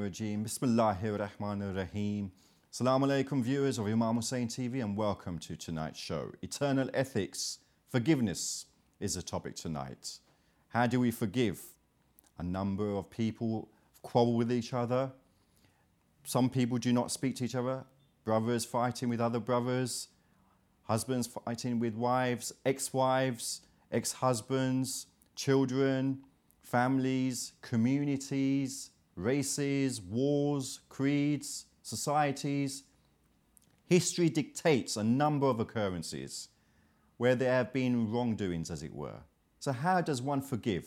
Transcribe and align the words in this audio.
Rajim. 0.00 0.42
Bismillahir 0.44 1.16
rahmanir 1.16 1.76
rahim. 1.76 2.32
Assalamu 2.72 3.06
alaikum 3.06 3.40
viewers 3.40 3.78
of 3.78 3.86
Imam 3.86 4.16
Hussein 4.16 4.48
TV 4.48 4.82
and 4.82 4.96
welcome 4.96 5.38
to 5.38 5.54
tonight's 5.54 6.00
show. 6.00 6.32
Eternal 6.42 6.90
ethics, 6.92 7.60
forgiveness 7.88 8.66
is 8.98 9.14
the 9.14 9.22
topic 9.22 9.54
tonight. 9.54 10.18
How 10.70 10.88
do 10.88 10.98
we 10.98 11.12
forgive? 11.12 11.60
A 12.38 12.42
number 12.42 12.96
of 12.96 13.08
people 13.10 13.68
quarrel 14.02 14.34
with 14.34 14.50
each 14.50 14.72
other. 14.74 15.12
Some 16.24 16.50
people 16.50 16.78
do 16.78 16.92
not 16.92 17.12
speak 17.12 17.36
to 17.36 17.44
each 17.44 17.54
other. 17.54 17.84
Brothers 18.24 18.64
fighting 18.64 19.08
with 19.08 19.20
other 19.20 19.38
brothers. 19.38 20.08
Husbands 20.82 21.28
fighting 21.28 21.78
with 21.78 21.94
wives, 21.94 22.52
ex-wives, 22.66 23.60
ex-husbands, 23.92 25.06
children, 25.36 26.24
families, 26.70 27.52
communities, 27.62 28.90
races, 29.16 30.00
wars, 30.02 30.80
creeds, 30.88 31.66
societies. 31.82 32.84
History 33.86 34.28
dictates 34.28 34.96
a 34.96 35.04
number 35.04 35.46
of 35.46 35.60
occurrences 35.60 36.48
where 37.16 37.34
there 37.34 37.52
have 37.52 37.72
been 37.72 38.12
wrongdoings, 38.12 38.70
as 38.70 38.82
it 38.82 38.94
were. 38.94 39.20
So, 39.60 39.72
how 39.72 40.00
does 40.02 40.20
one 40.20 40.40
forgive? 40.42 40.86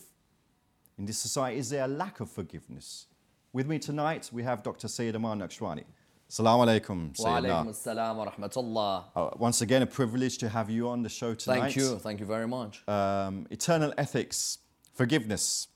In 0.97 1.05
this 1.05 1.17
society, 1.17 1.57
is 1.57 1.69
there 1.71 1.85
a 1.85 1.87
lack 1.87 2.19
of 2.19 2.29
forgiveness? 2.29 3.07
With 3.51 3.67
me 3.67 3.79
tonight, 3.79 4.29
we 4.31 4.43
have 4.43 4.61
Dr. 4.63 4.87
Sayyid 4.87 5.15
Ammar 5.15 5.35
Nakshawani. 5.35 5.83
Assalamu 6.29 6.65
alaikum, 6.65 7.19
Wa 7.19 7.41
assalam 7.41 8.15
wa 8.15 8.31
rahmatullah. 8.31 9.03
Uh, 9.15 9.29
once 9.37 9.61
again, 9.61 9.81
a 9.81 9.85
privilege 9.85 10.37
to 10.37 10.47
have 10.47 10.69
you 10.69 10.87
on 10.87 11.01
the 11.01 11.09
show 11.09 11.33
tonight. 11.33 11.59
Thank 11.59 11.75
you. 11.75 11.97
Thank 11.97 12.19
you 12.21 12.25
very 12.25 12.47
much. 12.47 12.87
Um, 12.87 13.47
eternal 13.49 13.93
ethics, 13.97 14.59
forgiveness. 14.93 15.67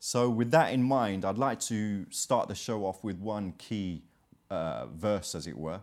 So, 0.00 0.30
with 0.30 0.50
that 0.52 0.72
in 0.72 0.82
mind, 0.82 1.24
I'd 1.24 1.38
like 1.38 1.60
to 1.60 2.06
start 2.10 2.48
the 2.48 2.54
show 2.54 2.84
off 2.84 3.02
with 3.02 3.18
one 3.18 3.52
key 3.58 4.02
uh, 4.48 4.86
verse, 4.86 5.34
as 5.34 5.46
it 5.46 5.58
were. 5.58 5.80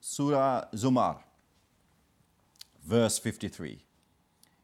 Surah 0.00 0.64
Zumar, 0.74 1.18
verse 2.84 3.18
53. 3.18 3.84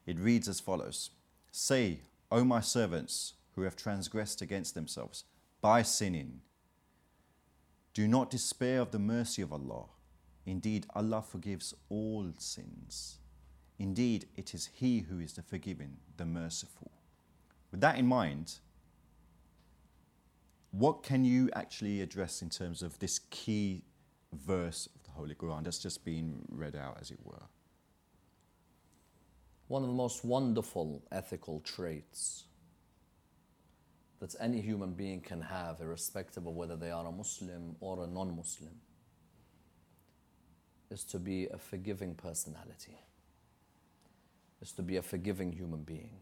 It 0.05 0.19
reads 0.19 0.47
as 0.47 0.59
follows 0.59 1.11
Say, 1.51 1.99
O 2.31 2.43
my 2.43 2.61
servants 2.61 3.33
who 3.55 3.63
have 3.63 3.75
transgressed 3.75 4.41
against 4.41 4.75
themselves 4.75 5.25
by 5.61 5.81
sinning, 5.81 6.41
do 7.93 8.07
not 8.07 8.29
despair 8.29 8.79
of 8.79 8.91
the 8.91 8.99
mercy 8.99 9.41
of 9.41 9.51
Allah. 9.51 9.85
Indeed, 10.45 10.85
Allah 10.95 11.21
forgives 11.21 11.73
all 11.89 12.31
sins. 12.37 13.17
Indeed, 13.77 14.27
it 14.35 14.53
is 14.53 14.69
He 14.73 14.99
who 14.99 15.19
is 15.19 15.33
the 15.33 15.41
forgiving, 15.41 15.97
the 16.15 16.25
merciful. 16.25 16.91
With 17.77 17.83
that 17.83 17.99
in 17.99 18.07
mind, 18.07 18.55
what 20.71 21.03
can 21.03 21.23
you 21.23 21.51
actually 21.53 22.01
address 22.01 22.41
in 22.41 22.49
terms 22.49 22.81
of 22.81 22.97
this 22.97 23.19
key 23.29 23.83
verse 24.33 24.89
of 24.95 25.03
the 25.03 25.11
Holy 25.11 25.35
Quran 25.35 25.63
that's 25.63 25.77
just 25.77 26.03
been 26.03 26.43
read 26.49 26.75
out, 26.75 26.97
as 26.99 27.11
it 27.11 27.19
were? 27.23 27.43
One 29.67 29.83
of 29.83 29.89
the 29.89 29.93
most 29.93 30.25
wonderful 30.25 31.03
ethical 31.11 31.59
traits 31.59 32.45
that 34.21 34.33
any 34.39 34.59
human 34.59 34.93
being 34.93 35.21
can 35.21 35.41
have, 35.41 35.79
irrespective 35.79 36.47
of 36.47 36.55
whether 36.55 36.75
they 36.75 36.89
are 36.89 37.05
a 37.05 37.11
Muslim 37.11 37.75
or 37.79 38.03
a 38.03 38.07
non 38.07 38.35
Muslim, 38.35 38.73
is 40.89 41.03
to 41.03 41.19
be 41.19 41.45
a 41.49 41.59
forgiving 41.59 42.15
personality, 42.15 42.97
is 44.63 44.71
to 44.71 44.81
be 44.81 44.97
a 44.97 45.03
forgiving 45.03 45.51
human 45.51 45.83
being, 45.83 46.21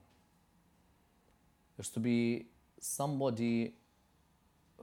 is 1.78 1.90
to 1.90 2.00
be 2.00 2.48
somebody 2.80 3.74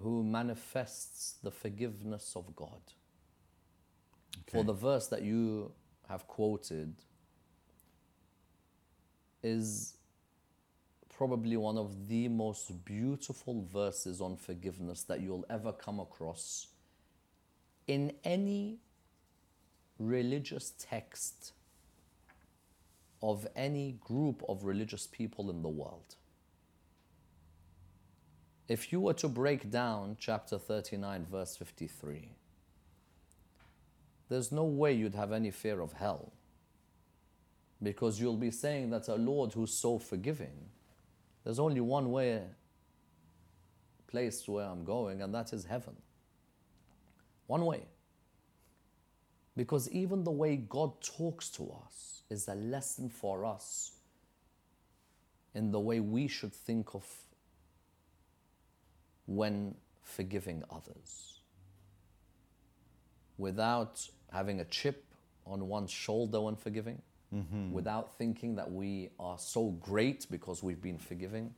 who 0.01 0.23
manifests 0.25 1.37
the 1.43 1.51
forgiveness 1.51 2.33
of 2.35 2.55
God. 2.57 2.81
Okay. 4.41 4.59
For 4.59 4.65
the 4.65 4.73
verse 4.73 5.07
that 5.09 5.23
you 5.23 5.73
have 6.09 6.27
quoted 6.27 6.95
is 9.43 9.95
probably 11.17 11.57
one 11.57 11.79
of 11.79 12.09
the 12.09 12.29
most 12.29 12.85
beautiful 12.85 13.65
verses 13.73 14.21
on 14.21 14.37
forgiveness 14.37 15.03
that 15.05 15.21
you'll 15.21 15.47
ever 15.51 15.73
come 15.73 16.01
across 16.01 16.69
in 17.87 18.13
any 18.25 18.79
religious 19.99 20.73
text 20.79 21.53
of 23.23 23.47
any 23.55 23.93
group 24.01 24.43
of 24.49 24.65
religious 24.65 25.07
people 25.07 25.51
in 25.51 25.63
the 25.63 25.69
world. 25.69 26.17
If 28.69 28.93
you 28.93 29.01
were 29.01 29.15
to 29.15 29.29
break 29.29 29.71
down 29.71 30.17
chapter 30.19 30.59
39, 30.59 31.27
verse 31.31 31.57
53, 31.57 32.31
there's 34.29 34.53
no 34.53 34.65
way 34.65 34.93
you'd 34.93 35.15
have 35.15 35.33
any 35.33 35.51
fear 35.51 35.81
of 35.81 35.93
hell 35.93 36.33
because 37.83 38.21
you'll 38.21 38.37
be 38.37 38.51
saying 38.51 38.91
that 38.91 39.09
a 39.09 39.17
Lord 39.17 39.53
who's 39.53 39.75
so 39.75 39.99
forgiving 39.99 40.71
there's 41.45 41.59
only 41.59 41.81
one 41.81 42.11
way, 42.11 42.43
place 44.07 44.47
where 44.47 44.67
I'm 44.67 44.85
going, 44.85 45.23
and 45.23 45.35
that 45.35 45.53
is 45.53 45.65
heaven. 45.65 45.97
One 47.47 47.65
way. 47.65 47.83
Because 49.57 49.91
even 49.91 50.25
the 50.25 50.31
way 50.31 50.57
God 50.57 51.01
talks 51.03 51.49
to 51.51 51.75
us 51.85 52.23
is 52.31 52.49
a 52.49 52.55
lesson 52.55 53.09
for 53.11 53.45
us 53.45 53.93
in 55.55 55.71
the 55.71 55.81
way 55.81 56.01
we 56.01 56.29
should 56.29 56.55
think 56.55 56.95
of 56.95 57.05
when 59.26 59.76
forgiving 60.04 60.64
others. 60.72 61.42
Without 63.38 64.08
having 64.32 64.60
a 64.60 64.66
chip 64.66 65.04
on 65.46 65.68
one's 65.68 65.92
shoulder 65.92 66.42
when 66.42 66.56
forgiving, 66.56 67.02
mm-hmm. 67.34 67.72
without 67.72 68.18
thinking 68.18 68.56
that 68.56 68.72
we 68.72 69.10
are 69.20 69.38
so 69.38 69.70
great 69.82 70.26
because 70.32 70.64
we've 70.64 70.82
been 70.82 70.98
forgiving. 70.98 71.54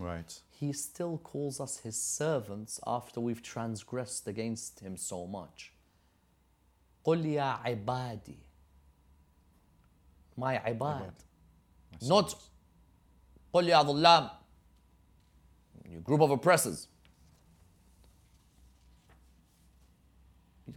Right. 0.00 0.40
He 0.50 0.72
still 0.72 1.18
calls 1.18 1.60
us 1.60 1.78
his 1.78 1.96
servants 1.96 2.80
after 2.86 3.20
we've 3.20 3.42
transgressed 3.42 4.26
against 4.26 4.80
him 4.80 4.96
so 4.96 5.26
much. 5.26 5.72
قل 7.04 7.26
يا 7.26 7.58
عبادي 7.64 8.38
my 10.36 10.58
ibad. 10.58 11.12
Not 12.02 12.34
قل 13.52 13.68
يا 13.68 13.82
ظلام 13.82 14.30
you 15.88 16.00
group 16.00 16.20
of 16.20 16.30
oppressors. 16.30 16.88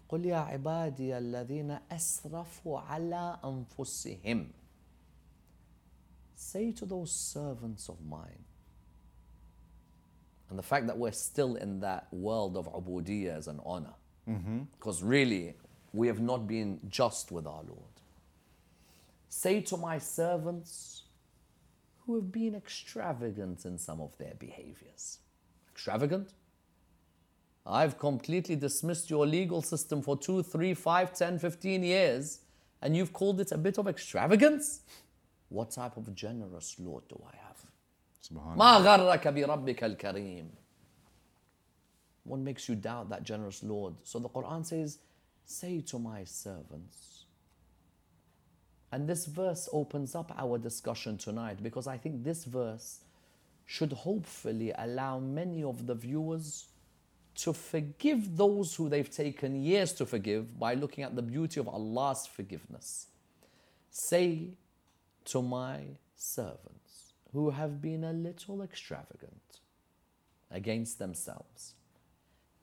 قل 0.10 0.26
يا 0.26 0.38
عبادي 0.38 1.18
الذين 1.18 1.80
أسرفوا 1.92 2.80
على 2.80 3.40
أنفسهم 3.44 4.48
Say 6.36 6.72
to 6.72 6.86
those 6.86 7.12
servants 7.12 7.90
of 7.90 8.00
mine 8.06 8.44
and 10.50 10.58
the 10.58 10.64
fact 10.64 10.88
that 10.88 10.98
we're 10.98 11.12
still 11.12 11.56
in 11.56 11.80
that 11.82 12.08
world 12.12 12.56
of 12.56 12.72
ubudiyah 12.72 13.36
as 13.38 13.48
an 13.48 13.60
honor 13.66 13.94
because 14.26 15.00
mm-hmm. 15.00 15.08
really 15.08 15.56
we 15.94 16.08
have 16.08 16.20
not 16.20 16.48
been 16.48 16.80
just 16.90 17.32
with 17.32 17.48
our 17.48 17.64
Lord 17.64 17.98
Say 19.30 19.62
to 19.62 19.78
my 19.78 19.98
servants 19.98 21.01
who 22.06 22.16
have 22.16 22.32
been 22.32 22.56
extravagant 22.56 23.66
in 23.66 23.78
some 23.78 24.00
of 24.02 24.18
their 24.18 24.34
behaviors 24.40 25.20
extravagant 25.72 26.34
I've 27.68 28.00
completely 28.00 28.56
dismissed 28.56 29.10
your 29.10 29.28
legal 29.28 29.62
system 29.62 30.02
for 30.02 30.18
two, 30.18 30.42
three, 30.42 30.74
five, 30.74 31.14
ten, 31.14 31.38
fifteen 31.38 31.84
years, 31.84 32.40
and 32.82 32.96
you've 32.96 33.12
called 33.12 33.42
it 33.42 33.52
a 33.52 33.58
bit 33.58 33.78
of 33.78 33.88
extravagance? 33.88 34.82
What 35.50 35.72
type 35.72 35.98
of 35.98 36.16
generous 36.16 36.78
Lord 36.80 37.04
do 37.10 37.22
I 37.28 37.36
have? 37.36 37.58
ما 38.58 38.78
غرك 38.78 39.28
بربك 39.28 39.84
الكريم 39.84 40.50
What 42.24 42.40
makes 42.40 42.68
you 42.68 42.76
doubt 42.76 43.10
that 43.10 43.24
generous 43.24 43.64
Lord? 43.64 43.96
So 44.04 44.20
the 44.20 44.30
Quran 44.30 44.66
says, 44.66 45.00
Say 45.46 45.82
to 45.82 46.00
my 46.00 46.26
servants. 46.26 47.11
And 48.92 49.08
this 49.08 49.26
verse 49.26 49.68
opens 49.74 50.16
up 50.16 50.32
our 50.38 50.58
discussion 50.58 51.18
tonight 51.18 51.62
because 51.62 51.88
I 51.88 51.98
think 51.98 52.24
this 52.24 52.46
verse 52.46 53.00
should 53.66 53.92
hopefully 53.92 54.72
allow 54.78 55.20
many 55.20 55.64
of 55.64 55.88
the 55.88 55.96
viewers 55.96 56.68
to 57.36 57.54
forgive 57.54 58.38
those 58.38 58.74
who 58.76 58.90
they've 58.90 59.10
taken 59.10 59.62
years 59.62 59.94
to 59.94 60.06
forgive 60.06 60.58
by 60.58 60.74
looking 60.74 61.04
at 61.04 61.16
the 61.16 61.22
beauty 61.22 61.60
of 61.60 61.68
Allah's 61.68 62.26
forgiveness. 62.26 63.08
Say 63.92 64.54
to 65.26 65.42
my 65.42 65.82
servants 66.16 67.14
who 67.34 67.52
have 67.52 67.82
been 67.82 68.04
a 68.06 68.14
little 68.14 68.62
extravagant 68.62 69.60
against 70.50 70.98
themselves, 70.98 71.76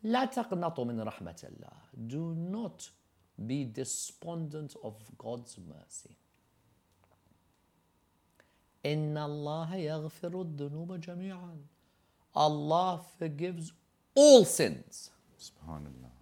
لا 0.04 0.24
تقنطوا 0.24 0.84
من 0.84 1.00
رحمة 1.00 1.44
الله. 1.44 2.08
Do 2.08 2.34
not 2.34 2.90
be 3.46 3.64
despondent 3.64 4.76
of 4.82 4.94
God's 5.18 5.58
mercy. 5.58 6.16
إن 8.84 9.16
الله 9.16 9.74
يغفر 9.74 10.42
الذنوب 10.42 11.00
جميعا. 11.00 11.56
Allah 12.36 13.04
forgives 13.18 13.72
all 14.14 14.44
sins. 14.44 15.10
Subhanallah. 15.38 16.12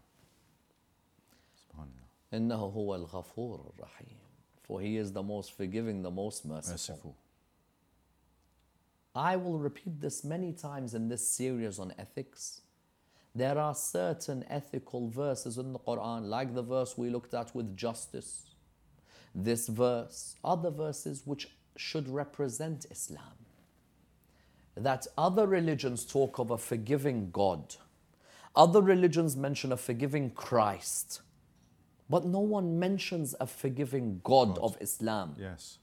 Subhanallah. 1.57 2.33
إنه 2.33 2.55
هو 2.55 2.95
الغفور 2.95 3.73
الرحيم. 3.75 4.17
For 4.63 4.81
he 4.81 4.97
is 4.97 5.13
the 5.13 5.23
most 5.23 5.53
forgiving, 5.53 6.03
the 6.03 6.11
most 6.11 6.45
merciful. 6.45 6.73
Merciful. 6.73 7.17
I 9.15 9.37
will 9.37 9.59
repeat 9.59 10.01
this 10.01 10.25
many 10.25 10.53
times 10.53 10.95
in 10.95 11.09
this 11.09 11.27
series 11.27 11.79
on 11.79 11.93
ethics. 11.99 12.63
there 13.38 13.60
are 13.60 13.76
certain 13.76 14.44
ethical 14.50 15.10
verses 15.10 15.60
in 15.60 15.72
the 15.72 15.78
Quran, 15.78 16.28
like 16.28 16.56
the 16.56 16.64
verse 16.64 16.98
we 16.98 17.12
looked 17.12 17.36
at 17.36 17.54
with 17.54 17.78
justice, 17.78 18.48
this 19.36 19.68
verse, 19.68 20.38
other 20.44 20.72
verses 20.72 21.22
which 21.24 21.48
should 21.76 22.10
represent 22.10 22.88
Islam. 22.90 23.46
That 24.76 25.06
other 25.20 25.46
religions 25.46 26.04
talk 26.04 26.40
of 26.40 26.50
a 26.50 26.58
forgiving 26.58 27.30
God, 27.30 27.76
other 28.56 28.82
religions 28.82 29.38
mention 29.38 29.72
a 29.72 29.78
forgiving 29.78 30.32
Christ, 30.32 31.22
but 32.10 32.26
no 32.26 32.40
one 32.40 32.80
mentions 32.80 33.36
a 33.40 33.46
forgiving 33.46 34.20
God, 34.24 34.58
of 34.58 34.76
Islam. 34.82 35.36
Yes. 35.40 35.78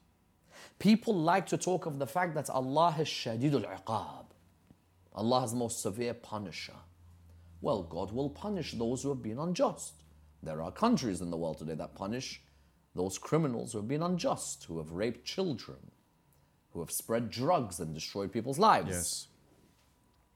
People 0.80 1.14
like 1.14 1.46
to 1.46 1.56
talk 1.56 1.86
of 1.86 2.00
the 2.00 2.06
fact 2.08 2.34
that 2.34 2.50
Allah 2.50 2.96
is 2.98 3.06
Shadidul 3.06 3.64
Iqab. 3.78 4.24
Allah 5.14 5.44
is 5.44 5.52
the 5.52 5.58
most 5.58 5.80
severe 5.80 6.14
punisher. 6.14 6.80
Well, 7.64 7.82
God 7.82 8.12
will 8.12 8.28
punish 8.28 8.72
those 8.72 9.02
who 9.02 9.08
have 9.08 9.22
been 9.22 9.38
unjust. 9.38 9.94
There 10.42 10.60
are 10.60 10.70
countries 10.70 11.22
in 11.22 11.30
the 11.30 11.38
world 11.38 11.56
today 11.56 11.74
that 11.76 11.94
punish 11.94 12.42
those 12.94 13.16
criminals 13.16 13.72
who 13.72 13.78
have 13.78 13.88
been 13.88 14.02
unjust, 14.02 14.64
who 14.64 14.76
have 14.76 14.92
raped 14.92 15.24
children, 15.24 15.78
who 16.72 16.80
have 16.80 16.90
spread 16.90 17.30
drugs 17.30 17.80
and 17.80 17.94
destroyed 17.94 18.30
people's 18.32 18.58
lives. 18.58 18.90
Yes. 18.90 19.26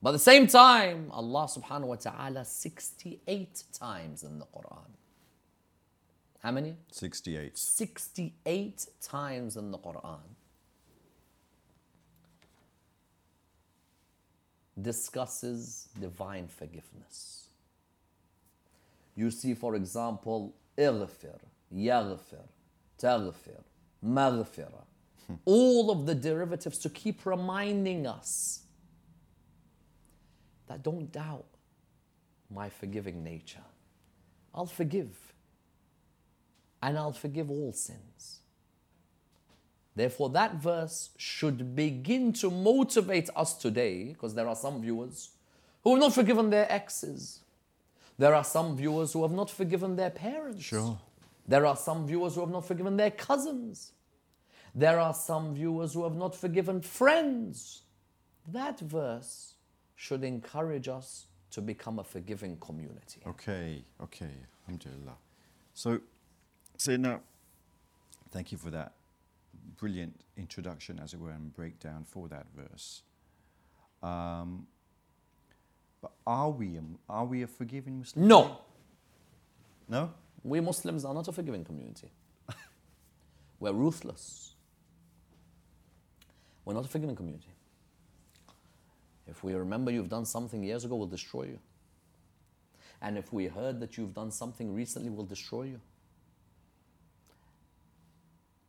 But 0.01 0.11
at 0.11 0.13
the 0.13 0.21
same 0.21 0.47
time, 0.47 1.11
Allah 1.13 1.47
subhanahu 1.47 1.89
wa 1.89 1.97
ta'ala 1.97 2.47
68 2.47 3.63
times 3.75 4.23
in 4.23 4.39
the 4.39 4.47
Quran. 4.47 4.89
How 6.43 6.51
many? 6.51 6.77
68. 6.93 7.59
68 7.59 8.87
times 9.03 9.59
in 9.59 9.71
the 9.71 9.79
Quran 9.79 10.38
discusses 14.82 15.90
divine 16.00 16.48
forgiveness. 16.48 17.48
You 19.16 19.30
see, 19.30 19.54
for 19.54 19.76
example, 19.76 20.56
اغفر, 20.78 21.40
يغفر, 21.72 22.46
تغفر, 22.98 23.64
مغفرة. 24.04 24.84
All 25.46 25.92
of 25.92 26.06
the 26.06 26.16
derivatives 26.16 26.78
to 26.80 26.90
keep 26.90 27.26
reminding 27.26 28.06
us 28.08 28.64
that 30.68 30.84
don't 30.84 31.12
doubt 31.12 31.46
my 32.50 32.70
forgiving 32.70 33.24
nature. 33.24 33.64
I'll 34.54 34.66
forgive 34.66 35.34
and 36.82 36.98
I'll 36.98 37.14
forgive 37.14 37.50
all 37.50 37.72
sins. 37.72 38.42
Therefore, 39.99 40.31
that 40.31 40.55
verse 40.55 41.11
should 41.17 41.75
begin 41.75 42.33
to 42.35 42.53
motivate 42.53 43.29
us 43.35 43.55
today, 43.55 44.13
because 44.13 44.33
there 44.33 44.47
are 44.47 44.55
some 44.55 44.81
viewers 44.81 45.31
who 45.83 45.91
have 45.91 45.99
not 45.99 46.15
forgiven 46.15 46.51
their 46.51 46.71
exes. 46.71 47.41
There 48.17 48.33
are 48.33 48.45
some 48.45 48.77
viewers 48.77 49.13
who 49.13 49.23
have 49.23 49.33
not 49.33 49.51
forgiven 49.51 49.97
their 49.97 50.11
parents. 50.11 50.63
Sure. 50.63 50.97
There 51.49 51.67
are 51.67 51.75
some 51.75 52.07
viewers 52.07 52.37
who 52.37 52.43
have 52.43 52.51
not 52.51 52.65
forgiven 52.65 52.97
their 52.97 53.11
cousins. 53.11 53.91
There 54.73 55.01
are 55.01 55.15
some 55.15 55.57
viewers 55.57 55.95
who 55.95 56.05
have 56.05 56.15
not 56.15 56.37
forgiven 56.37 56.81
friends. 56.81 57.83
That 58.47 58.79
verse 58.79 59.55
should 59.97 60.23
encourage 60.23 60.87
us 60.87 61.27
to 61.51 61.61
become 61.61 61.99
a 61.99 62.05
forgiving 62.05 62.57
community. 62.59 63.21
Okay. 63.27 63.83
Okay. 64.01 64.31
Alhamdulillah. 64.63 65.17
So, 65.75 65.99
so 66.77 66.97
now, 66.97 67.19
thank 68.31 68.53
you 68.53 68.59
for 68.59 68.71
that 68.71 68.93
brilliant 69.77 70.21
introduction, 70.37 70.99
as 71.03 71.15
it 71.15 71.21
were, 71.21 71.31
and 71.31 71.53
breakdown 71.53 72.05
for 72.05 72.29
that 72.29 72.47
verse. 72.57 73.03
Um, 74.03 74.67
but 76.01 76.13
are 76.27 76.51
we 76.51 76.77
a, 76.77 76.83
are 77.09 77.25
we 77.25 77.43
a 77.43 77.47
forgiving 77.47 77.99
Muslim? 77.99 78.29
No, 78.29 78.59
No. 79.89 80.13
we 80.45 80.61
Muslims 80.61 81.05
are 81.05 81.15
not 81.15 81.27
a 81.29 81.33
forgiving 81.33 81.65
community. 81.65 82.11
We're 83.61 83.73
ruthless. 83.73 84.55
We're 86.65 86.75
not 86.75 86.85
a 86.85 86.89
forgiving 86.89 87.17
community. 87.17 87.49
If 89.27 89.43
we 89.43 89.55
remember 89.55 89.91
you've 89.91 90.09
done 90.09 90.25
something 90.25 90.63
years 90.63 90.85
ago, 90.85 90.97
we'll 90.97 91.07
destroy 91.07 91.45
you. 91.45 91.59
And 93.03 93.17
if 93.19 93.33
we 93.33 93.47
heard 93.47 93.81
that 93.81 93.97
you've 93.97 94.15
done 94.15 94.31
something 94.31 94.75
recently, 94.75 95.11
we'll 95.11 95.27
destroy 95.27 95.65
you. 95.65 95.81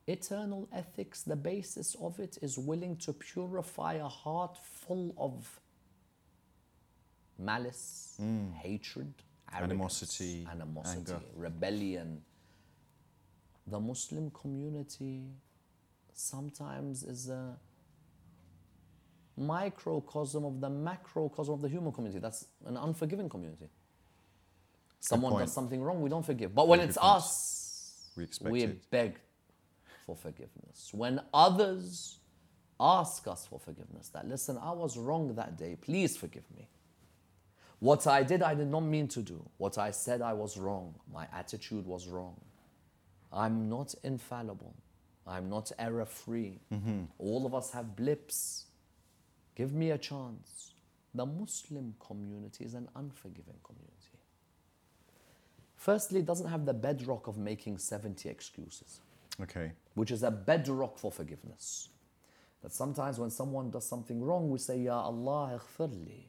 Eternal 0.10 0.68
ethics, 0.74 1.22
the 1.24 1.36
basis 1.36 1.96
of 2.02 2.20
it 2.20 2.38
is 2.42 2.58
willing 2.58 2.96
to 2.98 3.14
purify 3.14 3.94
a 3.94 4.08
heart 4.08 4.58
full 4.64 5.14
of 5.18 5.60
malice, 7.38 8.16
hmm. 8.18 8.52
hatred, 8.54 9.14
Animosity, 9.54 10.48
animosity, 10.52 11.12
anger. 11.12 11.22
rebellion. 11.36 12.22
The 13.68 13.80
Muslim 13.80 14.32
community 14.32 15.24
sometimes 16.14 17.04
is 17.04 17.30
a 17.30 17.56
microcosm 19.38 20.44
of 20.46 20.60
the 20.60 20.70
macrocosm 20.70 21.54
of 21.54 21.62
the 21.62 21.70
human 21.70 21.92
community. 21.92 22.20
That's 22.20 22.46
an 22.66 22.78
unforgiving 22.78 23.30
community. 23.30 23.70
Someone 25.00 25.40
does 25.40 25.54
something 25.54 25.82
wrong, 25.82 26.02
we 26.02 26.10
don't 26.10 26.26
forgive. 26.26 26.54
But 26.54 26.68
when 26.68 26.80
it's 26.80 26.98
us, 27.02 28.12
We 28.18 28.28
we 28.42 28.66
beg 28.92 29.20
for 30.10 30.16
forgiveness. 30.16 30.90
When 30.92 31.22
others 31.34 32.18
ask 32.80 33.28
us 33.28 33.46
for 33.46 33.60
forgiveness, 33.60 34.10
that 34.10 34.28
listen, 34.28 34.58
I 34.58 34.72
was 34.72 34.98
wrong 34.98 35.36
that 35.36 35.56
day, 35.56 35.78
please 35.80 36.18
forgive 36.18 36.46
me. 36.58 36.68
What 37.80 38.08
I 38.08 38.24
did, 38.24 38.42
I 38.42 38.56
did 38.56 38.70
not 38.70 38.82
mean 38.82 39.08
to 39.10 39.22
do. 39.22 39.48
What 39.58 39.78
I 39.78 39.92
said, 39.92 40.22
I 40.22 40.34
was 40.34 40.58
wrong. 40.58 40.96
My 41.14 41.28
attitude 41.32 41.86
was 41.86 42.08
wrong. 42.08 42.42
I'm 43.32 43.70
not 43.70 43.94
infallible. 44.04 44.76
I'm 45.28 45.48
not 45.48 45.72
error 45.78 46.06
free. 46.06 46.60
Mm-hmm. 46.74 47.04
All 47.20 47.46
of 47.46 47.54
us 47.54 47.72
have 47.72 47.96
blips. 47.96 48.66
Give 49.56 49.74
me 49.74 49.92
a 49.92 49.98
chance. 49.98 50.74
The 51.14 51.26
Muslim 51.26 51.94
community 52.00 52.66
is 52.66 52.74
an 52.74 52.90
unforgiving 52.96 53.60
community. 53.64 53.96
Firstly, 55.76 56.20
it 56.20 56.26
doesn't 56.26 56.50
have 56.50 56.66
the 56.66 56.74
bedrock 56.74 57.28
of 57.28 57.38
making 57.38 57.78
70 57.78 58.28
excuses 58.28 59.02
Okay. 59.42 59.72
which 59.96 60.12
is 60.12 60.24
a 60.24 60.32
bedrock 60.32 60.98
for 60.98 61.12
forgiveness. 61.12 61.90
That 62.62 62.74
sometimes 62.74 63.20
when 63.20 63.30
someone 63.30 63.70
does 63.70 63.88
something 63.88 64.22
wrong, 64.22 64.50
we 64.50 64.60
say, 64.60 64.80
Ya 64.80 65.02
Allah, 65.02 65.60
ighfirli. 65.60 66.26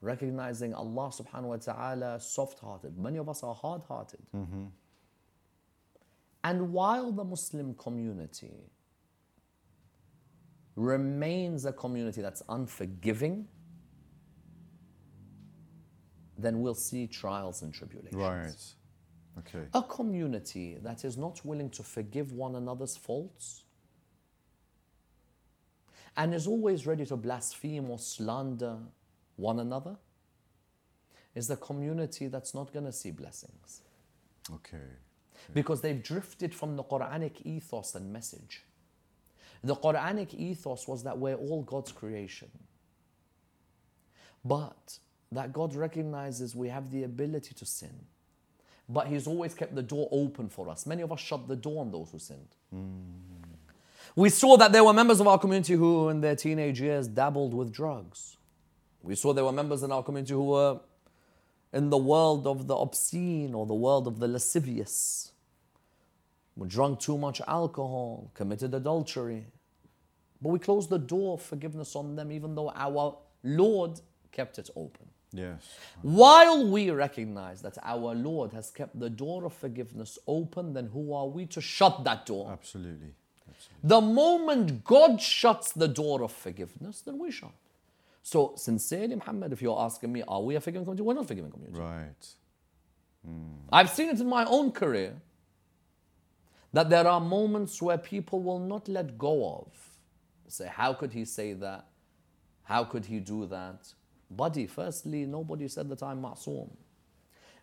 Recognizing 0.00 0.72
Allah 0.74 1.10
subhanahu 1.10 1.42
wa 1.42 1.56
ta'ala 1.56 2.20
soft 2.20 2.58
hearted. 2.60 2.98
Many 2.98 3.18
of 3.18 3.28
us 3.28 3.42
are 3.42 3.54
hard 3.54 3.82
hearted. 3.86 4.20
Mm-hmm. 4.34 4.64
And 6.42 6.72
while 6.72 7.12
the 7.12 7.24
Muslim 7.24 7.74
community 7.74 8.70
remains 10.74 11.66
a 11.66 11.72
community 11.72 12.22
that's 12.22 12.42
unforgiving, 12.48 13.46
then 16.38 16.60
we'll 16.60 16.74
see 16.74 17.06
trials 17.06 17.62
and 17.62 17.74
tribulations. 17.74 18.14
Right. 18.14 18.79
Okay. 19.40 19.64
A 19.74 19.82
community 19.82 20.78
that 20.82 21.04
is 21.04 21.16
not 21.16 21.44
willing 21.44 21.70
to 21.70 21.82
forgive 21.82 22.32
one 22.32 22.54
another's 22.56 22.96
faults 22.96 23.64
and 26.16 26.34
is 26.34 26.46
always 26.46 26.86
ready 26.86 27.06
to 27.06 27.16
blaspheme 27.16 27.90
or 27.90 27.98
slander 27.98 28.78
one 29.36 29.60
another 29.60 29.96
is 31.34 31.48
a 31.50 31.56
community 31.56 32.26
that's 32.28 32.54
not 32.54 32.72
going 32.72 32.84
to 32.84 32.92
see 32.92 33.10
blessings 33.10 33.82
Okay. 34.52 34.78
because 35.54 35.80
they've 35.80 36.02
drifted 36.02 36.54
from 36.54 36.76
the 36.76 36.82
Quranic 36.82 37.42
ethos 37.44 37.94
and 37.94 38.12
message. 38.12 38.62
The 39.62 39.76
Quranic 39.76 40.34
ethos 40.34 40.88
was 40.88 41.04
that 41.04 41.18
we're 41.18 41.36
all 41.36 41.62
God's 41.62 41.92
creation. 41.92 42.50
But 44.44 44.98
that 45.32 45.52
God 45.52 45.74
recognizes 45.74 46.56
we 46.56 46.68
have 46.68 46.90
the 46.90 47.04
ability 47.04 47.54
to 47.54 47.66
sin. 47.66 47.94
But 48.92 49.06
He's 49.06 49.26
always 49.26 49.54
kept 49.54 49.74
the 49.74 49.82
door 49.82 50.08
open 50.10 50.48
for 50.48 50.68
us. 50.68 50.84
Many 50.84 51.02
of 51.02 51.12
us 51.12 51.20
shut 51.20 51.46
the 51.46 51.56
door 51.56 51.80
on 51.80 51.92
those 51.92 52.10
who 52.10 52.18
sinned. 52.18 52.48
We 54.16 54.28
saw 54.28 54.56
that 54.56 54.72
there 54.72 54.82
were 54.82 54.92
members 54.92 55.20
of 55.20 55.28
our 55.28 55.38
community 55.38 55.74
who, 55.74 56.08
in 56.08 56.20
their 56.20 56.34
teenage 56.34 56.80
years, 56.80 57.06
dabbled 57.06 57.54
with 57.54 57.72
drugs. 57.72 58.36
We 59.02 59.14
saw 59.14 59.32
there 59.32 59.44
were 59.44 59.52
members 59.52 59.84
in 59.84 59.92
our 59.92 60.02
community 60.02 60.34
who 60.34 60.44
were 60.44 60.80
in 61.72 61.90
the 61.90 61.96
world 61.96 62.46
of 62.48 62.66
the 62.66 62.74
obscene 62.74 63.54
or 63.54 63.64
the 63.64 63.74
world 63.74 64.08
of 64.08 64.18
the 64.18 64.26
lascivious, 64.26 65.30
who 66.58 66.66
drunk 66.66 66.98
too 66.98 67.16
much 67.16 67.40
alcohol, 67.46 68.30
committed 68.34 68.74
adultery. 68.74 69.46
But 70.42 70.48
we 70.48 70.58
closed 70.58 70.90
the 70.90 70.98
door 70.98 71.34
of 71.34 71.42
forgiveness 71.42 71.94
on 71.94 72.16
them, 72.16 72.32
even 72.32 72.56
though 72.56 72.70
our 72.74 73.16
Lord 73.44 74.00
kept 74.32 74.58
it 74.58 74.68
open. 74.74 75.06
Yes. 75.32 75.78
While 76.02 76.66
we 76.68 76.90
recognize 76.90 77.62
that 77.62 77.78
our 77.82 78.14
Lord 78.14 78.52
has 78.52 78.70
kept 78.70 78.98
the 78.98 79.10
door 79.10 79.44
of 79.44 79.52
forgiveness 79.52 80.18
open, 80.26 80.74
then 80.74 80.86
who 80.86 81.12
are 81.12 81.26
we 81.26 81.46
to 81.46 81.60
shut 81.60 82.02
that 82.04 82.26
door? 82.26 82.50
Absolutely. 82.50 83.14
Absolutely. 83.48 83.88
The 83.88 84.00
moment 84.00 84.84
God 84.84 85.20
shuts 85.20 85.72
the 85.72 85.88
door 85.88 86.22
of 86.22 86.32
forgiveness, 86.32 87.02
then 87.02 87.18
we 87.18 87.30
shut. 87.30 87.52
So, 88.22 88.54
sincerely, 88.56 89.14
Muhammad, 89.14 89.52
if 89.52 89.62
you're 89.62 89.80
asking 89.80 90.12
me, 90.12 90.22
are 90.26 90.42
we 90.42 90.54
a 90.56 90.60
forgiving 90.60 90.84
community? 90.84 91.02
We're 91.02 91.14
not 91.14 91.24
a 91.24 91.28
forgiving 91.28 91.50
community. 91.50 91.80
Right. 91.80 92.26
Hmm. 93.24 93.54
I've 93.72 93.90
seen 93.90 94.08
it 94.08 94.20
in 94.20 94.28
my 94.28 94.44
own 94.44 94.72
career 94.72 95.14
that 96.72 96.90
there 96.90 97.06
are 97.06 97.20
moments 97.20 97.80
where 97.80 97.98
people 97.98 98.42
will 98.42 98.58
not 98.58 98.88
let 98.88 99.18
go 99.18 99.60
of. 99.60 99.72
Say, 100.48 100.66
how 100.66 100.92
could 100.92 101.12
he 101.12 101.24
say 101.24 101.52
that? 101.54 101.86
How 102.64 102.84
could 102.84 103.06
he 103.06 103.20
do 103.20 103.46
that? 103.46 103.92
Buddy, 104.30 104.66
firstly, 104.66 105.26
nobody 105.26 105.66
said 105.68 105.88
that 105.88 106.02
I'm 106.02 106.22
ma'soom. 106.22 106.70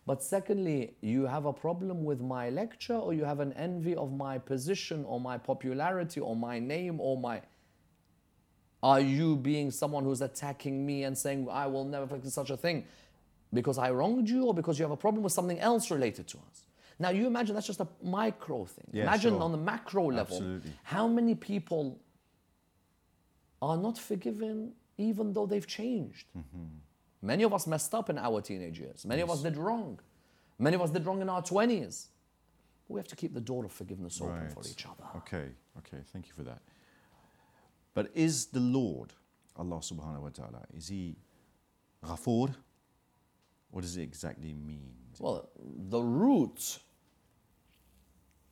But 0.06 0.22
secondly, 0.22 0.94
you 1.00 1.26
have 1.26 1.44
a 1.44 1.52
problem 1.52 2.04
with 2.04 2.20
my 2.20 2.48
lecture 2.50 2.94
or 2.94 3.12
you 3.12 3.24
have 3.24 3.40
an 3.40 3.52
envy 3.54 3.94
of 3.94 4.12
my 4.12 4.38
position 4.38 5.04
or 5.04 5.20
my 5.20 5.36
popularity 5.36 6.20
or 6.20 6.34
my 6.34 6.58
name 6.58 7.00
or 7.00 7.18
my. 7.18 7.42
Are 8.82 9.00
you 9.00 9.36
being 9.36 9.70
someone 9.70 10.04
who's 10.04 10.22
attacking 10.22 10.86
me 10.86 11.04
and 11.04 11.16
saying, 11.16 11.48
I 11.50 11.66
will 11.66 11.84
never 11.84 12.06
forgive 12.06 12.32
such 12.32 12.50
a 12.50 12.56
thing 12.56 12.84
because 13.52 13.76
I 13.76 13.90
wronged 13.90 14.28
you 14.28 14.46
or 14.46 14.54
because 14.54 14.78
you 14.78 14.84
have 14.84 14.92
a 14.92 14.96
problem 14.96 15.22
with 15.22 15.32
something 15.32 15.58
else 15.58 15.90
related 15.90 16.26
to 16.28 16.38
us? 16.38 16.64
Now, 16.98 17.10
you 17.10 17.26
imagine 17.26 17.54
that's 17.54 17.66
just 17.66 17.80
a 17.80 17.88
micro 18.02 18.64
thing. 18.64 18.88
Yeah, 18.92 19.02
imagine 19.04 19.34
sure. 19.34 19.42
on 19.42 19.52
the 19.52 19.58
macro 19.58 20.06
level 20.06 20.36
Absolutely. 20.36 20.72
how 20.84 21.06
many 21.06 21.34
people 21.34 22.00
are 23.60 23.76
not 23.76 23.98
forgiven 23.98 24.72
even 24.98 25.32
though 25.32 25.46
they've 25.46 25.66
changed. 25.66 26.26
Many 27.22 27.44
of 27.44 27.54
us 27.54 27.66
messed 27.66 27.94
up 27.94 28.10
in 28.10 28.18
our 28.18 28.40
teenage 28.40 28.78
years. 28.78 29.06
Many 29.06 29.22
of 29.22 29.30
us 29.30 29.42
did 29.42 29.56
wrong. 29.56 29.98
Many 30.58 30.74
of 30.74 30.82
us 30.82 30.90
did 30.90 31.06
wrong 31.06 31.22
in 31.22 31.28
our 31.28 31.42
20s. 31.42 32.08
We 32.88 32.98
have 32.98 33.08
to 33.08 33.16
keep 33.16 33.34
the 33.34 33.40
door 33.40 33.64
of 33.64 33.72
forgiveness 33.72 34.20
open 34.20 34.48
for 34.50 34.62
each 34.68 34.86
other. 34.86 35.04
Okay. 35.16 35.46
Okay. 35.78 35.98
Thank 36.12 36.26
you 36.26 36.32
for 36.34 36.42
that. 36.42 36.60
But 37.94 38.10
is 38.14 38.46
the 38.46 38.60
Lord, 38.60 39.12
Allah 39.56 39.76
subhanahu 39.76 40.20
wa 40.20 40.28
ta'ala, 40.28 40.62
is 40.76 40.88
he 40.88 41.16
Ghafoor? 42.04 42.54
What 43.70 43.82
does 43.82 43.96
it 43.96 44.02
exactly 44.02 44.54
mean? 44.54 44.94
Well, 45.18 45.50
the 45.90 46.00
root 46.00 46.78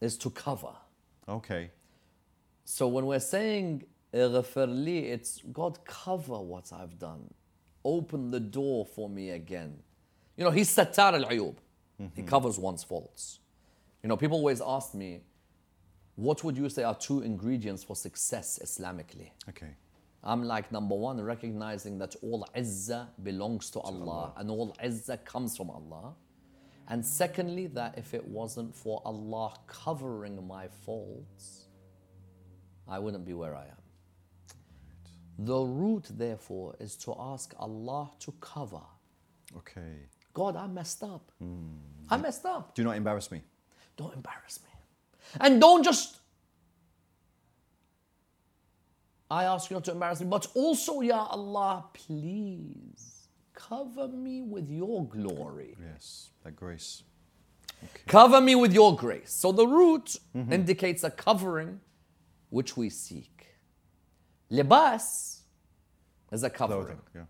is 0.00 0.16
to 0.18 0.30
cover. 0.30 0.74
Okay. 1.28 1.70
So 2.64 2.88
when 2.88 3.06
we're 3.06 3.20
saying 3.20 3.84
it's 4.12 5.42
God, 5.52 5.84
cover 5.84 6.38
what 6.40 6.72
I've 6.72 6.98
done. 6.98 7.32
Open 7.84 8.30
the 8.30 8.40
door 8.40 8.86
for 8.86 9.08
me 9.08 9.30
again. 9.30 9.78
You 10.36 10.44
know, 10.44 10.50
He's 10.50 10.74
satar 10.74 11.14
al 11.14 11.24
Ayub. 11.24 11.56
He 11.98 12.04
mm-hmm. 12.04 12.24
covers 12.26 12.58
one's 12.58 12.84
faults. 12.84 13.40
You 14.02 14.08
know, 14.08 14.16
people 14.16 14.36
always 14.36 14.60
ask 14.60 14.94
me, 14.94 15.22
what 16.14 16.44
would 16.44 16.56
you 16.56 16.68
say 16.68 16.82
are 16.82 16.94
two 16.94 17.22
ingredients 17.22 17.84
for 17.84 17.96
success 17.96 18.58
Islamically? 18.62 19.30
Okay. 19.48 19.74
I'm 20.22 20.42
like, 20.42 20.72
number 20.72 20.94
one, 20.94 21.20
recognizing 21.20 21.98
that 21.98 22.16
all 22.22 22.46
izzah 22.56 23.08
belongs 23.22 23.70
to 23.70 23.80
Allah, 23.80 24.00
Allah, 24.00 24.32
and 24.36 24.50
all 24.50 24.76
izzah 24.82 25.24
comes 25.24 25.56
from 25.56 25.70
Allah. 25.70 26.14
And 26.88 27.04
secondly, 27.04 27.66
that 27.68 27.98
if 27.98 28.14
it 28.14 28.24
wasn't 28.26 28.74
for 28.74 29.02
Allah 29.04 29.54
covering 29.66 30.46
my 30.46 30.68
faults, 30.68 31.66
I 32.88 32.98
wouldn't 32.98 33.24
be 33.24 33.34
where 33.34 33.54
I 33.54 33.64
am. 33.64 33.85
The 35.38 35.58
root, 35.58 36.06
therefore, 36.10 36.76
is 36.80 36.96
to 36.96 37.14
ask 37.18 37.54
Allah 37.58 38.10
to 38.20 38.32
cover. 38.40 38.80
Okay. 39.56 40.08
God, 40.32 40.56
I 40.56 40.66
messed 40.66 41.02
up. 41.02 41.30
Hmm. 41.38 41.76
I 42.08 42.16
messed 42.16 42.46
up. 42.46 42.74
Do 42.74 42.84
not 42.84 42.96
embarrass 42.96 43.30
me. 43.30 43.42
Don't 43.96 44.14
embarrass 44.14 44.60
me. 44.62 44.70
And 45.40 45.60
don't 45.60 45.82
just, 45.82 46.18
I 49.30 49.44
ask 49.44 49.70
you 49.70 49.74
not 49.74 49.84
to 49.84 49.92
embarrass 49.92 50.20
me, 50.20 50.26
but 50.26 50.46
also, 50.54 51.00
Ya 51.00 51.26
Allah, 51.26 51.84
please 51.92 53.28
cover 53.54 54.08
me 54.08 54.42
with 54.42 54.70
your 54.70 55.06
glory. 55.08 55.76
Yes. 55.92 56.30
That 56.44 56.54
grace. 56.56 57.02
Cover 58.06 58.40
me 58.40 58.54
with 58.54 58.72
your 58.72 58.96
grace. 58.96 59.32
So 59.32 59.52
the 59.52 59.66
root 59.66 60.16
mm-hmm. 60.34 60.52
indicates 60.52 61.04
a 61.04 61.10
covering 61.10 61.80
which 62.50 62.76
we 62.76 62.88
seek. 62.88 63.35
Libas 64.50 65.40
is 66.32 66.42
a 66.42 66.50
covering. 66.50 66.80
Clothing. 66.84 67.00
Yeah. 67.14 67.22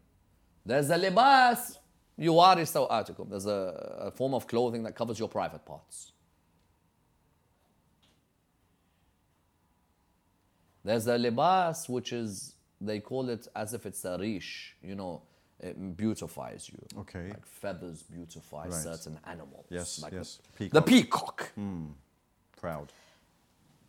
There's 0.65 0.91
a 0.91 0.97
libas 0.99 1.79
yuwari 2.19 2.65
sawatikum. 2.67 3.31
There's 3.31 3.47
a, 3.47 4.01
a 4.07 4.11
form 4.11 4.35
of 4.35 4.47
clothing 4.47 4.83
that 4.85 4.95
covers 4.95 5.19
your 5.19 5.29
private 5.29 5.65
parts. 5.65 6.13
There's 10.85 11.07
a 11.07 11.19
libas 11.19 11.89
which 11.89 12.13
is, 12.13 12.55
they 12.81 13.01
call 13.01 13.29
it 13.29 13.49
as 13.57 13.75
if 13.75 13.87
it's 13.87 14.05
a 14.05 14.17
rish, 14.19 14.77
you 14.83 14.95
know, 14.95 15.23
it 15.59 15.97
beautifies 15.97 16.69
you. 16.69 16.79
Okay. 17.01 17.29
Like 17.31 17.47
feathers 17.47 18.03
beautify 18.03 18.65
Right. 18.65 18.73
certain 18.75 19.19
animals. 19.27 19.67
Yes, 19.71 20.01
Like 20.03 20.13
yes. 20.13 20.39
The, 20.59 20.69
the 20.69 20.83
Peacock. 20.83 20.87
peacock. 20.87 21.53
Hmm. 21.55 21.87
Proud. 22.61 22.93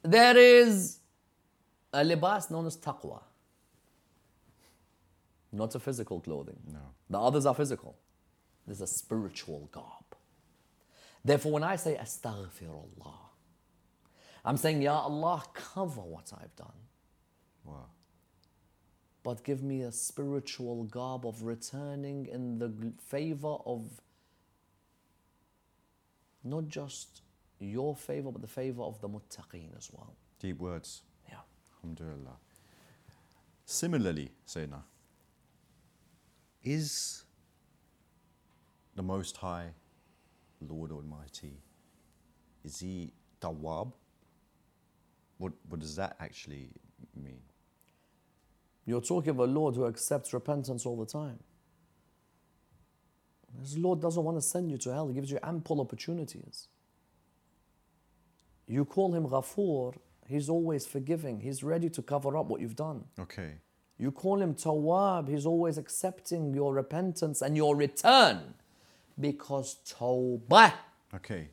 There 0.04 0.38
is 0.38 1.00
a 1.94 2.04
libas 2.04 2.50
known 2.52 2.66
as 2.66 2.78
taqwa. 2.78 3.22
Not 5.52 5.76
a 5.76 5.80
physical 5.80 6.20
clothing. 6.20 6.60
No. 6.72 6.80
The 7.10 7.20
others 7.20 7.46
are 7.46 7.56
physical. 7.56 7.98
There's 8.66 8.82
a 8.82 8.88
spiritual 8.88 9.70
garb. 9.72 10.18
Therefore, 11.24 11.54
when 11.54 11.64
I 11.64 11.78
say 11.78 11.98
astaghfirullah, 12.00 13.14
I'm 14.44 14.58
saying, 14.58 14.82
Ya 14.82 15.00
Allah, 15.00 15.44
cover 15.54 16.02
what 16.02 16.32
I've 16.34 16.56
done. 16.56 16.80
Wow. 17.66 17.86
But 19.24 19.44
give 19.44 19.62
me 19.62 19.82
a 19.82 19.92
spiritual 19.92 20.84
garb 20.86 21.26
of 21.26 21.44
returning 21.44 22.28
in 22.28 22.60
the 22.60 22.72
favor 23.02 23.58
of 23.66 24.02
not 26.44 26.70
just 26.70 27.22
your 27.60 27.96
favor, 27.96 28.32
but 28.32 28.42
the 28.42 28.48
favor 28.48 28.84
of 28.84 29.02
the 29.02 29.10
muttaqeen 29.10 29.76
as 29.78 29.90
well. 29.92 30.16
Deep 30.40 30.60
words. 30.60 31.02
Alhamdulillah. 31.88 32.38
Similarly, 33.66 34.32
Sayyidina, 34.46 34.82
is 36.64 37.24
the 38.96 39.04
Most 39.04 39.38
High, 39.38 39.70
Lord 40.62 40.92
Almighty, 40.92 41.62
is 42.66 42.80
He 42.80 43.12
Tawwab? 43.42 43.94
What, 45.38 45.54
what 45.70 45.80
does 45.80 45.96
that 45.96 46.18
actually 46.20 46.70
mean? 47.16 47.42
You're 48.86 49.02
talking 49.02 49.30
of 49.30 49.40
a 49.40 49.46
Lord 49.46 49.76
who 49.76 49.86
accepts 49.86 50.34
repentance 50.34 50.86
all 50.86 50.98
the 50.98 51.06
time. 51.06 51.40
His 53.62 53.78
Lord 53.78 54.02
doesn't 54.02 54.24
want 54.24 54.38
to 54.38 54.42
send 54.42 54.72
you 54.72 54.78
to 54.80 54.94
hell, 54.94 55.08
He 55.08 55.14
gives 55.14 55.32
you 55.32 55.40
ample 55.42 55.80
opportunities. 55.80 56.68
You 58.68 58.84
call 58.84 59.14
Him 59.14 59.26
Ghafoor, 59.28 59.94
He's 60.28 60.50
always 60.50 60.86
forgiving, 60.86 61.40
He's 61.40 61.64
ready 61.64 61.90
to 61.90 62.02
cover 62.02 62.38
up 62.38 62.48
what 62.48 62.62
you've 62.62 62.76
done. 62.76 63.06
Okay. 63.20 63.54
You 63.98 64.12
call 64.12 64.42
Him 64.42 64.54
Tawwab, 64.54 65.30
He's 65.30 65.46
always 65.46 65.78
accepting 65.78 66.54
your 66.54 66.74
repentance 66.74 67.42
and 67.42 67.56
your 67.56 67.76
return 67.76 68.54
because 69.20 69.78
Tawbah. 69.88 70.74
Okay. 71.16 71.50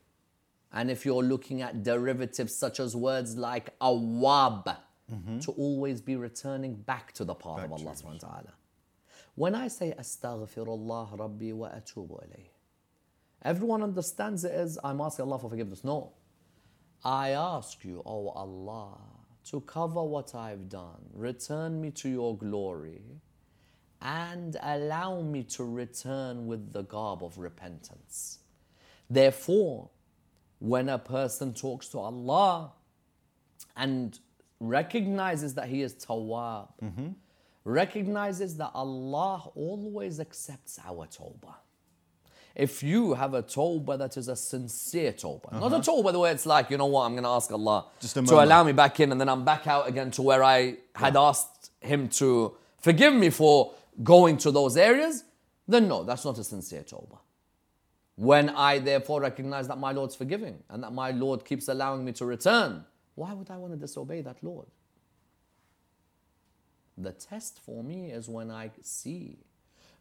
And 0.72 0.90
if 0.90 1.06
you're 1.06 1.22
looking 1.22 1.62
at 1.62 1.84
derivatives 1.84 2.54
such 2.54 2.80
as 2.80 2.96
words 2.96 3.36
like 3.36 3.78
awab, 3.78 4.76
mm-hmm. 5.12 5.38
to 5.40 5.52
always 5.52 6.00
be 6.00 6.16
returning 6.16 6.74
back 6.74 7.12
to 7.12 7.24
the 7.24 7.34
path 7.34 7.64
of 7.64 7.70
Back 7.70 7.78
to 7.78 7.84
Allah 7.84 7.94
subhanahu 7.94 8.22
wa 8.22 8.28
ta'ala. 8.28 8.52
When 9.34 9.54
I 9.54 9.68
say 9.68 9.94
astaghfirullah 9.98 11.18
rabbi 11.18 11.52
wa 11.52 11.68
atubu 11.68 12.22
ilayh, 12.24 12.48
everyone 13.42 13.82
understands 13.82 14.44
it 14.44 14.52
as 14.52 14.78
I'm 14.82 15.00
asking 15.00 15.24
Allah 15.24 15.38
for 15.38 15.50
forgiveness. 15.50 15.84
No. 15.84 16.12
I 17.04 17.30
ask 17.30 17.84
you, 17.84 18.02
O 18.06 18.28
Allah, 18.28 18.98
to 19.50 19.60
cover 19.60 20.02
what 20.02 20.34
I've 20.34 20.68
done, 20.68 21.04
return 21.12 21.80
me 21.80 21.90
to 21.92 22.08
your 22.08 22.36
glory, 22.36 23.02
and 24.00 24.56
allow 24.62 25.20
me 25.20 25.42
to 25.44 25.64
return 25.64 26.46
with 26.46 26.72
the 26.72 26.82
garb 26.82 27.22
of 27.22 27.38
repentance. 27.38 28.38
Therefore, 29.10 29.90
when 30.58 30.88
a 30.88 30.98
person 30.98 31.52
talks 31.52 31.88
to 31.88 31.98
Allah 31.98 32.72
and 33.76 34.18
recognizes 34.60 35.54
that 35.54 35.68
he 35.68 35.82
is 35.82 35.94
tawwab, 35.94 36.68
mm-hmm. 36.82 37.08
recognizes 37.64 38.56
that 38.56 38.70
Allah 38.74 39.50
always 39.54 40.20
accepts 40.20 40.78
our 40.86 41.06
tawbah. 41.06 41.56
If 42.54 42.84
you 42.84 43.14
have 43.14 43.34
a 43.34 43.42
tawbah 43.42 43.98
that 43.98 44.16
is 44.16 44.28
a 44.28 44.36
sincere 44.36 45.12
tawbah, 45.12 45.52
not 45.52 45.72
a 45.72 45.80
tawbah 45.80 46.12
the 46.12 46.20
way 46.20 46.30
it's 46.30 46.46
like, 46.46 46.70
you 46.70 46.76
know 46.76 46.86
what, 46.86 47.02
I'm 47.02 47.12
going 47.12 47.24
to 47.24 47.30
ask 47.30 47.50
Allah 47.50 47.86
to 48.00 48.44
allow 48.44 48.62
me 48.62 48.72
back 48.72 49.00
in 49.00 49.10
and 49.10 49.20
then 49.20 49.28
I'm 49.28 49.44
back 49.44 49.66
out 49.66 49.88
again 49.88 50.12
to 50.12 50.22
where 50.22 50.44
I 50.44 50.76
had 50.94 51.16
asked 51.16 51.70
Him 51.80 52.08
to 52.10 52.54
forgive 52.78 53.12
me 53.12 53.30
for 53.30 53.74
going 54.02 54.36
to 54.38 54.50
those 54.52 54.76
areas, 54.76 55.24
then 55.66 55.88
no, 55.88 56.04
that's 56.04 56.24
not 56.24 56.38
a 56.38 56.44
sincere 56.44 56.82
tawbah. 56.82 57.18
When 58.16 58.50
I 58.50 58.78
therefore 58.78 59.20
recognize 59.20 59.66
that 59.66 59.78
my 59.78 59.90
Lord's 59.90 60.14
forgiving 60.14 60.62
and 60.70 60.82
that 60.84 60.92
my 60.92 61.10
Lord 61.10 61.44
keeps 61.44 61.66
allowing 61.66 62.04
me 62.04 62.12
to 62.12 62.24
return, 62.24 62.84
why 63.16 63.32
would 63.32 63.50
I 63.50 63.56
want 63.56 63.72
to 63.72 63.78
disobey 63.78 64.20
that 64.22 64.42
Lord? 64.42 64.66
The 66.96 67.10
test 67.10 67.58
for 67.58 67.82
me 67.82 68.12
is 68.12 68.28
when 68.28 68.52
I 68.52 68.70
see 68.82 69.38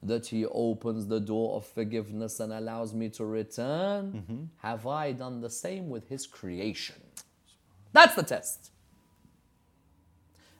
that 0.06 0.28
He 0.28 0.46
opens 0.46 1.08
the 1.08 1.20
door 1.20 1.56
of 1.56 1.66
forgiveness 1.66 2.40
and 2.40 2.54
allows 2.54 2.94
me 2.94 3.10
to 3.10 3.26
return. 3.26 4.14
Mm-hmm. 4.14 4.44
Have 4.58 4.88
I 4.88 5.12
done 5.14 5.42
the 5.42 5.50
same 5.50 5.90
with 5.90 6.10
His 6.10 6.28
creation? 6.28 6.96
That's 7.94 8.16
the 8.16 8.24
test. 8.24 8.72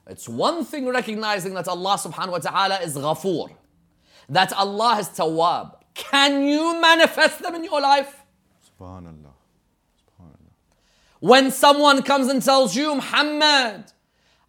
It's 0.06 0.28
one 0.28 0.64
thing 0.64 0.86
recognizing 0.86 1.54
that 1.54 1.66
Allah 1.66 1.96
subhanahu 1.96 2.32
wa 2.32 2.38
ta'ala 2.38 2.80
is 2.80 2.96
ghafoor, 2.96 3.50
that 4.28 4.52
Allah 4.52 4.98
is 5.00 5.08
tawab. 5.08 5.76
Can 5.94 6.46
you 6.46 6.80
manifest 6.80 7.40
them 7.40 7.54
in 7.54 7.64
your 7.64 7.80
life? 7.80 8.22
Subhanallah. 8.68 9.32
Subhanallah. 10.04 10.52
When 11.20 11.50
someone 11.50 12.02
comes 12.02 12.28
and 12.28 12.42
tells 12.42 12.76
you, 12.76 12.94
Muhammad, 12.96 13.84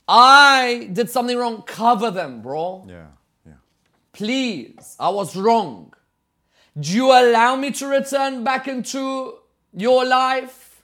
I 0.08 0.90
did 0.92 1.10
something 1.10 1.38
wrong, 1.38 1.64
cover 1.64 2.12
them, 2.12 2.42
bro. 2.42 2.86
Yeah, 2.88 2.94
yeah. 2.96 3.08
Please, 4.16 4.96
I 4.98 5.10
was 5.10 5.36
wrong. 5.36 5.94
Do 6.80 6.90
you 6.90 7.12
allow 7.12 7.58
me 7.58 7.72
to 7.72 7.88
return 7.88 8.46
back 8.46 8.66
into 8.70 9.34
your 9.74 10.06
life? 10.06 10.82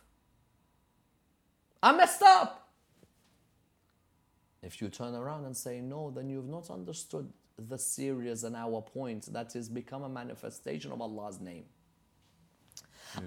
I 1.81 1.93
messed 1.95 2.21
up. 2.21 2.67
If 4.61 4.81
you 4.81 4.89
turn 4.89 5.15
around 5.15 5.45
and 5.45 5.55
say 5.55 5.79
no, 5.79 6.11
then 6.11 6.29
you've 6.29 6.49
not 6.49 6.69
understood 6.69 7.31
the 7.57 7.77
serious 7.77 8.43
and 8.43 8.53
our 8.53 8.81
point 8.81 9.31
that 9.31 9.55
is 9.55 9.69
become 9.69 10.03
a 10.03 10.09
manifestation 10.09 10.91
of 10.91 10.99
Allah's 10.99 11.39
name. 11.39 11.63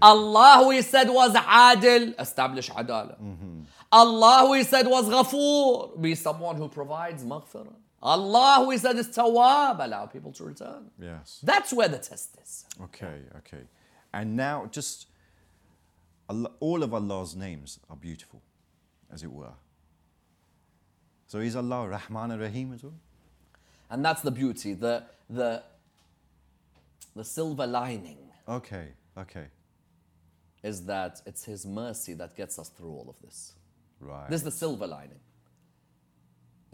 Allah, 0.03 0.61
who 0.65 0.71
He 0.73 0.83
said 0.83 1.09
was 1.09 1.33
Adil, 1.33 2.15
establish 2.21 2.69
Adala. 2.69 3.19
Mm-hmm. 3.19 3.61
Allah, 3.91 4.45
who 4.49 4.53
He 4.55 4.65
said 4.65 4.87
was 4.87 5.09
Ghafoor, 5.09 5.99
be 5.99 6.15
someone 6.15 6.57
who 6.57 6.69
provides 6.69 7.25
maghfirah. 7.25 7.75
Allah, 8.05 8.63
who 8.65 8.71
is 8.71 8.83
that 8.83 8.97
is 8.97 9.09
Tawab, 9.09 9.83
allow 9.83 10.05
people 10.07 10.31
to 10.33 10.45
return. 10.45 10.91
Yes. 11.01 11.41
That's 11.43 11.73
where 11.73 11.89
the 11.89 11.99
test 11.99 12.37
is. 12.43 12.67
Okay, 12.83 13.21
okay. 13.39 13.63
And 14.13 14.37
now, 14.37 14.67
just 14.71 15.07
Allah, 16.29 16.51
all 16.61 16.83
of 16.83 16.93
Allah's 16.93 17.35
names 17.35 17.81
are 17.89 17.97
beautiful, 17.97 18.43
as 19.11 19.23
it 19.23 19.33
were. 19.33 19.55
So 21.27 21.39
is 21.39 21.57
Allah 21.57 21.89
Rahman 21.89 22.33
and 22.33 22.41
Rahim 22.41 22.75
as 22.75 22.83
well? 22.85 22.95
And 23.91 24.05
that's 24.05 24.21
the 24.21 24.31
beauty, 24.31 24.75
the, 24.75 25.05
the, 25.31 25.63
the 27.17 27.25
silver 27.25 27.67
lining 27.67 28.19
Okay, 28.49 28.89
okay. 29.17 29.47
is 30.63 30.85
that 30.87 31.23
it's 31.27 31.45
His 31.45 31.65
mercy 31.65 32.13
that 32.15 32.37
gets 32.37 32.59
us 32.59 32.69
through 32.69 32.91
all 32.91 33.07
of 33.09 33.17
this. 33.25 33.55
Right. 34.01 34.29
This 34.29 34.41
is 34.41 34.45
the 34.45 34.51
silver 34.51 34.87
lining. 34.87 35.21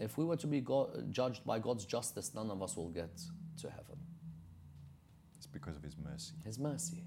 If 0.01 0.17
we 0.17 0.25
were 0.25 0.37
to 0.37 0.47
be 0.47 0.61
go- 0.61 0.89
judged 1.11 1.45
by 1.45 1.59
God's 1.59 1.85
justice, 1.85 2.33
none 2.33 2.49
of 2.49 2.61
us 2.63 2.75
will 2.75 2.89
get 2.89 3.21
to 3.61 3.69
heaven. 3.69 3.97
it's 5.37 5.45
because 5.45 5.75
of 5.75 5.83
His 5.83 5.95
mercy. 5.97 6.33
His 6.43 6.57
mercy. 6.57 7.03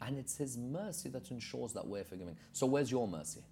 And 0.00 0.16
it's 0.16 0.36
His 0.36 0.56
mercy 0.56 1.10
that 1.10 1.30
ensures 1.30 1.74
that 1.74 1.86
we're 1.86 2.04
forgiven. 2.04 2.36
So, 2.52 2.66
where's 2.66 2.90
your 2.90 3.06
mercy? 3.06 3.42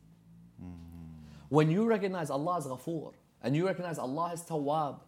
Mm-hmm. 0.63 1.27
When 1.51 1.71
you 1.71 1.85
recognize 1.85 2.31
Allah 2.31 2.59
is 2.59 2.65
Ghafoor, 2.65 3.13
and 3.43 3.55
you 3.55 3.67
recognize 3.67 3.99
Allah 3.99 4.33
is 4.33 4.41
Tawwab, 4.43 5.01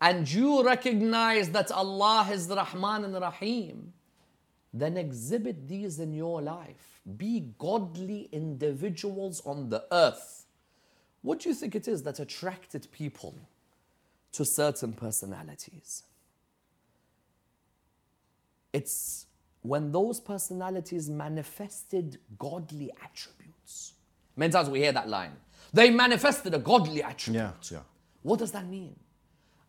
and 0.00 0.30
you 0.30 0.64
recognize 0.64 1.50
that 1.50 1.70
Allah 1.72 2.28
is 2.32 2.48
Rahman 2.48 3.04
and 3.04 3.14
Rahim, 3.14 3.92
then 4.72 4.96
exhibit 4.96 5.68
these 5.68 5.98
in 5.98 6.14
your 6.14 6.40
life. 6.40 7.00
Be 7.16 7.52
godly 7.58 8.28
individuals 8.30 9.42
on 9.44 9.68
the 9.68 9.84
earth. 9.90 10.39
What 11.22 11.40
do 11.40 11.48
you 11.48 11.54
think 11.54 11.74
it 11.74 11.86
is 11.86 12.02
that 12.04 12.18
attracted 12.18 12.90
people 12.92 13.34
to 14.32 14.44
certain 14.44 14.92
personalities? 14.92 16.04
It's 18.72 19.26
when 19.62 19.92
those 19.92 20.20
personalities 20.20 21.10
manifested 21.10 22.18
godly 22.38 22.90
attributes. 23.02 23.94
Many 24.36 24.52
times 24.52 24.70
we 24.70 24.80
hear 24.80 24.92
that 24.92 25.08
line. 25.08 25.32
They 25.72 25.90
manifested 25.90 26.54
a 26.54 26.58
godly 26.58 27.02
attribute. 27.02 27.42
Yeah, 27.42 27.78
yeah. 27.78 27.82
What 28.22 28.38
does 28.38 28.52
that 28.52 28.66
mean? 28.66 28.96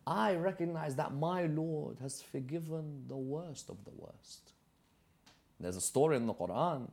I 0.06 0.34
recognize 0.34 0.96
that 0.96 1.14
my 1.14 1.46
Lord 1.46 1.98
has 2.00 2.22
forgiven 2.22 3.04
the 3.06 3.16
worst 3.16 3.68
of 3.68 3.84
the 3.84 3.92
worst. 3.96 4.52
There's 5.60 5.76
a 5.76 5.80
story 5.80 6.16
in 6.16 6.26
the 6.26 6.34
Quran. 6.34 6.90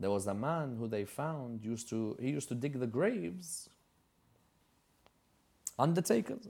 There 0.00 0.10
was 0.10 0.26
a 0.26 0.34
man 0.34 0.76
who 0.78 0.88
they 0.88 1.04
found 1.04 1.62
used 1.62 1.88
to 1.90 2.16
he 2.18 2.30
used 2.30 2.48
to 2.48 2.54
dig 2.54 2.80
the 2.80 2.86
graves. 2.86 3.68
Undertakers. 5.78 6.48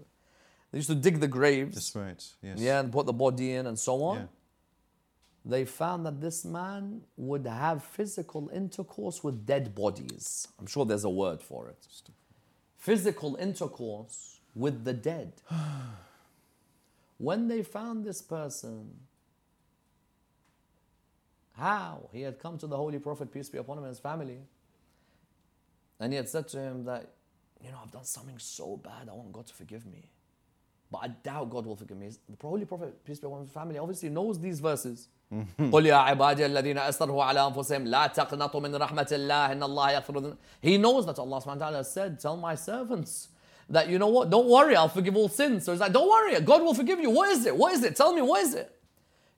They 0.70 0.78
used 0.78 0.88
to 0.88 0.94
dig 0.94 1.18
the 1.18 1.28
graves. 1.28 1.74
That's 1.74 1.96
right. 1.96 2.24
Yes. 2.42 2.58
Yeah, 2.60 2.80
and 2.80 2.92
put 2.92 3.06
the 3.06 3.12
body 3.12 3.52
in 3.52 3.66
and 3.66 3.78
so 3.78 4.02
on. 4.04 4.16
Yeah. 4.16 4.26
They 5.44 5.64
found 5.64 6.06
that 6.06 6.20
this 6.20 6.44
man 6.44 7.02
would 7.16 7.46
have 7.46 7.82
physical 7.82 8.50
intercourse 8.54 9.24
with 9.24 9.46
dead 9.46 9.74
bodies. 9.74 10.46
I'm 10.58 10.66
sure 10.66 10.84
there's 10.84 11.04
a 11.04 11.10
word 11.10 11.42
for 11.42 11.68
it. 11.68 11.86
Physical 12.76 13.36
intercourse 13.36 14.40
with 14.54 14.84
the 14.84 14.92
dead. 14.92 15.32
when 17.18 17.48
they 17.48 17.62
found 17.62 18.04
this 18.04 18.22
person, 18.22 18.90
how? 21.59 22.09
He 22.11 22.21
had 22.21 22.39
come 22.39 22.57
to 22.57 22.67
the 22.67 22.77
Holy 22.77 22.99
Prophet, 22.99 23.31
peace 23.31 23.49
be 23.49 23.57
upon 23.57 23.77
him, 23.77 23.83
and 23.85 23.91
his 23.91 23.99
family. 23.99 24.39
And 25.99 26.11
he 26.11 26.17
had 26.17 26.27
said 26.27 26.47
to 26.49 26.59
him 26.59 26.83
that, 26.85 27.13
you 27.63 27.71
know, 27.71 27.77
I've 27.83 27.91
done 27.91 28.03
something 28.03 28.37
so 28.37 28.77
bad, 28.77 29.09
I 29.09 29.13
want 29.13 29.31
God 29.31 29.47
to 29.47 29.53
forgive 29.53 29.85
me. 29.85 30.09
But 30.91 30.99
I 31.03 31.07
doubt 31.07 31.49
God 31.49 31.65
will 31.65 31.75
forgive 31.75 31.97
me. 31.97 32.09
The 32.09 32.47
Holy 32.47 32.65
Prophet, 32.65 33.03
peace 33.05 33.19
be 33.19 33.27
upon 33.27 33.41
his 33.41 33.51
family, 33.51 33.77
obviously 33.79 34.09
knows 34.09 34.39
these 34.39 34.59
verses. 34.59 35.07
قل 35.57 35.85
يا 35.85 35.95
عبادي 35.95 36.45
الذين 36.45 36.77
أسرفوا 36.77 37.23
على 37.23 37.47
أنفسهم 37.47 37.87
لا 37.87 38.07
تقنطوا 38.07 38.59
من 38.61 38.75
رحمة 38.75 39.07
الله 39.11 39.51
إن 39.51 39.63
الله 39.63 39.91
يغفر 39.91 40.17
الذنوب. 40.17 40.37
He 40.61 40.77
knows 40.77 41.05
that 41.07 41.17
Allah 41.17 41.41
subhanahu 41.41 41.59
wa 41.59 41.69
ta'ala 41.69 41.83
said, 41.83 42.19
tell 42.19 42.37
my 42.37 42.53
servants 42.53 43.29
that, 43.69 43.89
you 43.89 43.97
know 43.97 44.07
what, 44.07 44.29
don't 44.29 44.47
worry, 44.47 44.75
I'll 44.75 44.87
forgive 44.87 45.15
all 45.15 45.27
sins. 45.27 45.65
So 45.65 45.71
he's 45.71 45.81
like, 45.81 45.91
don't 45.91 46.07
worry, 46.07 46.39
God 46.41 46.61
will 46.61 46.75
forgive 46.75 46.99
you. 46.99 47.09
What 47.09 47.31
is 47.31 47.45
it? 47.47 47.57
What 47.57 47.73
is 47.73 47.83
it? 47.83 47.95
Tell 47.95 48.13
me, 48.13 48.21
what 48.21 48.43
is 48.43 48.53
it? 48.53 48.71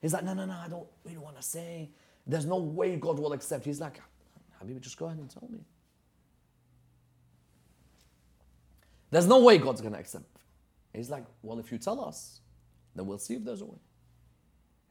He's 0.01 0.13
like, 0.13 0.25
no, 0.25 0.33
no, 0.33 0.45
no, 0.45 0.53
I 0.53 0.67
don't 0.67 0.85
really 1.05 1.17
want 1.17 1.37
to 1.37 1.41
say. 1.41 1.89
There's 2.26 2.46
no 2.46 2.56
way 2.56 2.96
God 2.96 3.18
will 3.18 3.32
accept. 3.32 3.64
He's 3.64 3.80
like, 3.80 4.00
Habibi, 4.62 4.80
just 4.80 4.96
go 4.96 5.06
ahead 5.06 5.18
and 5.18 5.28
tell 5.28 5.48
me. 5.50 5.58
There's 9.10 9.26
no 9.26 9.40
way 9.40 9.58
God's 9.58 9.80
going 9.80 9.92
to 9.92 9.98
accept. 9.98 10.24
He's 10.94 11.10
like, 11.10 11.24
well, 11.42 11.58
if 11.58 11.70
you 11.72 11.78
tell 11.78 12.02
us, 12.02 12.40
then 12.94 13.06
we'll 13.06 13.18
see 13.18 13.34
if 13.34 13.44
there's 13.44 13.60
a 13.60 13.66
way. 13.66 13.78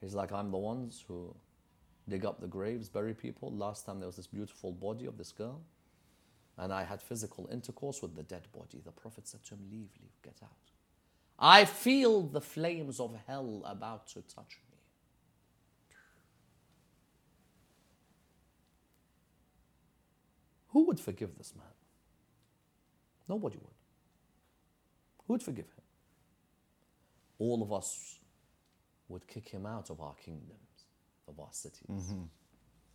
He's 0.02 0.14
like, 0.14 0.32
I'm 0.32 0.52
the 0.52 0.58
ones 0.58 1.04
who 1.08 1.36
dig 2.10 2.26
up 2.26 2.42
the 2.42 2.48
graves, 2.48 2.90
bury 2.90 3.14
people. 3.14 3.52
Last 3.56 3.86
time 3.86 4.00
there 4.00 4.08
was 4.08 4.16
this 4.18 4.28
beautiful 4.28 4.72
body 4.72 5.06
of 5.06 5.18
this 5.18 5.32
girl, 5.32 5.62
and 6.58 6.74
I 6.74 6.84
had 6.84 7.02
physical 7.02 7.48
intercourse 7.52 8.02
with 8.02 8.16
the 8.16 8.24
dead 8.24 8.48
body. 8.52 8.82
The 8.84 8.92
Prophet 8.92 9.28
said 9.28 9.44
to 9.46 9.56
him, 9.56 9.62
Leave, 9.72 9.90
leave, 10.00 10.22
get 10.24 10.38
out. 10.44 10.50
I 11.40 11.66
feel 11.66 12.24
the 12.24 12.42
flames 12.42 13.00
of 13.00 13.16
hell 13.28 13.64
about 13.66 14.08
to 14.10 14.22
touch 14.22 14.60
me. 14.70 14.71
Who 20.72 20.86
would 20.86 21.00
forgive 21.00 21.38
this 21.38 21.54
man? 21.56 21.66
Nobody 23.28 23.58
would. 23.58 23.74
Who 25.26 25.34
would 25.34 25.44
forgive 25.44 25.66
him? 25.66 25.84
All 27.40 27.62
of 27.62 27.72
us 27.74 28.20
would 29.10 29.28
kick 29.28 29.50
him 29.50 29.66
out 29.66 29.90
of 29.90 30.00
our 30.00 30.16
kingdoms, 30.16 30.86
of 31.28 31.40
our 31.40 31.52
cities. 31.52 31.88
Mm-hmm. 31.90 32.24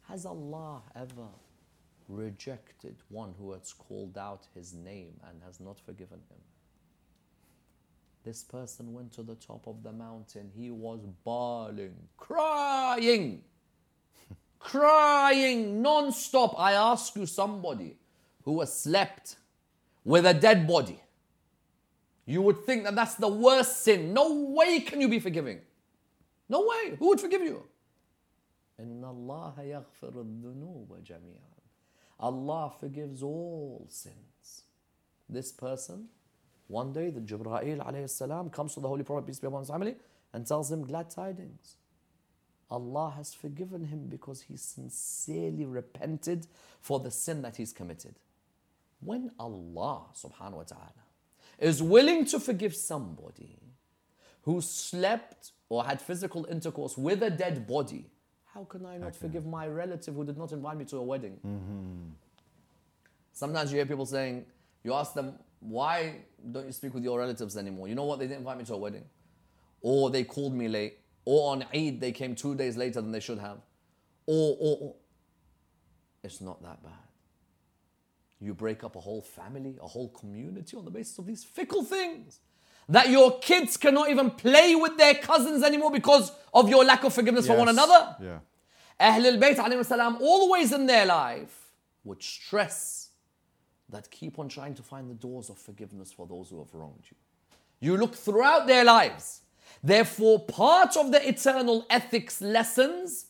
Has 0.09 0.25
Allah 0.25 0.83
ever 0.95 1.29
rejected 2.09 2.97
one 3.09 3.35
who 3.39 3.53
has 3.53 3.73
called 3.73 4.17
out 4.17 4.47
his 4.55 4.73
name 4.73 5.21
and 5.29 5.43
has 5.45 5.61
not 5.61 5.81
forgiven 5.81 6.21
him? 6.31 6.39
This 8.25 8.43
person 8.43 8.93
went 8.93 9.13
to 9.13 9.23
the 9.23 9.37
top 9.37 9.67
of 9.67 9.83
the 9.83 9.93
mountain. 9.93 10.51
He 10.57 10.71
was 10.71 11.01
bawling, 11.25 11.95
crying, 12.17 13.43
crying 14.59 15.83
non-stop. 15.83 16.55
I 16.59 16.73
ask 16.73 17.15
you, 17.17 17.27
somebody 17.27 17.97
who 18.45 18.61
has 18.61 18.73
slept 18.73 19.37
with 20.05 20.27
a 20.27 20.35
dead 20.35 20.67
body, 20.67 21.01
you 22.25 22.43
would 22.43 22.65
think 22.65 22.85
that 22.85 22.95
that's 22.95 23.15
the 23.15 23.29
worst 23.29 23.83
sin. 23.83 24.13
No 24.13 24.33
way 24.33 24.81
can 24.81 25.01
you 25.01 25.09
be 25.09 25.21
forgiving. 25.21 25.61
No 26.49 26.67
way. 26.67 26.97
Who 26.99 27.09
would 27.09 27.21
forgive 27.21 27.43
you? 27.43 27.65
Allah 32.19 32.73
forgives 32.79 33.23
all 33.23 33.87
sins. 33.89 34.63
This 35.29 35.53
person, 35.53 36.09
one 36.69 36.93
day 36.93 37.11
the 37.11 37.21
Jibrail 37.21 37.79
alayhi 37.79 38.09
salam 38.09 38.51
comes 38.51 38.75
to 38.75 38.81
the 38.81 38.89
Holy 38.89 39.03
Prophet 39.03 39.27
peace 39.27 39.39
be 39.39 39.47
upon 39.47 39.61
his 39.61 39.71
family 39.71 39.97
and 40.33 40.47
tells 40.47 40.71
him 40.71 40.85
glad 40.85 41.11
tidings. 41.11 41.77
Allah 42.71 43.15
has 43.17 43.33
forgiven 43.33 43.85
him 43.87 44.07
because 44.09 44.43
he 44.43 44.57
sincerely 44.57 45.65
repented 45.65 46.47
for 46.81 47.01
the 47.01 47.11
sin 47.11 47.43
that 47.43 47.57
he's 47.57 47.73
committed. 47.73 48.17
When 49.01 49.31
Allah 49.39 50.07
subhanahu 50.15 50.53
wa 50.53 50.63
ta'ala 50.63 51.05
is 51.59 51.83
willing 51.83 52.25
to 52.27 52.41
forgive 52.41 52.75
somebody 52.75 53.59
who 54.43 54.61
slept 54.61 55.53
or 55.69 55.85
had 55.85 56.01
physical 56.01 56.47
intercourse 56.51 56.97
with 56.97 57.23
a 57.23 57.31
dead 57.31 57.67
body, 57.67 58.11
how 58.53 58.65
can 58.65 58.87
I 58.87 58.97
not 58.97 59.15
forgive 59.15 59.47
my 59.47 59.67
relative 59.69 60.15
who 60.15 60.25
did 60.25 60.39
not 60.39 60.53
invite 60.53 60.79
me 60.79 60.85
to 60.87 60.97
a 60.97 61.03
wedding? 61.03 61.39
Sometimes 63.33 63.71
you 63.71 63.77
hear 63.77 63.87
people 63.87 64.07
saying, 64.07 64.47
you 64.83 64.95
ask 64.95 65.13
them, 65.15 65.35
why 65.61 66.21
don't 66.53 66.67
you 66.67 66.73
speak 66.73 66.95
with 66.95 67.05
your 67.05 67.19
relatives 67.19 67.57
anymore? 67.57 67.87
You 67.87 67.95
know 67.95 68.05
what? 68.05 68.19
They 68.19 68.27
didn't 68.27 68.39
invite 68.39 68.59
me 68.59 68.65
to 68.65 68.75
a 68.75 68.79
wedding. 68.79 69.05
Or 69.83 70.11
they 70.11 70.25
called 70.25 70.55
me 70.55 70.69
late. 70.69 70.99
Or 71.27 71.53
on 71.53 71.65
Eid, 71.75 72.01
they 72.01 72.13
came 72.13 72.35
two 72.35 72.55
days 72.55 72.77
later 72.79 73.03
than 73.03 73.13
they 73.13 73.21
should 73.21 73.39
have. 73.39 73.59
Or, 74.27 74.57
or, 74.59 74.79
or. 74.81 74.95
It's 76.23 76.41
not 76.41 76.63
that 76.63 76.83
bad. 76.83 76.93
You 78.41 78.55
break 78.55 78.85
up 78.85 78.97
a 78.97 79.01
whole 79.01 79.23
family, 79.23 79.77
a 79.83 79.87
whole 79.87 80.09
community 80.09 80.77
on 80.77 80.85
the 80.85 80.91
basis 80.91 81.19
of 81.19 81.27
these 81.27 81.45
fickle 81.45 81.83
things. 81.83 82.41
That 82.89 83.09
your 83.11 83.39
kids 83.41 83.77
cannot 83.77 84.11
even 84.11 84.31
play 84.31 84.77
with 84.77 84.97
their 84.97 85.15
cousins 85.15 85.65
anymore 85.65 85.91
because 85.91 86.31
of 86.55 86.69
your 86.69 86.85
lack 86.85 87.03
of 87.03 87.13
forgiveness 87.13 87.47
for 87.47 87.57
one 87.57 87.69
another. 87.69 88.17
Yeah. 88.21 88.39
Ahl 89.01 89.27
al-Bayt 89.27 89.57
alayhi 89.57 89.85
salam 89.85 90.19
always 90.21 90.73
in 90.73 90.87
their 90.87 91.05
life 91.07 91.73
would 92.05 92.23
stress 92.23 93.11
that 93.89 94.11
keep 94.11 94.39
on 94.39 94.49
trying 94.49 94.75
to 94.75 94.83
find 94.83 95.11
the 95.11 95.15
doors 95.15 95.51
of 95.51 95.59
forgiveness 95.59 96.13
for 96.13 96.27
those 96.27 96.51
who 96.51 96.59
have 96.59 96.73
wronged 96.73 97.03
you. 97.11 97.17
You 97.81 97.97
look 97.97 98.15
throughout 98.15 98.67
their 98.67 98.85
lives. 98.85 99.43
Therefore, 99.83 100.45
part 100.45 100.97
of 100.97 101.13
the 101.13 101.29
eternal 101.29 101.87
ethics 101.91 102.41
lessons 102.41 103.27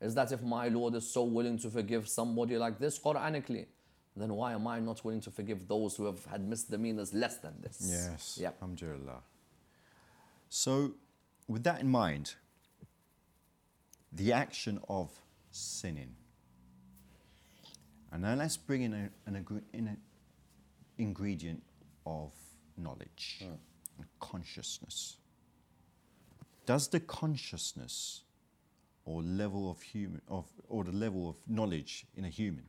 is 0.00 0.14
that 0.14 0.32
if 0.32 0.42
my 0.42 0.68
Lord 0.68 0.94
is 0.94 1.08
so 1.08 1.24
willing 1.24 1.58
to 1.58 1.70
forgive 1.70 2.08
somebody 2.08 2.56
like 2.58 2.78
this 2.78 2.98
Quranically, 2.98 3.66
then 4.16 4.32
why 4.34 4.52
am 4.52 4.66
I 4.66 4.80
not 4.80 5.04
willing 5.04 5.20
to 5.22 5.30
forgive 5.30 5.68
those 5.68 5.96
who 5.96 6.06
have 6.06 6.24
had 6.24 6.46
misdemeanors 6.46 7.12
less 7.12 7.36
than 7.38 7.54
this? 7.60 7.78
Yes. 7.82 8.38
Yeah. 8.40 8.48
Alhamdulillah. 8.48 9.20
So, 10.48 10.92
with 11.48 11.64
that 11.64 11.80
in 11.80 11.88
mind, 11.88 12.34
the 14.12 14.32
action 14.32 14.80
of 14.88 15.10
sinning. 15.50 16.14
And 18.12 18.22
now 18.22 18.34
let's 18.34 18.56
bring 18.56 18.82
in 18.82 18.94
a, 18.94 19.10
an 19.26 19.62
in 19.72 19.88
a 19.88 19.96
ingredient 20.98 21.62
of 22.06 22.32
knowledge 22.76 23.38
hmm. 23.40 23.54
and 23.98 24.06
consciousness. 24.20 25.16
Does 26.66 26.88
the 26.88 27.00
consciousness 27.00 28.22
or 29.04 29.22
level 29.22 29.70
of 29.70 29.80
human 29.80 30.20
of 30.28 30.46
or 30.68 30.84
the 30.84 30.92
level 30.92 31.28
of 31.28 31.36
knowledge 31.46 32.06
in 32.16 32.24
a 32.24 32.28
human 32.28 32.66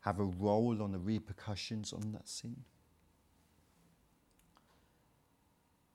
have 0.00 0.18
a 0.18 0.24
role 0.24 0.82
on 0.82 0.92
the 0.92 0.98
repercussions 0.98 1.92
on 1.92 2.12
that 2.12 2.28
sin? 2.28 2.56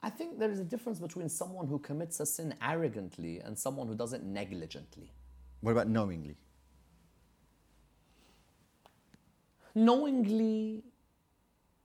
I 0.03 0.09
think 0.09 0.39
there 0.39 0.49
is 0.49 0.59
a 0.59 0.63
difference 0.63 0.99
between 0.99 1.29
someone 1.29 1.67
who 1.67 1.77
commits 1.79 2.19
a 2.19 2.25
sin 2.25 2.55
arrogantly 2.61 3.39
and 3.39 3.57
someone 3.57 3.87
who 3.87 3.95
does 3.95 4.13
it 4.13 4.23
negligently. 4.23 5.11
What 5.61 5.73
about 5.73 5.87
knowingly? 5.87 6.37
knowingly 9.75 10.83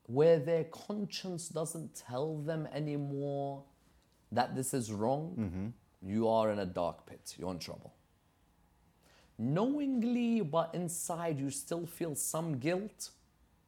where 0.06 0.38
their 0.38 0.64
conscience 0.64 1.48
doesn't 1.48 1.94
tell 1.94 2.38
them 2.38 2.68
anymore 2.72 3.62
that 4.32 4.54
this 4.54 4.74
is 4.74 4.92
wrong, 4.92 5.34
mm-hmm. 5.38 6.10
you 6.10 6.28
are 6.28 6.50
in 6.50 6.58
a 6.58 6.66
dark 6.66 7.06
pit. 7.06 7.34
You're 7.38 7.52
in 7.52 7.58
trouble. 7.58 7.92
Knowingly, 9.38 10.40
but 10.40 10.74
inside 10.74 11.38
you 11.38 11.50
still 11.50 11.86
feel 11.86 12.14
some 12.14 12.58
guilt, 12.58 13.10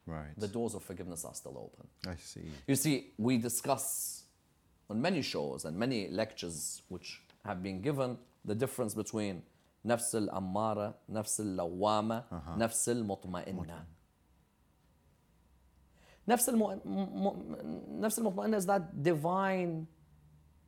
Right. 0.05 0.37
the 0.37 0.47
doors 0.47 0.73
of 0.73 0.83
forgiveness 0.83 1.23
are 1.23 1.35
still 1.35 1.57
open. 1.57 1.87
I 2.07 2.15
see. 2.15 2.41
You 2.67 2.75
see, 2.75 3.11
we 3.17 3.37
discuss 3.37 4.23
on 4.89 4.99
many 4.99 5.21
shows 5.21 5.65
and 5.65 5.77
many 5.77 6.07
lectures 6.07 6.81
which 6.89 7.21
have 7.45 7.61
been 7.61 7.81
given 7.81 8.17
the 8.43 8.55
difference 8.55 8.95
between 8.95 9.43
nafs 9.85 10.15
al-ammara, 10.15 10.95
nafs 11.11 11.39
al-lawama, 11.39 12.23
uh-huh. 12.31 12.55
nafs 12.57 12.87
al-mutma'inna. 12.87 13.85
Nafs 16.27 16.47
al-mutma'inna 16.47 18.55
is 18.55 18.65
that 18.65 19.03
divine 19.03 19.87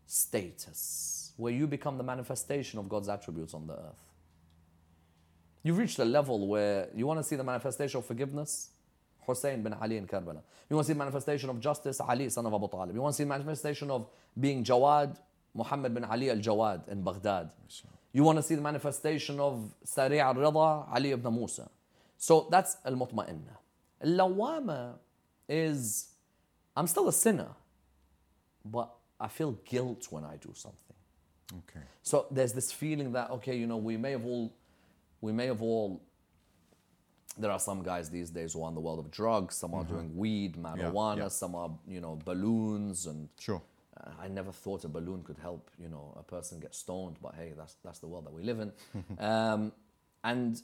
status 0.06 1.34
where 1.38 1.54
you 1.54 1.68
become 1.68 1.98
the 1.98 2.04
manifestation 2.04 2.80
of 2.80 2.88
God's 2.90 3.10
attributes 3.10 3.54
on 3.54 3.68
the 3.68 3.74
earth. 3.74 4.04
You've 5.64 5.78
reached 5.78 6.00
a 6.00 6.06
level 6.06 6.48
where 6.48 6.90
you 6.96 7.06
want 7.08 7.20
to 7.20 7.24
see 7.24 7.36
the 7.36 7.44
manifestation 7.44 8.00
of 8.00 8.06
forgiveness, 8.06 8.70
Hussein 9.28 9.62
bin 9.64 9.74
Ali 9.74 9.98
in 9.98 10.08
Karbala. 10.08 10.42
You 10.70 10.76
want 10.76 10.86
to 10.86 10.88
see 10.88 10.94
the 10.94 11.00
manifestation 11.00 11.50
of 11.50 11.60
justice, 11.60 12.00
Ali, 12.00 12.30
son 12.30 12.46
of 12.46 12.54
Abu 12.54 12.68
Talib. 12.68 12.96
You 12.96 13.02
want 13.02 13.14
to 13.14 13.18
see 13.18 13.24
the 13.24 13.30
manifestation 13.30 13.92
of 13.92 14.08
being 14.40 14.64
Jawad, 14.64 15.18
Muhammad 15.54 15.94
bin 15.94 16.04
Ali 16.04 16.30
al 16.30 16.38
Jawad 16.38 16.88
in 16.88 17.04
Baghdad. 17.04 17.52
You 18.14 18.24
want 18.24 18.38
to 18.40 18.44
see 18.44 18.56
the 18.56 18.62
manifestation 18.62 19.40
of 19.40 19.72
Sari' 19.84 20.20
al 20.20 20.34
Rida, 20.36 20.94
Ali 20.94 21.12
ibn 21.12 21.34
Musa. 21.34 21.70
So 22.18 22.48
that's 22.50 22.78
al 22.86 22.94
mutma'inna. 22.94 23.56
Al 24.04 24.10
lawama 24.10 24.94
is, 25.48 26.10
I'm 26.76 26.88
still 26.88 27.08
a 27.08 27.14
sinner, 27.14 27.50
but 28.66 28.92
I 29.22 29.28
feel 29.28 29.52
guilt 29.66 30.08
when 30.10 30.24
I 30.24 30.36
do 30.38 30.52
something. 30.56 30.96
Okay. 31.70 31.86
So 32.02 32.26
there's 32.32 32.54
this 32.54 32.72
feeling 32.72 33.12
that 33.14 33.30
okay, 33.32 33.56
you 33.58 33.68
know, 33.68 33.78
we 33.78 33.98
may 33.98 34.12
have 34.12 34.26
all, 34.26 34.52
we 35.22 35.32
may 35.32 35.48
have 35.48 35.62
all. 35.62 36.02
There 37.38 37.52
are 37.52 37.60
some 37.60 37.82
guys 37.84 38.10
these 38.10 38.30
days 38.30 38.54
who 38.54 38.64
are 38.64 38.70
in 38.70 38.76
the 38.76 38.82
world 38.82 39.00
of 39.00 39.10
drugs. 39.12 39.56
Some 39.56 39.74
are 39.74 39.86
doing 39.86 40.16
weed, 40.18 40.56
marijuana. 40.58 41.18
yeah. 41.18 41.28
Some 41.30 41.56
are, 41.56 41.72
you 41.88 42.02
know, 42.02 42.20
balloons, 42.26 43.06
and 43.06 43.30
Sure. 43.40 43.62
uh, 43.98 44.10
I 44.20 44.28
never 44.28 44.52
thought 44.52 44.84
a 44.84 44.90
balloon 44.90 45.24
could 45.24 45.38
help, 45.38 45.70
you 45.80 45.88
know, 45.88 46.14
a 46.20 46.24
person 46.24 46.60
get 46.60 46.76
stoned. 46.76 47.18
But 47.22 47.36
hey, 47.36 47.54
that's 47.56 47.76
that's 47.86 48.00
the 48.00 48.08
world 48.08 48.26
that 48.26 48.34
we 48.34 48.44
live 48.44 48.60
in, 48.60 48.72
um, 49.20 49.72
and 50.24 50.62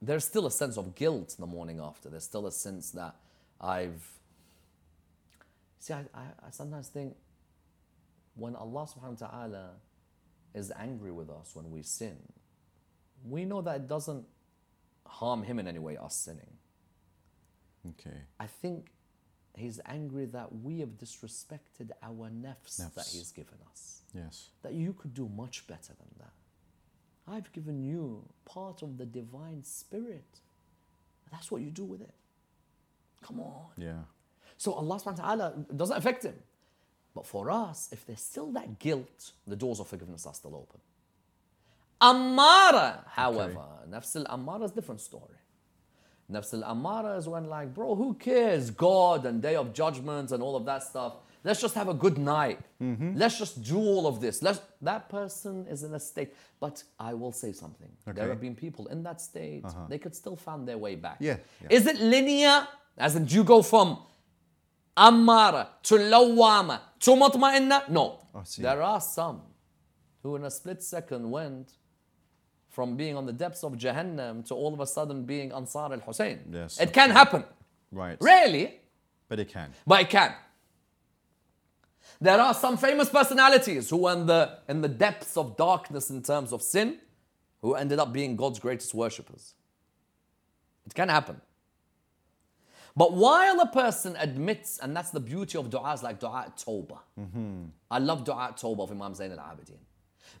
there's 0.00 0.24
still 0.24 0.46
a 0.46 0.50
sense 0.50 0.76
of 0.78 0.94
guilt 0.94 1.34
in 1.38 1.40
the 1.42 1.46
morning 1.46 1.78
after. 1.80 2.08
There's 2.10 2.24
still 2.24 2.46
a 2.46 2.52
sense 2.52 2.90
that 2.92 3.16
I've. 3.60 4.02
See, 5.78 5.92
I, 5.94 6.04
I, 6.14 6.24
I 6.46 6.50
sometimes 6.50 6.88
think 6.88 7.14
when 8.36 8.54
Allah 8.54 8.86
subhanahu 8.86 9.20
wa 9.20 9.28
ta'ala 9.28 9.70
is 10.54 10.72
angry 10.78 11.10
with 11.10 11.30
us 11.30 11.50
when 11.54 11.70
we 11.70 11.82
sin, 11.82 12.16
we 13.24 13.44
know 13.44 13.60
that 13.62 13.76
it 13.76 13.88
doesn't 13.88 14.24
harm 15.06 15.42
Him 15.42 15.58
in 15.58 15.66
any 15.66 15.78
way, 15.78 15.96
us 15.96 16.14
sinning. 16.14 16.52
Okay. 17.90 18.16
I 18.38 18.46
think 18.46 18.92
He's 19.56 19.80
angry 19.86 20.26
that 20.26 20.54
we 20.54 20.80
have 20.80 20.90
disrespected 20.90 21.90
our 22.02 22.28
nafs, 22.28 22.76
that 22.94 23.06
He's 23.10 23.32
given 23.32 23.58
us. 23.70 24.02
Yes. 24.14 24.50
That 24.62 24.74
you 24.74 24.92
could 24.92 25.14
do 25.14 25.28
much 25.34 25.66
better 25.66 25.94
than 25.98 26.08
that. 26.18 26.32
I've 27.28 27.50
given 27.52 27.82
you 27.82 28.22
part 28.44 28.82
of 28.82 28.98
the 28.98 29.06
divine 29.06 29.64
spirit. 29.64 30.40
That's 31.32 31.50
what 31.50 31.62
you 31.62 31.70
do 31.70 31.84
with 31.84 32.02
it. 32.02 32.14
Come 33.22 33.40
on. 33.40 33.66
Yeah. 33.76 34.02
So 34.58 34.72
Allah 34.72 34.96
subhanahu 34.96 35.18
wa 35.18 35.24
ta'ala 35.24 35.54
doesn't 35.74 35.96
affect 35.96 36.22
him. 36.22 36.34
But 37.16 37.26
for 37.26 37.50
us, 37.50 37.88
if 37.92 38.06
there's 38.06 38.20
still 38.20 38.52
that 38.52 38.78
guilt, 38.78 39.32
the 39.46 39.56
doors 39.56 39.80
of 39.80 39.88
forgiveness 39.88 40.26
are 40.26 40.34
still 40.34 40.54
open. 40.54 40.80
Amara, 41.98 43.04
however, 43.08 43.64
Nafs 43.90 44.14
al 44.16 44.26
Ammara 44.36 44.64
is 44.66 44.72
a 44.72 44.74
different 44.74 45.00
story. 45.00 45.38
Nafs 46.30 46.52
al 46.52 46.74
Ammara 46.74 47.16
is 47.16 47.26
when, 47.26 47.46
like, 47.46 47.72
bro, 47.72 47.94
who 47.94 48.12
cares? 48.12 48.70
God 48.70 49.24
and 49.24 49.40
Day 49.40 49.56
of 49.56 49.72
Judgment 49.72 50.30
and 50.30 50.42
all 50.42 50.56
of 50.56 50.66
that 50.66 50.82
stuff. 50.82 51.14
Let's 51.42 51.58
just 51.58 51.74
have 51.74 51.88
a 51.88 51.94
good 51.94 52.18
night. 52.18 52.60
Mm-hmm. 52.82 53.16
Let's 53.16 53.38
just 53.38 53.62
do 53.62 53.78
all 53.78 54.06
of 54.06 54.20
this. 54.20 54.42
Let's, 54.42 54.60
that 54.82 55.08
person 55.08 55.66
is 55.70 55.84
in 55.84 55.94
a 55.94 56.00
state. 56.00 56.34
But 56.60 56.82
I 57.00 57.14
will 57.14 57.32
say 57.32 57.52
something. 57.52 57.88
There 58.04 58.28
have 58.28 58.42
been 58.42 58.56
people 58.56 58.88
in 58.88 59.02
that 59.04 59.22
state, 59.22 59.64
uh-huh. 59.64 59.86
they 59.88 59.98
could 59.98 60.14
still 60.14 60.36
find 60.36 60.68
their 60.68 60.76
way 60.76 60.96
back. 60.96 61.16
Yeah, 61.20 61.38
yeah. 61.62 61.68
Is 61.70 61.86
it 61.86 61.98
linear? 61.98 62.68
As 62.98 63.16
in, 63.16 63.24
do 63.24 63.34
you 63.34 63.44
go 63.44 63.62
from 63.62 64.00
Ammara 64.96 65.68
to 65.84 65.94
Lawama 65.96 66.80
to 67.00 67.10
Mutma'inna? 67.10 67.88
No. 67.88 68.18
See. 68.44 68.62
There 68.62 68.82
are 68.82 69.00
some 69.00 69.42
who 70.22 70.36
in 70.36 70.44
a 70.44 70.50
split 70.50 70.82
second 70.82 71.30
went 71.30 71.72
from 72.68 72.96
being 72.96 73.16
on 73.16 73.24
the 73.26 73.32
depths 73.32 73.64
of 73.64 73.72
Jahannam 73.74 74.46
to 74.48 74.54
all 74.54 74.74
of 74.74 74.80
a 74.80 74.86
sudden 74.86 75.24
being 75.24 75.52
Ansar 75.52 75.92
al 75.92 76.00
Hussein. 76.00 76.40
Yes, 76.52 76.78
It 76.80 76.92
can 76.92 77.10
happen. 77.10 77.44
Right. 77.90 78.18
Really? 78.20 78.80
But 79.28 79.40
it 79.40 79.48
can. 79.48 79.72
but 79.86 80.02
it 80.02 80.10
can. 80.10 80.34
There 82.20 82.40
are 82.40 82.54
some 82.54 82.76
famous 82.76 83.08
personalities 83.08 83.90
who 83.90 83.98
were 83.98 84.12
in 84.12 84.26
the, 84.26 84.58
in 84.68 84.80
the 84.80 84.88
depths 84.88 85.36
of 85.36 85.56
darkness 85.56 86.08
in 86.10 86.22
terms 86.22 86.52
of 86.52 86.62
sin, 86.62 86.98
who 87.62 87.74
ended 87.74 87.98
up 87.98 88.12
being 88.12 88.36
God's 88.36 88.58
greatest 88.58 88.94
worshippers. 88.94 89.54
It 90.86 90.94
can 90.94 91.08
happen. 91.08 91.40
But 92.96 93.12
while 93.12 93.60
a 93.60 93.66
person 93.66 94.16
admits, 94.18 94.78
and 94.78 94.96
that's 94.96 95.10
the 95.10 95.20
beauty 95.20 95.58
of 95.58 95.68
du'as 95.68 96.02
like 96.02 96.18
dua 96.18 96.52
tawbah. 96.56 97.00
I 97.90 97.98
love 97.98 98.24
dua 98.24 98.54
tawbah 98.56 98.84
of 98.84 98.90
Imam 98.90 99.14
Zain 99.14 99.32
al-Abidin. 99.32 99.78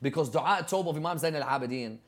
Because 0.00 0.30
dua 0.30 0.64
tawbah 0.66 0.88
of 0.88 0.96
Imam 0.96 1.18
Zain 1.18 1.34
al-Abidin 1.36 1.98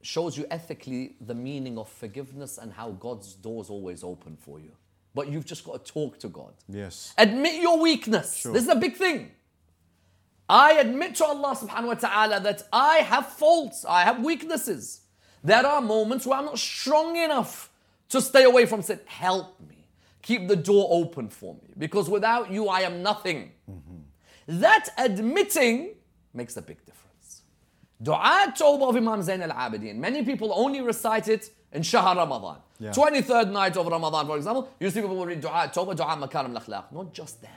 shows 0.00 0.38
you 0.38 0.46
ethically 0.50 1.16
the 1.20 1.34
meaning 1.34 1.76
of 1.78 1.88
forgiveness 1.88 2.58
and 2.58 2.72
how 2.72 2.92
God's 2.92 3.34
doors 3.34 3.68
always 3.68 4.02
open 4.02 4.36
for 4.36 4.58
you. 4.58 4.72
But 5.14 5.28
you've 5.28 5.46
just 5.46 5.64
got 5.64 5.84
to 5.84 5.92
talk 5.92 6.18
to 6.20 6.28
God. 6.28 6.54
Yes. 6.68 7.12
Admit 7.18 7.60
your 7.60 7.78
weakness. 7.78 8.44
This 8.44 8.62
is 8.62 8.68
a 8.68 8.76
big 8.76 8.96
thing. 8.96 9.30
I 10.48 10.74
admit 10.74 11.16
to 11.16 11.24
Allah 11.24 11.56
subhanahu 11.56 11.86
wa 11.88 11.94
ta'ala 11.94 12.40
that 12.40 12.62
I 12.72 12.98
have 12.98 13.26
faults, 13.26 13.84
I 13.84 14.04
have 14.04 14.22
weaknesses. 14.22 15.00
There 15.42 15.66
are 15.66 15.80
moments 15.80 16.24
where 16.26 16.38
I'm 16.38 16.44
not 16.46 16.58
strong 16.58 17.16
enough 17.16 17.70
to 18.08 18.20
stay 18.20 18.44
away 18.44 18.66
from 18.66 18.82
sin. 18.82 19.00
Help 19.06 19.60
me. 19.60 19.88
Keep 20.22 20.48
the 20.48 20.56
door 20.56 20.88
open 20.90 21.28
for 21.28 21.54
me. 21.54 21.72
Because 21.78 22.08
without 22.08 22.50
you, 22.50 22.68
I 22.68 22.80
am 22.80 23.02
nothing. 23.02 23.52
Mm-hmm. 23.70 24.60
That 24.60 24.88
admitting 24.98 25.94
makes 26.34 26.56
a 26.56 26.62
big 26.62 26.78
difference. 26.84 27.42
Dua 28.02 28.52
Tawbah 28.56 28.90
of 28.90 28.96
Imam 28.96 29.22
Zain 29.22 29.42
al 29.42 29.50
Abidin. 29.50 29.96
Many 29.96 30.24
people 30.24 30.52
only 30.54 30.80
recite 30.80 31.28
it 31.28 31.50
in 31.72 31.82
Shahr 31.82 32.14
Ramadan. 32.16 32.58
Yeah. 32.78 32.90
23rd 32.90 33.52
night 33.52 33.76
of 33.76 33.86
Ramadan, 33.86 34.26
for 34.26 34.36
example. 34.36 34.68
You 34.78 34.90
see 34.90 35.00
people 35.00 35.16
will 35.16 35.26
read 35.26 35.40
Dua 35.40 35.70
Tawbah, 35.72 35.96
Dua 35.96 36.16
Makarim 36.16 36.54
al 36.54 36.60
Akhlaq. 36.60 36.92
Not 36.92 37.12
just 37.12 37.40
then. 37.40 37.50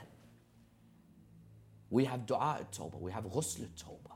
We 1.90 2.06
have 2.06 2.26
Dua 2.26 2.60
Tawbah, 2.72 3.00
we 3.00 3.12
have 3.12 3.26
Ghusl 3.26 3.68
Tawbah. 3.76 4.16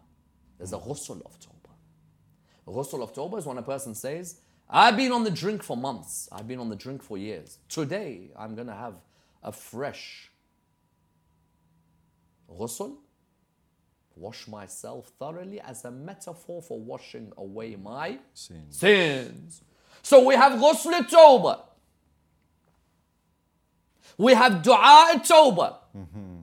There's 0.58 0.74
a 0.74 0.78
Ghusl 0.78 1.26
of 1.26 1.40
Tawbah. 1.40 1.74
Ghusl 2.68 3.02
of 3.02 3.14
Tawbah 3.14 3.40
is 3.40 3.46
when 3.46 3.58
a 3.58 3.64
person 3.64 3.96
says, 3.96 4.40
I've 4.76 4.98
been 4.98 5.12
on 5.12 5.24
the 5.24 5.30
drink 5.30 5.62
for 5.62 5.78
months, 5.78 6.28
I've 6.32 6.48
been 6.48 6.60
on 6.60 6.70
the 6.70 6.76
drink 6.76 7.04
for 7.04 7.16
years. 7.16 7.60
Today, 7.70 8.32
I'm 8.36 8.56
going 8.56 8.68
to 8.68 8.74
have 8.74 8.96
a 9.44 9.52
fresh 9.52 10.32
ghusl, 12.50 12.96
wash 14.16 14.48
myself 14.48 15.12
thoroughly 15.20 15.62
as 15.62 15.86
a 15.86 15.92
metaphor 15.92 16.60
for 16.64 16.80
washing 16.80 17.32
away 17.38 17.76
my 17.76 18.18
Sins. 18.34 18.80
sins. 18.80 19.62
So 20.02 20.26
we 20.26 20.34
have 20.34 20.54
ghusl 20.54 21.08
tawbah. 21.08 21.60
We 24.18 24.34
have 24.34 24.64
dua 24.64 25.22
tawbah. 25.24 25.76
Mm-hmm. 25.96 26.40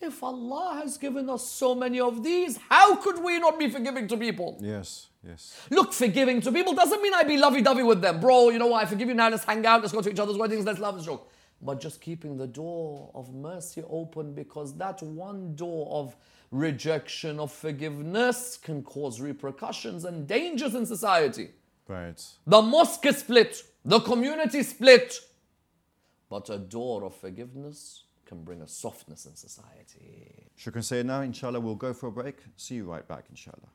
If 0.00 0.22
Allah 0.22 0.80
has 0.82 0.96
given 0.96 1.28
us 1.28 1.48
so 1.48 1.74
many 1.74 1.98
of 1.98 2.22
these, 2.22 2.58
how 2.68 2.96
could 2.96 3.22
we 3.22 3.40
not 3.40 3.58
be 3.58 3.68
forgiving 3.68 4.06
to 4.08 4.16
people? 4.16 4.58
Yes. 4.60 5.08
Yes. 5.26 5.58
Look, 5.70 5.92
forgiving 5.92 6.40
to 6.42 6.52
people 6.52 6.74
doesn't 6.74 7.00
mean 7.00 7.14
I 7.14 7.22
be 7.22 7.36
lovey-dovey 7.36 7.82
with 7.82 8.02
them. 8.02 8.20
Bro, 8.20 8.50
you 8.50 8.58
know 8.58 8.66
what? 8.66 8.84
I 8.84 8.86
forgive 8.86 9.08
you 9.08 9.14
now. 9.14 9.30
Let's 9.30 9.44
hang 9.44 9.64
out. 9.64 9.80
Let's 9.80 9.92
go 9.92 10.02
to 10.02 10.10
each 10.10 10.18
other's 10.18 10.36
weddings. 10.36 10.64
Let's 10.64 10.80
love 10.80 10.96
and 10.96 11.04
joke. 11.04 11.30
But 11.62 11.80
just 11.80 12.00
keeping 12.00 12.36
the 12.36 12.46
door 12.46 13.10
of 13.14 13.32
mercy 13.32 13.82
open 13.88 14.34
because 14.34 14.76
that 14.76 15.02
one 15.02 15.54
door 15.54 15.88
of 15.90 16.14
rejection 16.50 17.40
of 17.40 17.50
forgiveness 17.52 18.58
can 18.62 18.82
cause 18.82 19.20
repercussions 19.20 20.04
and 20.04 20.26
dangers 20.26 20.74
in 20.74 20.84
society. 20.84 21.50
Right. 21.88 22.22
The 22.46 22.60
mosque 22.60 23.06
is 23.06 23.18
split, 23.18 23.62
the 23.84 24.00
community 24.00 24.62
split. 24.62 25.18
But 26.28 26.50
a 26.50 26.58
door 26.58 27.04
of 27.04 27.14
forgiveness 27.14 28.04
can 28.26 28.42
bring 28.42 28.62
a 28.62 28.68
softness 28.68 29.26
in 29.26 29.36
society. 29.36 30.50
Shukran 30.58 30.84
say 30.84 31.02
now, 31.02 31.20
inshallah, 31.22 31.60
we'll 31.60 31.74
go 31.74 31.92
for 31.92 32.08
a 32.08 32.12
break. 32.12 32.36
See 32.56 32.76
you 32.76 32.84
right 32.84 33.06
back, 33.06 33.24
inshallah. 33.30 33.70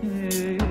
Yeah. 0.00 0.67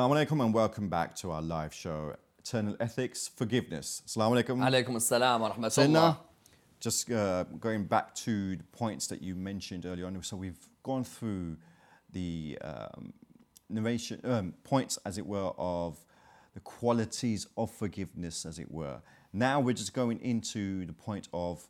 Assalamu 0.00 0.26
alaikum 0.26 0.42
and 0.42 0.54
welcome 0.54 0.88
back 0.88 1.14
to 1.14 1.30
our 1.30 1.42
live 1.42 1.74
show, 1.74 2.16
Eternal 2.38 2.74
Ethics, 2.80 3.28
Forgiveness. 3.28 4.02
Assalamu 4.06 4.42
alaikum. 4.42 4.66
Alaikum 4.66 4.96
assalam 4.96 5.40
wa 5.40 5.52
rahmatullah. 5.52 6.16
just 6.80 7.10
uh, 7.10 7.44
going 7.60 7.84
back 7.84 8.14
to 8.14 8.56
the 8.56 8.64
points 8.72 9.08
that 9.08 9.20
you 9.20 9.34
mentioned 9.34 9.84
earlier 9.84 10.06
on, 10.06 10.22
so 10.22 10.38
we've 10.38 10.70
gone 10.82 11.04
through 11.04 11.58
the 12.12 12.58
um, 12.62 13.12
narration 13.68 14.18
um, 14.24 14.54
points, 14.64 14.98
as 15.04 15.18
it 15.18 15.26
were, 15.26 15.52
of 15.58 15.98
the 16.54 16.60
qualities 16.60 17.46
of 17.58 17.70
forgiveness, 17.70 18.46
as 18.46 18.58
it 18.58 18.70
were. 18.70 19.02
Now 19.34 19.60
we're 19.60 19.74
just 19.74 19.92
going 19.92 20.18
into 20.22 20.86
the 20.86 20.94
point 20.94 21.28
of 21.34 21.68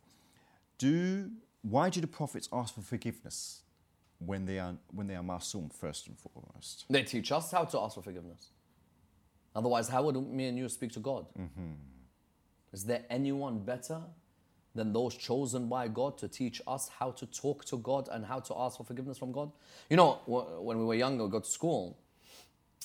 do 0.79 1.33
why 1.62 1.90
do 1.90 2.01
the 2.01 2.07
prophets 2.07 2.49
ask 2.53 2.77
for 2.77 2.81
forgiveness 2.81 3.62
when 4.24 4.44
they 4.46 4.59
are 4.59 4.74
when 4.92 5.06
they 5.06 5.16
are 5.16 5.22
masum 5.24 5.72
first 5.72 6.06
and 6.09 6.16
foremost? 6.18 6.85
They 6.88 7.02
teach 7.02 7.33
us 7.33 7.50
how 7.50 7.64
to 7.64 7.80
ask 7.80 7.94
for 7.94 8.02
forgiveness. 8.02 8.50
Otherwise, 9.54 9.88
how 9.88 10.02
would 10.04 10.16
me 10.16 10.46
and 10.46 10.56
you 10.59 10.68
speak 10.68 10.92
to 10.92 11.00
God? 11.00 11.26
Is 12.72 12.85
there 12.85 13.04
anyone 13.11 13.59
better 13.64 14.00
than 14.76 14.92
those 14.92 15.16
chosen 15.16 15.68
by 15.68 15.88
God 15.88 16.16
to 16.18 16.28
teach 16.28 16.62
us 16.68 16.88
how 17.00 17.11
to 17.11 17.26
talk 17.26 17.64
to 17.64 17.78
God 17.78 18.09
and 18.12 18.24
how 18.24 18.38
to 18.40 18.54
ask 18.56 18.76
for 18.76 18.85
forgiveness 18.85 19.18
from 19.18 19.33
God? 19.33 19.50
You 19.88 19.96
know, 19.96 20.20
when 20.26 20.78
we 20.78 20.85
were 20.85 20.94
younger, 20.94 21.24
we 21.24 21.30
go 21.30 21.40
to 21.40 21.50
school, 21.50 21.98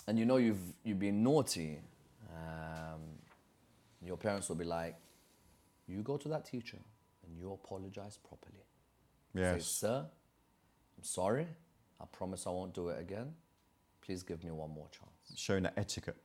and 0.08 0.18
you 0.18 0.26
know 0.26 0.38
you've 0.38 0.74
you've 0.84 1.00
been 1.00 1.22
naughty. 1.24 1.80
Um, 2.36 3.02
your 4.02 4.18
parents 4.18 4.50
will 4.50 4.56
be 4.56 4.66
like, 4.66 4.96
"You 5.88 6.02
go 6.02 6.18
to 6.18 6.30
that 6.30 6.46
teacher 6.46 6.80
and 7.28 7.38
you 7.38 7.52
apologize 7.52 8.18
properly." 8.18 8.64
Say, 9.36 9.42
Yes. 9.42 9.66
sir, 9.68 10.06
I'm 10.98 11.04
sorry. 11.04 11.48
I 12.00 12.06
promise 12.12 12.48
I 12.48 12.50
won't 12.50 12.74
do 12.74 12.90
it 12.90 13.00
again. 13.00 13.34
Please 14.02 14.24
give 14.24 14.44
me 14.44 14.52
one 14.52 14.70
more 14.70 14.88
chance. 14.92 15.40
Showing 15.40 15.64
that 15.64 15.74
etiquette. 15.78 16.18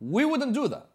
We 0.00 0.24
wouldn't 0.24 0.54
do 0.54 0.68
that. 0.68 0.86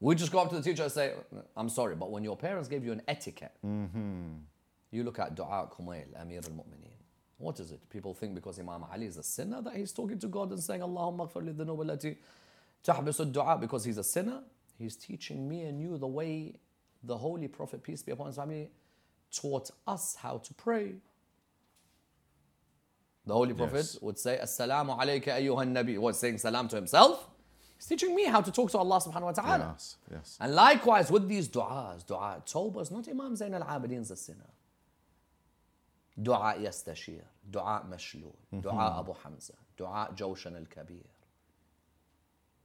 We 0.00 0.14
just 0.14 0.30
go 0.30 0.38
up 0.38 0.50
to 0.50 0.56
the 0.56 0.62
teacher 0.62 0.84
and 0.84 0.92
say, 0.92 1.14
I'm 1.56 1.68
sorry, 1.68 1.96
but 1.96 2.10
when 2.10 2.22
your 2.22 2.36
parents 2.36 2.68
gave 2.68 2.84
you 2.84 2.92
an 2.92 3.02
etiquette, 3.08 3.52
mm-hmm. 3.66 4.34
you 4.92 5.02
look 5.02 5.18
at 5.18 5.34
Dua 5.34 5.68
Kumail, 5.72 6.20
Amir 6.20 6.40
al 6.44 6.50
Mu'mineen. 6.50 6.98
What 7.38 7.58
is 7.58 7.72
it? 7.72 7.88
People 7.90 8.14
think 8.14 8.34
because 8.34 8.58
Imam 8.58 8.84
Ali 8.92 9.06
is 9.06 9.16
a 9.16 9.22
sinner 9.22 9.60
that 9.62 9.74
he's 9.74 9.92
talking 9.92 10.18
to 10.18 10.28
God 10.28 10.50
and 10.50 10.62
saying, 10.62 10.82
Allahumma 10.82 11.30
gfir 11.32 11.44
li 11.44 11.52
dhunub 11.52 11.84
allati 11.84 12.16
tahbisu 12.84 13.32
dua 13.32 13.56
because 13.60 13.84
he's 13.84 13.98
a 13.98 14.04
sinner. 14.04 14.42
He's 14.76 14.96
teaching 14.96 15.48
me 15.48 15.62
and 15.62 15.80
you 15.80 15.98
the 15.98 16.06
way 16.06 16.54
the 17.02 17.16
Holy 17.16 17.48
Prophet, 17.48 17.82
peace 17.82 18.02
be 18.02 18.12
upon 18.12 18.26
his 18.26 18.36
family, 18.36 18.70
taught 19.32 19.70
us 19.86 20.16
how 20.16 20.38
to 20.38 20.54
pray. 20.54 20.94
The 23.28 23.34
Holy 23.34 23.52
Prophet 23.52 23.76
Yes. 23.76 24.00
would 24.00 24.18
say, 24.18 24.38
Assalamu 24.42 24.98
alayka 24.98 25.26
ayyuhan 25.38 25.72
nabi. 25.72 25.98
Was 25.98 26.18
saying 26.18 26.38
salam 26.38 26.66
to 26.68 26.76
himself. 26.76 27.28
He's 27.76 27.86
teaching 27.86 28.14
me 28.14 28.24
how 28.24 28.40
to 28.40 28.50
talk 28.50 28.70
to 28.70 28.78
Allah 28.78 28.98
subhanahu 29.00 29.30
wa 29.30 29.32
ta'ala. 29.32 29.74
Yes. 29.74 29.96
Yes. 30.10 30.38
And 30.40 30.54
likewise 30.54 31.10
with 31.10 31.28
these 31.28 31.46
du'as, 31.46 32.06
dua 32.06 32.42
tawbah 32.46 32.80
is 32.80 32.90
not 32.90 33.06
Imam 33.06 33.36
Zain 33.36 33.52
al-Abidin's 33.52 34.10
a 34.10 34.16
sinner. 34.16 34.50
Dua 36.20 36.54
yastashir, 36.58 37.20
dua 37.48 37.84
mashlul, 37.88 38.32
mm-hmm. 38.32 38.60
dua 38.60 38.98
Abu 38.98 39.12
Hamza, 39.22 39.52
dua 39.76 40.08
Jawshan 40.16 40.56
al-Kabir. 40.56 41.04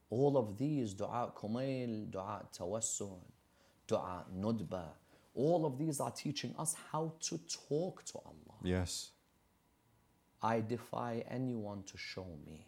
All 0.08 0.38
of 0.38 0.56
these, 0.56 0.94
dua 0.94 1.30
kumail, 1.36 2.10
dua 2.10 2.42
tawassul, 2.58 3.20
dua 3.86 4.24
nudba, 4.34 4.86
all 5.34 5.66
of 5.66 5.78
these 5.78 6.00
are 6.00 6.10
teaching 6.10 6.54
us 6.58 6.74
how 6.90 7.12
to 7.20 7.38
talk 7.68 8.02
to 8.06 8.18
Allah. 8.18 8.58
Yes. 8.62 9.10
I 10.44 10.60
defy 10.60 11.24
anyone 11.30 11.84
to 11.84 11.96
show 11.96 12.26
me 12.46 12.66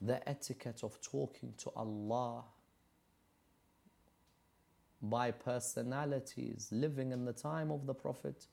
the 0.00 0.26
etiquette 0.26 0.80
of 0.82 0.98
talking 1.02 1.52
to 1.58 1.70
Allah 1.76 2.44
by 5.02 5.30
personalities 5.30 6.68
living 6.72 7.12
in 7.12 7.26
the 7.26 7.34
time 7.34 7.70
of 7.70 7.86
the 7.86 7.92
Prophet 7.92 8.46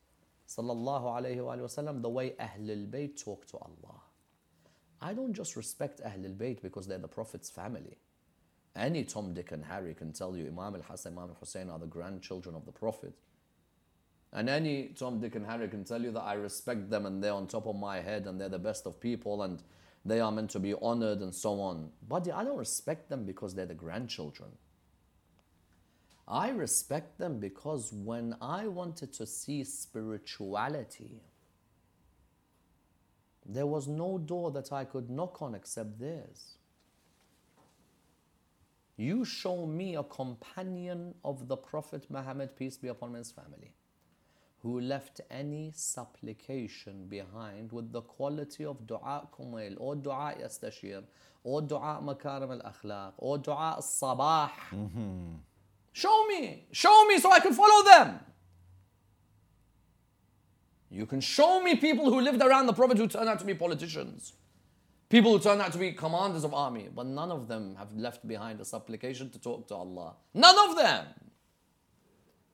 wasallam 0.50 2.02
the 2.02 2.10
way 2.10 2.34
Ahlul 2.38 2.90
Bayt 2.90 3.24
talk 3.24 3.48
to 3.48 3.58
Allah. 3.58 4.02
I 5.02 5.14
don't 5.14 5.34
just 5.34 5.56
respect 5.56 6.02
Ahlul 6.04 6.36
Bayt 6.36 6.62
because 6.62 6.86
they're 6.88 6.98
the 6.98 7.08
Prophet's 7.08 7.50
family. 7.50 7.96
Any 8.76 9.06
Tom, 9.06 9.34
Dick, 9.34 9.54
and 9.54 9.64
Harry 9.64 9.94
can 9.94 10.12
tell 10.12 10.36
you 10.36 10.48
Imam 10.48 10.76
al 10.76 10.82
Hassan, 10.82 11.14
Imam 11.14 11.30
al 11.30 11.38
Hussein 11.40 11.70
are 11.70 11.80
the 11.80 11.88
grandchildren 11.88 12.56
of 12.56 12.66
the 12.66 12.74
Prophet. 12.74 13.14
And 14.34 14.50
any 14.50 14.90
Tom, 14.90 15.20
Dick, 15.20 15.36
and 15.36 15.46
Harry 15.46 15.68
can 15.68 15.84
tell 15.84 16.02
you 16.02 16.12
that 16.12 16.22
I 16.22 16.34
respect 16.34 16.90
them 16.90 17.06
and 17.06 17.24
they're 17.24 17.34
on 17.34 17.48
top 17.48 17.66
of 17.66 17.76
my 17.76 18.02
head 18.02 18.28
and 18.28 18.40
they're 18.40 18.50
the 18.50 18.60
best 18.60 18.86
of 18.86 19.00
people 19.00 19.44
and 19.44 19.64
they 20.06 20.20
are 20.20 20.32
meant 20.32 20.50
to 20.52 20.60
be 20.60 20.74
honored 20.82 21.20
and 21.20 21.34
so 21.34 21.60
on. 21.60 21.90
But 22.08 22.32
I 22.32 22.44
don't 22.44 22.58
respect 22.58 23.10
them 23.10 23.26
because 23.26 23.56
they're 23.56 23.66
the 23.66 23.74
grandchildren. 23.74 24.50
I 26.28 26.50
respect 26.50 27.18
them 27.18 27.40
because 27.40 27.94
when 27.94 28.36
I 28.42 28.68
wanted 28.68 29.14
to 29.14 29.26
see 29.26 29.64
spirituality, 29.64 31.22
there 33.46 33.66
was 33.66 33.88
no 33.88 34.18
door 34.18 34.52
that 34.52 34.74
I 34.74 34.84
could 34.84 35.10
knock 35.10 35.42
on 35.42 35.56
except 35.56 36.00
theirs. 36.00 36.58
You 38.98 39.24
show 39.24 39.66
me 39.66 39.96
a 39.96 40.04
companion 40.04 41.14
of 41.24 41.48
the 41.48 41.56
Prophet 41.56 42.06
Muhammad, 42.10 42.58
peace 42.58 42.78
be 42.78 42.90
upon 42.90 43.10
him 43.10 43.16
his 43.16 43.32
family, 43.32 43.72
who 44.62 44.80
left 44.80 45.22
any 45.30 45.72
supplication 45.76 47.06
behind 47.08 47.72
with 47.72 47.92
the 47.92 48.02
quality 48.02 48.66
of 48.66 48.86
dua 48.88 49.28
kumail 49.38 49.76
or 49.78 49.96
dua 49.96 50.34
yastashir 50.42 51.04
or 51.44 51.62
dua 51.62 52.00
makarim 52.04 52.52
al 52.52 52.72
akhlaq 52.72 53.14
or 53.18 53.38
dua 53.38 53.78
sabah. 53.80 54.52
Mm-hmm. 54.72 55.36
Show 55.94 56.28
me, 56.28 56.66
show 56.72 57.06
me 57.06 57.20
so 57.20 57.32
I 57.32 57.40
can 57.40 57.54
follow 57.54 57.84
them. 57.84 58.20
You 60.90 61.06
can 61.06 61.22
show 61.22 61.62
me 61.62 61.76
people 61.76 62.06
who 62.06 62.22
lived 62.22 62.42
around 62.42 62.66
the 62.66 62.74
Prophet 62.74 62.98
who 62.98 63.08
turned 63.08 63.30
out 63.30 63.40
to 63.40 63.46
be 63.46 63.54
politicians. 63.54 64.34
People 65.10 65.32
who 65.32 65.40
turned 65.40 65.62
out 65.62 65.72
to 65.72 65.78
be 65.78 65.94
commanders 65.94 66.44
of 66.44 66.54
army, 66.54 66.90
but 66.94 67.06
none 67.06 67.32
of 67.32 67.48
them 67.48 67.76
have 67.78 67.96
left 67.96 68.28
behind 68.28 68.60
a 68.60 68.66
supplication 68.66 69.30
to 69.30 69.40
talk 69.40 69.68
to 69.68 69.76
Allah. 69.76 70.16
None 70.34 70.70
of 70.70 70.76
them. 70.76 71.06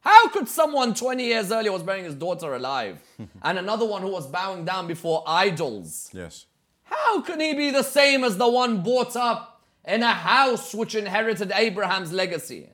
How 0.04 0.28
could 0.28 0.50
someone 0.50 0.94
20 0.94 1.24
years 1.24 1.52
earlier 1.52 1.72
was 1.72 1.82
burying 1.82 2.04
his 2.06 2.16
daughter 2.16 2.56
alive 2.56 3.02
and 3.42 3.58
another 3.58 3.86
one 3.86 4.02
who 4.02 4.12
was 4.12 4.28
bowing 4.28 4.66
down 4.66 4.86
before 4.86 5.24
idols? 5.26 6.10
Yes. 6.14 6.46
How 6.84 7.22
can 7.22 7.40
he 7.40 7.54
be 7.54 7.72
the 7.72 7.84
same 7.84 8.24
as 8.26 8.38
the 8.38 8.48
one 8.50 8.84
brought 8.84 9.16
up 9.16 9.62
in 9.86 10.04
a 10.04 10.14
house 10.14 10.74
which 10.74 10.96
inherited 10.96 11.52
Abraham's 11.56 12.12
legacy? 12.12 12.70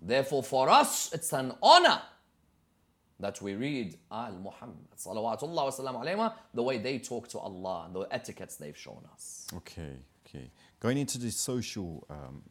Therefore, 0.00 0.42
for 0.42 0.68
us, 0.68 1.12
it's 1.12 1.32
an 1.32 1.52
honor 1.62 2.02
that 3.20 3.40
we 3.40 3.54
read 3.54 3.96
Al 4.10 4.32
Muhammad, 4.32 4.88
salawatullah 4.96 6.32
the 6.54 6.62
way 6.62 6.78
they 6.78 6.98
talk 6.98 7.28
to 7.28 7.38
Allah 7.38 7.84
and 7.86 7.94
the 7.94 8.08
etiquettes 8.10 8.56
they've 8.56 8.76
shown 8.76 9.02
us. 9.12 9.46
Okay, 9.54 9.96
okay. 10.26 10.50
Going 10.80 10.98
into 10.98 11.18
the 11.18 11.30
social 11.30 12.06
um, 12.10 12.42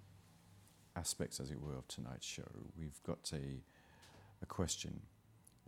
aspects, 0.98 1.40
as 1.40 1.52
it 1.52 1.62
were, 1.62 1.78
of 1.78 1.88
tonight's 1.88 2.26
show, 2.26 2.50
we've 2.78 3.02
got 3.04 3.32
a, 3.34 3.62
a 4.42 4.46
question. 4.46 5.02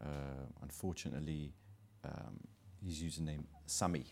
Uh, 0.01 0.45
unfortunately, 0.61 1.53
um, 2.03 2.39
his 2.85 3.01
username 3.01 3.43
Sami. 3.65 4.05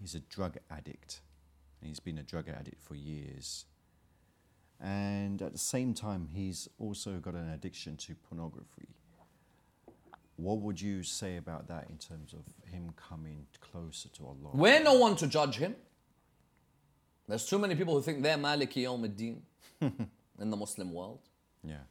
He's 0.00 0.14
a 0.14 0.20
drug 0.20 0.56
addict. 0.70 1.20
And 1.80 1.88
he's 1.88 2.00
been 2.00 2.18
a 2.18 2.22
drug 2.22 2.48
addict 2.48 2.82
for 2.82 2.94
years. 2.94 3.66
And 4.80 5.40
at 5.42 5.52
the 5.52 5.58
same 5.58 5.94
time, 5.94 6.28
he's 6.32 6.68
also 6.78 7.12
got 7.18 7.34
an 7.34 7.48
addiction 7.50 7.96
to 7.98 8.14
pornography. 8.14 8.88
What 10.36 10.58
would 10.58 10.80
you 10.80 11.02
say 11.02 11.38
about 11.38 11.66
that 11.68 11.88
in 11.88 11.96
terms 11.96 12.34
of 12.34 12.70
him 12.70 12.92
coming 12.96 13.46
closer 13.60 14.10
to 14.10 14.26
Allah? 14.26 14.50
We're 14.52 14.82
no 14.82 14.94
one 14.94 15.16
to 15.16 15.26
judge 15.26 15.56
him. 15.56 15.74
There's 17.26 17.46
too 17.46 17.58
many 17.58 17.74
people 17.74 17.94
who 17.94 18.02
think 18.02 18.22
they're 18.22 18.36
Maliki 18.36 18.84
Yawm 18.84 19.02
al-Din 19.02 19.42
in 20.40 20.50
the 20.50 20.56
Muslim 20.56 20.92
world. 20.92 21.20
Yeah. 21.64 21.84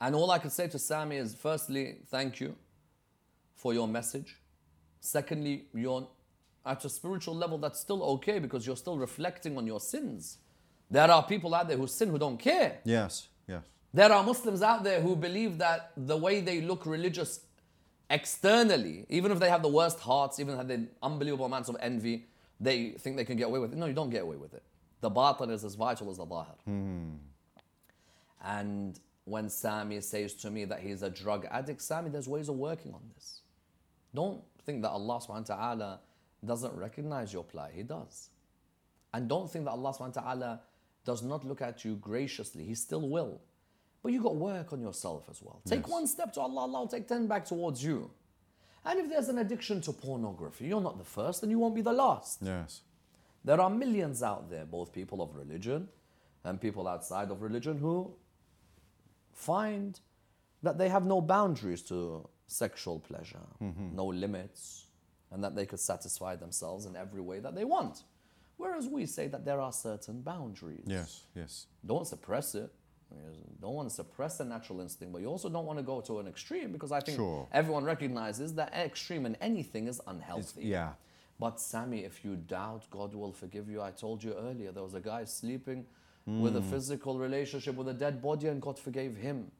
And 0.00 0.14
all 0.14 0.30
I 0.30 0.38
could 0.38 0.52
say 0.52 0.68
to 0.68 0.78
Sami 0.78 1.16
is 1.16 1.34
firstly, 1.34 1.96
thank 2.06 2.40
you 2.40 2.54
for 3.56 3.74
your 3.74 3.88
message. 3.88 4.36
Secondly, 5.00 5.66
you're 5.74 6.08
at 6.64 6.84
a 6.84 6.88
spiritual 6.88 7.34
level 7.34 7.58
that's 7.58 7.80
still 7.80 8.02
okay 8.02 8.38
because 8.38 8.66
you're 8.66 8.76
still 8.76 8.98
reflecting 8.98 9.56
on 9.56 9.66
your 9.66 9.80
sins. 9.80 10.38
There 10.90 11.10
are 11.10 11.22
people 11.22 11.54
out 11.54 11.68
there 11.68 11.76
who 11.76 11.86
sin 11.86 12.10
who 12.10 12.18
don't 12.18 12.38
care. 12.38 12.78
Yes, 12.84 13.28
yes. 13.46 13.64
There 13.92 14.12
are 14.12 14.22
Muslims 14.22 14.62
out 14.62 14.84
there 14.84 15.00
who 15.00 15.16
believe 15.16 15.58
that 15.58 15.92
the 15.96 16.16
way 16.16 16.40
they 16.40 16.60
look 16.60 16.86
religious 16.86 17.40
externally, 18.10 19.06
even 19.08 19.32
if 19.32 19.38
they 19.38 19.50
have 19.50 19.62
the 19.62 19.68
worst 19.68 20.00
hearts, 20.00 20.38
even 20.38 20.54
if 20.54 20.66
they 20.66 20.74
have 20.74 20.82
the 20.82 20.88
unbelievable 21.02 21.46
amounts 21.46 21.68
of 21.68 21.76
envy, 21.80 22.26
they 22.60 22.90
think 22.90 23.16
they 23.16 23.24
can 23.24 23.36
get 23.36 23.46
away 23.46 23.58
with 23.58 23.72
it. 23.72 23.78
No, 23.78 23.86
you 23.86 23.92
don't 23.92 24.10
get 24.10 24.22
away 24.22 24.36
with 24.36 24.54
it. 24.54 24.62
The 25.00 25.10
batin 25.10 25.50
is 25.50 25.64
as 25.64 25.74
vital 25.74 26.10
as 26.10 26.16
the 26.16 26.26
zahir. 26.26 26.54
Hmm. 26.64 27.10
And 28.44 28.98
when 29.24 29.48
Sami 29.48 30.00
says 30.00 30.34
to 30.34 30.50
me 30.50 30.64
that 30.64 30.80
he's 30.80 31.02
a 31.02 31.10
drug 31.10 31.46
addict, 31.50 31.82
Sami, 31.82 32.10
there's 32.10 32.28
ways 32.28 32.48
of 32.48 32.56
working 32.56 32.92
on 32.94 33.00
this. 33.14 33.40
Don't 34.14 34.42
think 34.64 34.82
that 34.82 34.90
Allah 34.90 35.20
subhanahu 35.20 35.48
wa 35.48 35.56
ta'ala 35.56 36.00
doesn't 36.44 36.74
recognize 36.74 37.32
your 37.32 37.44
plight. 37.44 37.72
He 37.74 37.82
does. 37.82 38.30
And 39.12 39.28
don't 39.28 39.50
think 39.50 39.64
that 39.66 39.72
Allah 39.72 39.92
subhanahu 39.92 40.16
wa 40.16 40.22
ta'ala 40.22 40.60
does 41.04 41.22
not 41.22 41.44
look 41.44 41.62
at 41.62 41.84
you 41.84 41.96
graciously. 41.96 42.64
He 42.64 42.74
still 42.74 43.08
will. 43.08 43.40
But 44.02 44.12
you 44.12 44.22
got 44.22 44.30
to 44.30 44.34
work 44.36 44.72
on 44.72 44.80
yourself 44.80 45.28
as 45.30 45.42
well. 45.42 45.60
Take 45.66 45.80
Yes. 45.82 45.90
one 45.90 46.06
step 46.06 46.32
to 46.34 46.40
Allah, 46.40 46.60
Allah 46.62 46.80
will 46.80 46.88
take 46.88 47.08
10 47.08 47.26
back 47.26 47.44
towards 47.44 47.82
you. 47.82 48.10
And 48.84 49.00
if 49.00 49.08
there's 49.10 49.28
an 49.28 49.38
addiction 49.38 49.80
to 49.82 49.92
pornography, 49.92 50.66
you're 50.66 50.80
not 50.80 50.98
the 50.98 51.04
first 51.04 51.42
and 51.42 51.50
you 51.50 51.58
won't 51.58 51.74
be 51.74 51.82
the 51.82 51.92
last. 51.92 52.38
Yes. 52.40 52.82
There 53.48 53.62
are 53.62 53.70
millions 53.70 54.22
out 54.22 54.50
there, 54.50 54.66
both 54.66 54.92
people 54.92 55.22
of 55.22 55.34
religion 55.34 55.88
and 56.44 56.60
people 56.60 56.86
outside 56.86 57.30
of 57.30 57.40
religion, 57.40 57.78
who 57.78 58.12
find 59.32 59.98
that 60.62 60.76
they 60.76 60.90
have 60.90 61.06
no 61.06 61.22
boundaries 61.22 61.80
to 61.84 62.28
sexual 62.46 62.98
pleasure, 63.00 63.46
mm-hmm. 63.62 63.96
no 63.96 64.04
limits, 64.04 64.88
and 65.30 65.42
that 65.42 65.56
they 65.56 65.64
could 65.64 65.80
satisfy 65.80 66.36
themselves 66.36 66.84
in 66.84 66.94
every 66.94 67.22
way 67.22 67.38
that 67.40 67.54
they 67.54 67.64
want. 67.64 68.02
Whereas 68.58 68.86
we 68.86 69.06
say 69.06 69.28
that 69.28 69.46
there 69.46 69.60
are 69.62 69.72
certain 69.72 70.20
boundaries. 70.20 70.84
Yes, 70.86 71.22
yes. 71.34 71.68
Don't 71.86 72.06
suppress 72.06 72.54
it. 72.54 72.70
You 73.10 73.56
Don't 73.62 73.72
want 73.72 73.88
to 73.88 73.94
suppress 73.94 74.36
the 74.36 74.44
natural 74.44 74.82
instinct, 74.82 75.10
but 75.14 75.22
you 75.22 75.28
also 75.28 75.48
don't 75.48 75.64
want 75.64 75.78
to 75.78 75.82
go 75.82 76.02
to 76.02 76.18
an 76.18 76.26
extreme 76.28 76.70
because 76.70 76.92
I 76.92 77.00
think 77.00 77.16
Sure. 77.16 77.48
everyone 77.50 77.84
recognizes 77.84 78.52
that 78.56 78.74
extreme 78.74 79.24
in 79.24 79.36
anything 79.36 79.88
is 79.88 79.98
It's, 80.00 80.06
unhealthy. 80.06 80.64
yeah. 80.64 80.92
But 81.38 81.60
Sami, 81.60 82.00
if 82.00 82.24
you 82.24 82.36
doubt, 82.36 82.86
God 82.90 83.14
will 83.14 83.32
forgive 83.32 83.68
you. 83.68 83.80
I 83.80 83.90
told 83.90 84.22
you 84.24 84.34
earlier, 84.34 84.72
there 84.72 84.82
was 84.82 84.94
a 84.94 85.00
guy 85.00 85.24
sleeping 85.24 85.86
hmm. 86.24 86.40
with 86.40 86.56
a 86.56 86.62
physical 86.62 87.18
relationship 87.18 87.76
with 87.76 87.88
a 87.88 87.94
dead 87.94 88.20
body, 88.20 88.48
and 88.48 88.60
God 88.60 88.78
forgave 88.78 89.16
him. 89.16 89.50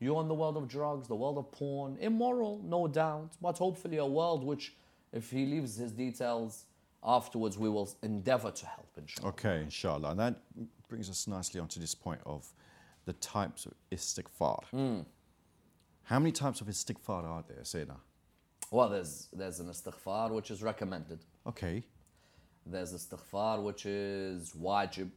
You're 0.00 0.20
in 0.20 0.28
the 0.28 0.34
world 0.34 0.56
of 0.56 0.68
drugs, 0.68 1.08
the 1.08 1.14
world 1.14 1.38
of 1.38 1.50
porn, 1.50 1.96
immoral, 2.00 2.60
no 2.64 2.86
doubt, 2.86 3.30
but 3.40 3.56
hopefully 3.56 3.96
a 3.96 4.06
world 4.06 4.44
which, 4.44 4.74
if 5.12 5.30
he 5.30 5.46
leaves 5.46 5.76
his 5.76 5.92
details 5.92 6.66
afterwards, 7.02 7.56
we 7.56 7.70
will 7.70 7.88
endeavor 8.02 8.50
to 8.50 8.66
help, 8.66 8.88
inshallah. 8.98 9.28
Okay, 9.30 9.60
inshallah. 9.62 10.10
And 10.10 10.20
that 10.20 10.36
brings 10.88 11.08
us 11.08 11.26
nicely 11.26 11.60
onto 11.60 11.80
this 11.80 11.94
point 11.94 12.20
of 12.26 12.46
the 13.06 13.14
types 13.14 13.66
of 13.66 13.72
istighfar. 13.90 14.64
Hmm. 14.66 15.00
How 16.04 16.18
many 16.18 16.32
types 16.32 16.60
of 16.60 16.66
istighfar 16.66 17.24
are 17.24 17.44
there, 17.48 17.62
Sayyidina? 17.62 17.96
Well, 18.70 18.88
there's, 18.88 19.28
there's 19.32 19.60
an 19.60 19.68
istighfar 19.68 20.30
which 20.30 20.50
is 20.50 20.62
recommended. 20.62 21.20
Okay. 21.46 21.84
There's 22.66 22.92
istighfar 22.92 23.62
which 23.62 23.86
is 23.86 24.52
wajib. 24.52 25.10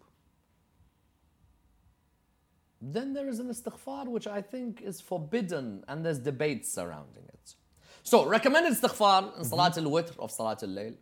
Then 2.81 3.13
there 3.13 3.27
is 3.27 3.39
an 3.39 3.49
istighfar 3.49 4.07
which 4.07 4.27
I 4.27 4.41
think 4.41 4.81
is 4.81 5.01
forbidden 5.01 5.83
and 5.87 6.05
there's 6.05 6.19
debates 6.19 6.71
surrounding 6.71 7.23
it. 7.29 7.55
So, 8.03 8.25
recommended 8.25 8.73
istighfar 8.73 9.23
in 9.23 9.29
mm-hmm. 9.29 9.43
Salat 9.43 9.77
al 9.77 9.85
Witr 9.85 10.17
of 10.19 10.31
Salat 10.31 10.63
al 10.63 10.69
Layl. 10.69 10.95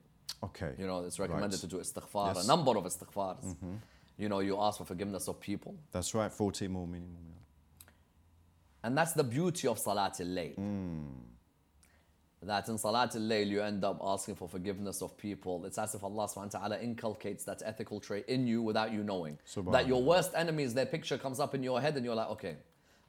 Okay. 0.44 0.74
You 0.78 0.88
know, 0.88 1.04
it's 1.04 1.20
recommended 1.20 1.52
Right. 1.54 1.60
to 1.62 1.68
do 1.68 1.78
istighfar, 1.78 2.36
Yes. 2.36 2.46
a 2.46 2.48
number 2.48 2.78
of 2.78 2.84
istighfars. 2.86 3.44
Mm-hmm. 3.44 3.76
You 4.18 4.30
know, 4.30 4.40
you 4.40 4.58
ask 4.60 4.78
for 4.78 4.86
forgiveness 4.86 5.28
of 5.28 5.40
people. 5.40 5.76
That's 5.92 6.14
right, 6.16 6.32
40 6.32 6.68
more 6.70 6.88
minimum. 6.88 7.18
yeah. 7.28 7.92
And 8.84 8.98
that's 8.98 9.14
the 9.14 9.24
beauty 9.24 9.68
of 9.68 9.78
Salat 9.78 10.20
al 10.22 10.28
Layl. 10.28 10.56
Mm 10.58 11.06
That 12.45 12.69
in 12.69 12.79
Salat 12.79 13.15
al 13.15 13.21
Layl 13.21 13.49
you 13.49 13.61
end 13.61 13.85
up 13.85 14.01
asking 14.03 14.37
for 14.37 14.49
forgiveness 14.49 15.03
of 15.03 15.17
people. 15.19 15.67
It's 15.67 15.77
as 15.77 15.95
if 15.95 16.03
Allah 16.03 16.27
subhanahu 16.27 16.55
wa 16.55 16.61
ta'ala 16.61 16.81
inculcates 16.81 17.45
that 17.45 17.63
ethical 17.65 18.01
trait 18.01 18.25
in 18.29 18.47
you 18.47 18.63
without 18.63 18.93
you 18.93 19.03
knowing. 19.03 19.39
That 19.71 19.87
your 19.87 20.03
worst 20.03 20.33
enemies, 20.35 20.73
their 20.73 20.87
picture 20.87 21.19
comes 21.19 21.39
up 21.39 21.55
in 21.55 21.63
your 21.63 21.83
head 21.83 21.97
and 21.97 22.05
you're 22.05 22.15
like, 22.15 22.31
okay, 22.31 22.57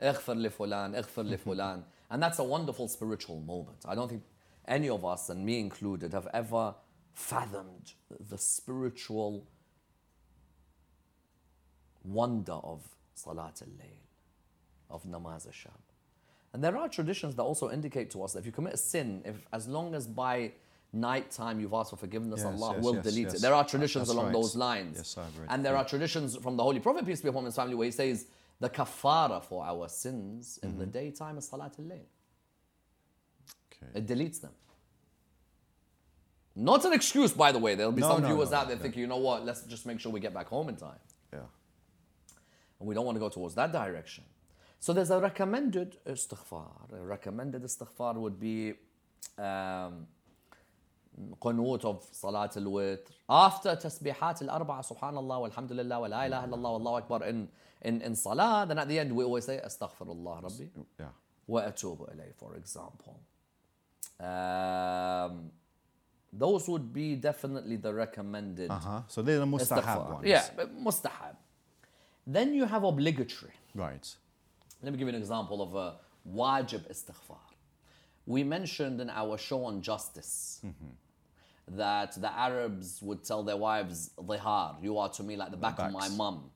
اغفر 0.02 0.34
لفلان, 0.34 0.96
اغفر 0.96 1.24
لفلان. 1.24 1.84
And 2.10 2.22
that's 2.22 2.40
a 2.40 2.44
wonderful 2.44 2.90
spiritual 2.90 3.40
moment. 3.40 3.78
I 3.86 3.96
don't 3.96 4.10
think 4.10 4.24
any 4.68 4.90
of 4.90 5.06
us, 5.06 5.30
and 5.30 5.46
me 5.46 5.60
included, 5.60 6.12
have 6.14 6.28
ever 6.34 6.76
fathomed 7.14 7.94
the 8.30 8.38
spiritual 8.38 9.48
wonder 12.04 12.54
of 12.54 12.82
Salat 13.14 13.62
al 13.62 13.70
Layl 13.70 14.02
of 14.90 15.04
namaz 15.06 15.46
al-sham. 15.46 15.72
And 16.57 16.65
there 16.65 16.79
are 16.79 16.89
traditions 16.89 17.35
that 17.35 17.43
also 17.43 17.71
indicate 17.71 18.09
to 18.13 18.23
us 18.23 18.33
that 18.33 18.39
if 18.39 18.47
you 18.47 18.51
commit 18.51 18.73
a 18.73 18.79
sin, 18.79 19.21
if 19.27 19.37
as 19.53 19.69
long 19.69 19.95
as 19.95 20.07
by 20.07 20.53
night 20.91 21.31
time 21.31 21.61
you've 21.61 21.75
asked 21.75 21.91
for 21.91 21.99
forgiveness, 21.99 22.41
Yes, 22.43 22.47
Allah 22.47 22.77
yes, 22.77 22.83
will 22.83 22.95
yes, 22.95 23.05
delete 23.05 23.27
it. 23.35 23.43
There 23.43 23.53
are 23.53 23.63
traditions 23.63 24.09
That's 24.09 24.15
along 24.15 24.25
right. 24.29 24.33
those 24.33 24.57
lines. 24.57 24.97
Yes, 24.97 25.19
I've 25.19 25.39
read- 25.39 25.49
and 25.51 25.63
there 25.63 25.75
yeah. 25.75 25.81
are 25.81 25.85
traditions 25.85 26.35
from 26.39 26.57
the 26.57 26.63
Holy 26.63 26.81
Prophet, 26.81 27.05
peace 27.05 27.21
be 27.21 27.29
upon 27.29 27.45
his 27.45 27.55
family, 27.55 27.75
where 27.75 27.85
he 27.85 27.91
says, 27.91 28.25
The 28.59 28.71
kafara 28.71 29.45
for 29.45 29.67
our 29.67 29.87
sins 29.91 30.59
in 30.63 30.79
the 30.79 30.85
mm-hmm. 30.85 30.93
daytime 30.93 31.37
is 31.37 31.47
Salat 31.47 31.75
al-Layl. 31.79 32.09
Okay. 33.71 33.99
It 33.99 34.07
deletes 34.07 34.41
them. 34.41 34.53
Not 36.55 36.87
an 36.87 36.95
excuse, 36.95 37.33
by 37.33 37.53
the 37.53 37.59
way. 37.59 37.75
There'll 37.75 37.93
be 37.93 38.01
No, 38.01 38.13
some 38.13 38.23
no, 38.23 38.29
viewers 38.29 38.53
no, 38.53 38.57
out 38.57 38.69
there 38.69 38.79
thinking, 38.79 39.03
you 39.03 39.07
know 39.07 39.19
what, 39.19 39.45
let's 39.45 39.65
just 39.65 39.85
make 39.85 40.01
sure 40.01 40.11
we 40.11 40.21
get 40.21 40.33
back 40.33 40.47
home 40.47 40.71
in 40.71 40.77
time. 40.77 41.01
Yeah. 41.35 41.41
And 42.81 42.89
we 42.89 42.95
don't 42.95 43.05
want 43.05 43.17
to 43.17 43.21
go 43.21 43.29
towards 43.29 43.55
that 43.57 43.73
direction. 43.73 44.25
So 44.86 44.94
there's 44.94 45.12
a 45.12 45.20
recommended 45.20 45.98
istighfar. 46.06 46.92
A 46.94 47.06
recommended 47.06 47.62
istighfar 47.64 48.16
would 48.16 48.40
be 48.40 48.74
um, 49.38 50.08
قنوت 51.40 51.86
of 51.86 52.04
Salat 52.12 52.56
al-Witr. 52.58 53.08
After 53.30 53.76
tasbihat 53.76 54.42
al-arba'a, 54.48 54.82
subhanallah, 54.92 55.38
walhamdulillah, 55.52 56.02
wa 56.02 56.08
la 56.08 56.22
ilaha 56.24 56.48
illallah, 56.48 56.80
wallahu 56.80 56.98
akbar 57.02 57.24
in, 57.28 57.48
in, 57.84 58.02
in 58.02 58.16
salah, 58.16 58.66
then 58.68 58.80
at 58.80 58.88
the 58.88 58.98
end 58.98 59.12
we 59.16 59.24
always 59.24 59.46
say 59.46 59.60
astaghfirullah 59.64 60.44
rabbi 60.44 60.66
Yeah. 61.00 61.06
wa 61.48 61.62
atubu 61.62 62.10
ilayh, 62.16 62.34
for 62.36 62.56
example. 62.56 63.20
Um, 64.20 65.52
those 66.34 66.68
would 66.70 66.94
be 66.94 67.16
definitely 67.16 67.76
the 67.76 67.94
recommended 67.94 68.70
Uh 68.72 68.76
huh. 68.80 69.02
So 69.08 69.22
they're 69.22 69.40
the 69.40 69.46
mustahab 69.46 69.84
istighfar. 69.84 70.14
ones. 70.14 70.26
Yeah, 70.28 70.46
but 70.56 70.68
mustahab. 70.82 71.36
Then 72.26 72.54
you 72.54 72.66
have 72.66 72.84
obligatory. 72.84 73.52
Right. 73.76 74.08
Let 74.83 74.93
me 74.93 74.99
give 74.99 75.09
you 75.09 75.15
an 75.15 75.21
example 75.21 75.63
of 75.63 75.75
a 75.75 75.97
wajib 76.33 76.91
istighfar. 76.91 77.39
We 78.27 78.43
mentioned 78.45 79.01
in 79.01 79.09
our 79.11 79.39
show 79.39 79.65
on 79.65 79.83
justice 79.83 80.61
that 81.69 82.21
the 82.21 82.33
Arabs 82.33 83.01
would 83.03 83.25
tell 83.25 83.43
their 83.43 83.57
wives, 83.57 84.11
Dhihar, 84.19 84.83
you 84.83 84.99
are 84.99 85.09
to 85.11 85.23
me 85.23 85.37
like 85.37 85.51
the 85.51 85.57
back 85.57 85.79
of 85.79 85.93
my 85.93 86.09
mum. 86.09 86.51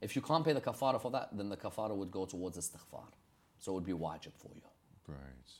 If 0.00 0.14
you 0.14 0.22
can't 0.22 0.44
pay 0.44 0.52
the 0.52 0.60
kafara 0.60 1.00
for 1.00 1.10
that, 1.10 1.30
then 1.32 1.48
the 1.48 1.56
kafara 1.56 1.94
would 1.96 2.10
go 2.10 2.26
towards 2.26 2.58
istighfar. 2.58 3.04
So 3.58 3.72
it 3.72 3.74
would 3.76 3.84
be 3.84 3.92
wajib 3.92 4.34
for 4.36 4.50
you. 4.54 4.62
Right. 5.08 5.50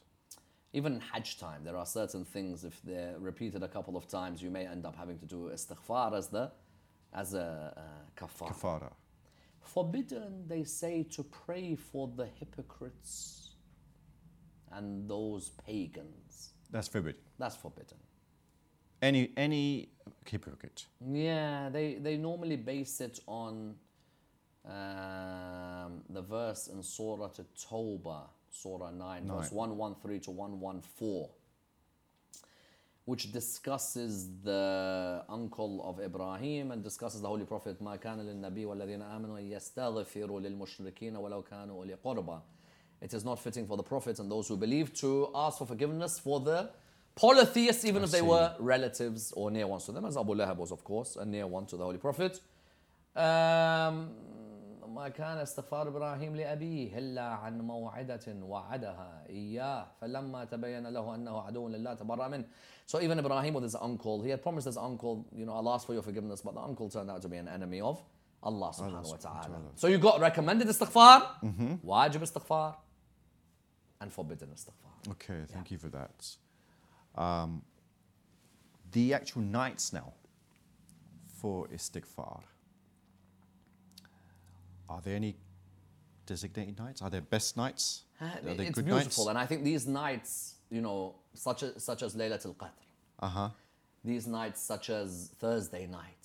Even 0.73 0.95
in 0.95 1.01
Hajj 1.01 1.39
time, 1.39 1.65
there 1.65 1.77
are 1.77 1.87
certain 1.87 2.25
things, 2.25 2.65
if 2.65 2.81
they're 2.83 3.15
repeated 3.19 3.63
a 3.63 3.69
couple 3.69 3.97
of 3.97 4.07
times, 4.07 4.43
you 4.43 4.51
may 4.51 4.67
end 4.67 4.85
up 4.85 4.95
having 4.95 5.19
to 5.19 5.25
do 5.25 5.51
istighfar 5.53 6.15
as, 6.15 6.29
the, 6.29 6.53
as 7.15 7.33
a 7.33 7.73
uh, 7.77 7.81
kafara. 8.25 8.53
Kafara. 8.53 8.93
Forbidden, 9.67 10.45
they 10.47 10.65
say, 10.65 11.03
to 11.11 11.23
pray 11.23 11.75
for 11.75 12.09
the 12.17 12.27
hypocrites 12.27 13.55
and 14.73 15.09
those 15.09 15.51
pagans. 15.67 16.55
That's 16.71 16.89
forbidden. 16.89 17.21
That's 17.39 17.57
forbidden. 17.57 17.99
Any 19.03 19.31
any 19.37 19.91
hypocrite. 20.25 20.87
Yeah, 21.07 21.69
they, 21.71 21.95
they 21.95 22.17
normally 22.17 22.57
base 22.57 23.01
it 23.01 23.21
on 23.27 23.75
um, 24.65 26.03
the 26.11 26.23
verse 26.23 26.69
in 26.69 26.83
Surah 26.83 27.27
At-Tawbah, 27.27 28.29
Surah 28.51 28.91
9, 28.91 29.27
verse 29.29 29.53
113 29.53 30.21
to 30.23 30.31
114, 30.31 31.27
which 33.06 33.32
discusses 33.32 34.30
the 34.44 35.24
uncle 35.28 35.82
of 35.84 36.00
Ibrahim 36.00 36.72
and 36.72 36.84
discusses 36.84 37.22
the 37.22 37.28
Holy 37.28 37.46
Prophet 37.46 37.78
ما 37.82 37.96
كان 37.96 38.20
للنبي 38.20 38.66
والذين 38.66 39.02
آمنوا 39.02 39.40
أن 39.40 39.52
يستغفروا 39.52 40.40
للمشركين 40.40 41.16
ولو 41.16 41.42
كانوا 41.44 41.76
أولي 41.76 41.94
قربى 42.04 42.40
It 43.02 43.14
is 43.14 43.26
not 43.26 43.40
fitting 43.40 43.66
for 43.66 43.78
the 43.78 43.84
Prophet 43.84 44.20
and 44.20 44.30
those 44.32 44.48
who 44.48 44.56
believe 44.56 44.94
to 44.94 45.30
ask 45.34 45.58
for 45.58 45.66
forgiveness 45.66 46.20
for 46.20 46.40
the 46.40 46.70
polytheists, 47.16 47.84
even 47.84 48.04
if 48.04 48.12
they 48.12 48.20
see. 48.20 48.26
were 48.26 48.54
relatives 48.60 49.32
or 49.32 49.50
near 49.50 49.66
ones 49.66 49.86
to 49.86 49.92
them, 49.92 50.06
as 50.06 50.16
Abu 50.16 50.36
Lahab 50.36 50.58
was, 50.58 50.72
of 50.72 50.84
course, 50.84 51.16
a 51.16 51.26
near 51.26 51.48
one 51.48 51.66
to 51.66 51.78
the 51.78 51.84
Holy 51.84 51.98
Prophet. 51.98 52.40
Um, 53.16 54.12
ما 54.97 55.09
كان 55.09 55.39
استغفار 55.39 55.89
إبراهيم 55.89 56.37
لابيه 56.37 56.99
الا 56.99 57.23
عن 57.23 57.61
موعده 57.61 58.27
وعدها 58.29 59.27
اياه 59.29 59.87
فلما 60.01 60.45
تبين 60.45 60.87
له 60.87 61.15
انه 61.15 61.41
عدو 61.41 61.69
لله 61.69 61.95
تبرأ 61.95 62.29
منه. 62.29 62.45
So 62.87 63.01
even 63.01 63.19
Ibrahim 63.19 63.55
with 63.55 63.65
his 63.65 63.75
uncle, 63.75 64.23
he 64.23 64.31
had 64.31 64.43
promised 64.43 64.67
his 64.67 64.79
uncle, 64.79 65.27
you 65.33 65.45
know, 65.45 65.55
I'll 65.59 65.69
ask 65.75 65.87
for 65.87 65.93
your 65.93 66.03
forgiveness, 66.03 66.41
but 66.41 66.55
the 66.55 66.61
uncle 66.61 66.89
turned 66.89 67.11
out 67.11 67.21
to 67.23 67.29
be 67.29 67.37
an 67.37 67.49
enemy 67.49 67.81
of 67.81 68.01
Allah 68.43 68.71
subhanahu 68.79 69.11
wa 69.15 69.17
ta'ala. 69.17 69.59
So 69.75 69.87
you 69.89 69.99
got 69.99 70.21
recommended 70.21 70.67
istighfar, 70.69 71.19
wajib 71.85 72.23
istighfar, 72.29 72.77
and 74.01 74.13
forbidden 74.13 74.49
istighfar. 74.57 74.95
Okay, 75.15 75.41
thank 75.55 75.71
you 75.73 75.79
for 75.79 75.91
that. 75.99 76.19
Um, 77.25 77.63
the 78.93 79.15
actual 79.15 79.43
nights 79.43 79.93
now 79.93 80.13
for 81.41 81.67
istighfar. 81.69 82.41
Are 84.89 85.01
there 85.01 85.17
any 85.17 85.37
designated 86.27 86.79
nights? 86.79 87.03
Are 87.03 87.11
there 87.11 87.21
best 87.21 87.57
nights? 87.57 88.03
Are 88.21 88.27
there 88.43 88.53
Uh, 88.53 88.63
It's 88.63 88.71
good 88.77 88.85
beautiful, 88.85 89.25
nights? 89.25 89.29
and 89.31 89.39
I 89.39 89.47
think 89.47 89.65
these 89.65 89.87
nights, 89.87 90.55
you 90.71 90.81
know, 90.81 91.15
such 91.35 91.63
as 91.63 91.83
such 91.85 92.03
as 92.03 92.15
Laylatul 92.15 92.55
Qadr, 92.57 92.71
Uh 93.21 93.29
huh. 93.29 93.51
these 94.05 94.27
nights 94.27 94.61
such 94.61 94.91
as 94.91 95.31
Thursday 95.39 95.87
night, 95.87 96.23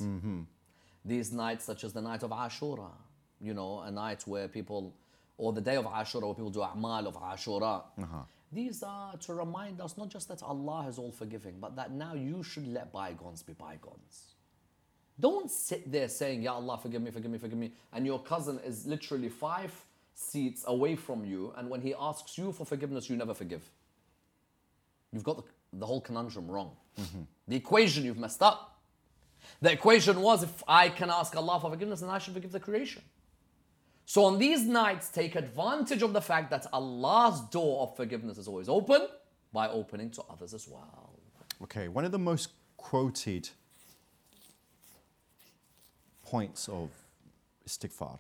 these 1.06 1.32
nights 1.32 1.66
such 1.66 1.84
as 1.84 1.94
the 1.94 2.02
night 2.02 2.24
of 2.24 2.32
Ashura, 2.32 2.92
you 3.40 3.54
know, 3.54 3.80
a 3.82 3.92
night 3.92 4.24
where 4.28 4.48
people, 4.48 4.94
or 5.38 5.52
the 5.54 5.62
day 5.62 5.76
of 5.76 5.86
Ashura 5.86 6.24
where 6.24 6.36
people 6.36 6.52
do 6.52 6.62
a'mal 6.62 7.08
of 7.08 7.16
Ashura. 7.16 7.84
Uh-huh. 7.98 8.24
These 8.54 8.84
are 8.84 9.16
to 9.18 9.34
remind 9.34 9.80
us 9.82 9.98
not 9.98 10.10
just 10.10 10.28
that 10.28 10.44
Allah 10.44 10.86
is 10.88 10.98
all 11.00 11.12
forgiving, 11.12 11.60
but 11.60 11.76
that 11.78 11.92
now 11.92 12.14
you 12.14 12.44
should 12.44 12.68
let 12.68 12.92
bygones 12.92 13.42
be 13.44 13.54
bygones. 13.54 14.31
Don't 15.22 15.50
sit 15.50 15.90
there 15.92 16.10
saying, 16.10 16.42
Ya 16.42 16.56
Allah, 16.56 16.80
forgive 16.82 17.02
me, 17.02 17.12
forgive 17.12 17.32
me, 17.32 17.38
forgive 17.38 17.58
me, 17.58 17.72
and 17.94 18.06
your 18.06 18.20
cousin 18.20 18.60
is 18.66 18.88
literally 18.88 19.30
five 19.30 19.72
seats 20.16 20.64
away 20.68 20.96
from 20.96 21.24
you, 21.24 21.54
and 21.58 21.70
when 21.70 21.82
he 21.82 21.94
asks 21.98 22.38
you 22.38 22.52
for 22.52 22.66
forgiveness, 22.66 23.10
you 23.10 23.16
never 23.16 23.34
forgive. 23.34 23.64
You've 25.14 25.24
got 25.24 25.38
the, 25.38 25.44
the 25.74 25.86
whole 25.86 26.02
conundrum 26.02 26.50
wrong. 26.50 26.72
Mm-hmm. 27.00 27.22
The 27.48 27.56
equation 27.56 28.04
you've 28.04 28.18
messed 28.18 28.42
up. 28.42 28.80
The 29.62 29.72
equation 29.72 30.22
was 30.22 30.44
if 30.44 30.64
I 30.68 30.90
can 30.90 31.10
ask 31.10 31.36
Allah 31.36 31.60
for 31.60 31.70
forgiveness, 31.70 32.02
then 32.02 32.10
I 32.10 32.18
should 32.18 32.34
forgive 32.34 32.52
the 32.52 32.60
creation. 32.60 33.04
So 34.06 34.26
on 34.26 34.40
these 34.40 34.64
nights, 34.64 35.10
take 35.10 35.36
advantage 35.36 36.02
of 36.02 36.14
the 36.14 36.22
fact 36.22 36.50
that 36.50 36.66
Allah's 36.74 37.42
door 37.42 37.84
of 37.84 37.96
forgiveness 37.96 38.38
is 38.38 38.48
always 38.48 38.70
open 38.70 39.08
by 39.54 39.70
opening 39.70 40.10
to 40.12 40.24
others 40.30 40.54
as 40.54 40.68
well. 40.68 41.12
Okay, 41.64 41.88
one 41.88 42.06
of 42.06 42.12
the 42.12 42.20
most 42.20 42.50
quoted 42.78 43.50
points 46.32 46.70
of 46.70 46.90
istighfar 47.68 48.20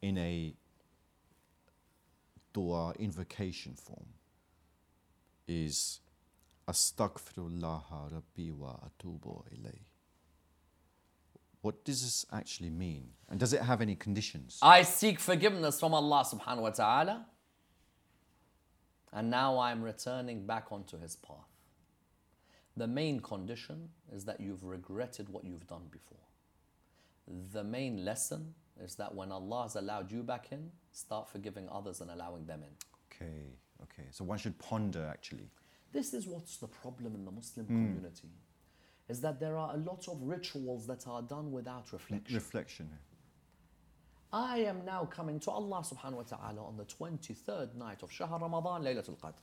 in 0.00 0.16
a 0.16 0.54
dua 2.54 2.94
invocation 2.98 3.74
form 3.74 4.06
is 5.46 6.00
Astaghfirullah 6.66 7.82
Rabbi 8.12 8.50
wa 8.56 8.76
atubu 8.88 9.44
ilayh. 9.54 9.84
What 11.60 11.84
does 11.84 12.00
this 12.02 12.24
actually 12.32 12.70
mean? 12.70 13.10
And 13.28 13.38
does 13.38 13.52
it 13.52 13.60
have 13.60 13.82
any 13.82 13.94
conditions? 13.94 14.58
I 14.62 14.82
seek 14.82 15.20
forgiveness 15.20 15.78
from 15.78 15.92
Allah 15.92 16.24
subhanahu 16.24 16.62
wa 16.62 16.70
ta'ala. 16.70 17.26
And 19.12 19.30
now 19.30 19.58
I'm 19.58 19.82
returning 19.82 20.46
back 20.46 20.72
onto 20.72 20.98
His 20.98 21.16
path. 21.16 21.52
The 22.78 22.86
main 22.86 23.20
condition 23.20 23.90
is 24.10 24.24
that 24.24 24.40
you've 24.40 24.64
regretted 24.64 25.28
what 25.28 25.44
you've 25.44 25.66
done 25.66 25.88
before. 25.90 26.26
The 27.52 27.64
main 27.64 28.04
lesson 28.04 28.54
is 28.82 28.94
that 28.96 29.14
when 29.14 29.30
Allah 29.30 29.62
has 29.62 29.76
allowed 29.76 30.10
you 30.10 30.22
back 30.22 30.48
in, 30.50 30.70
start 30.90 31.28
forgiving 31.28 31.68
others 31.70 32.00
and 32.00 32.10
allowing 32.10 32.46
them 32.46 32.62
in. 32.62 32.74
Okay, 33.10 33.56
okay. 33.82 34.08
So 34.10 34.24
one 34.24 34.38
should 34.38 34.58
ponder 34.58 35.06
actually. 35.08 35.48
This 35.92 36.14
is 36.14 36.26
what's 36.26 36.56
the 36.56 36.68
problem 36.68 37.14
in 37.14 37.24
the 37.24 37.30
Muslim 37.30 37.66
hmm. 37.66 37.74
community. 37.74 38.28
Is 39.08 39.20
that 39.20 39.40
there 39.40 39.56
are 39.56 39.74
a 39.74 39.76
lot 39.76 40.08
of 40.08 40.22
rituals 40.22 40.86
that 40.86 41.06
are 41.06 41.22
done 41.22 41.52
without 41.52 41.92
reflection. 41.92 42.34
Reflection. 42.34 42.90
I 44.32 44.58
am 44.60 44.84
now 44.86 45.04
coming 45.04 45.38
to 45.40 45.50
Allah 45.50 45.84
subhanahu 45.84 46.14
wa 46.14 46.22
ta'ala 46.22 46.64
on 46.64 46.78
the 46.78 46.84
23rd 46.84 47.74
night 47.74 48.02
of 48.02 48.10
Shahr 48.10 48.38
Ramadan, 48.40 48.82
Laylatul 48.82 49.18
Qadr. 49.18 49.34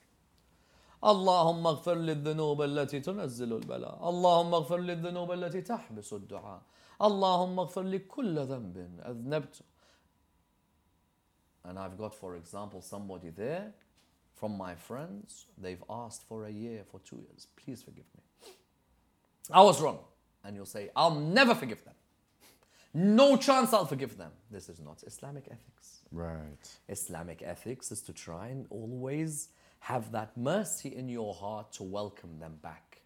اللهم 1.05 1.67
اغفر 1.67 1.95
لي 1.95 2.13
الذنوب 2.13 2.63
التي 2.63 3.01
تنزل 3.01 3.53
البلاء 3.53 4.09
اللهم 4.09 4.55
اغفر 4.55 4.79
لي 4.79 4.93
الذنوب 4.93 5.33
التي 5.33 5.61
تحبس 5.61 6.13
الدعاء 6.13 6.63
اللهم 7.03 7.59
اغفر 7.59 7.83
لي 7.83 7.99
كل 7.99 8.39
ذنب 8.39 8.77
أذنبت 9.07 9.63
And 11.67 11.79
I've 11.79 11.97
got, 11.97 12.15
for 12.15 12.37
example, 12.37 12.83
somebody 12.83 13.31
there 13.31 13.73
from 14.35 14.57
my 14.57 14.75
friends. 14.75 15.47
They've 15.57 15.83
asked 15.89 16.23
for 16.29 16.45
a 16.45 16.51
year, 16.51 16.85
for 16.91 17.01
two 17.01 17.17
years. 17.17 17.47
Please 17.57 17.83
forgive 17.83 18.05
me. 18.17 18.51
I 19.51 19.63
was 19.63 19.81
wrong. 19.81 20.01
And 20.45 20.55
you'll 20.57 20.67
say, 20.67 20.91
I'll 20.95 21.15
never 21.15 21.55
forgive 21.55 21.83
them. 21.85 21.95
No 22.93 23.37
chance 23.37 23.73
I'll 23.73 23.87
forgive 23.87 24.19
them. 24.19 24.31
This 24.51 24.69
is 24.69 24.79
not 24.79 25.03
Islamic 25.07 25.47
ethics. 25.51 26.03
Right. 26.13 26.79
Islamic 26.89 27.43
ethics 27.43 27.91
is 27.91 28.03
to 28.03 28.13
try 28.13 28.49
and 28.49 28.67
always 28.71 29.49
have 29.80 30.12
that 30.12 30.36
mercy 30.38 30.96
in 30.96 31.10
your 31.10 31.34
heart 31.34 31.72
to 31.74 31.84
welcome 31.84 32.40
them 32.40 32.58
back. 32.62 33.02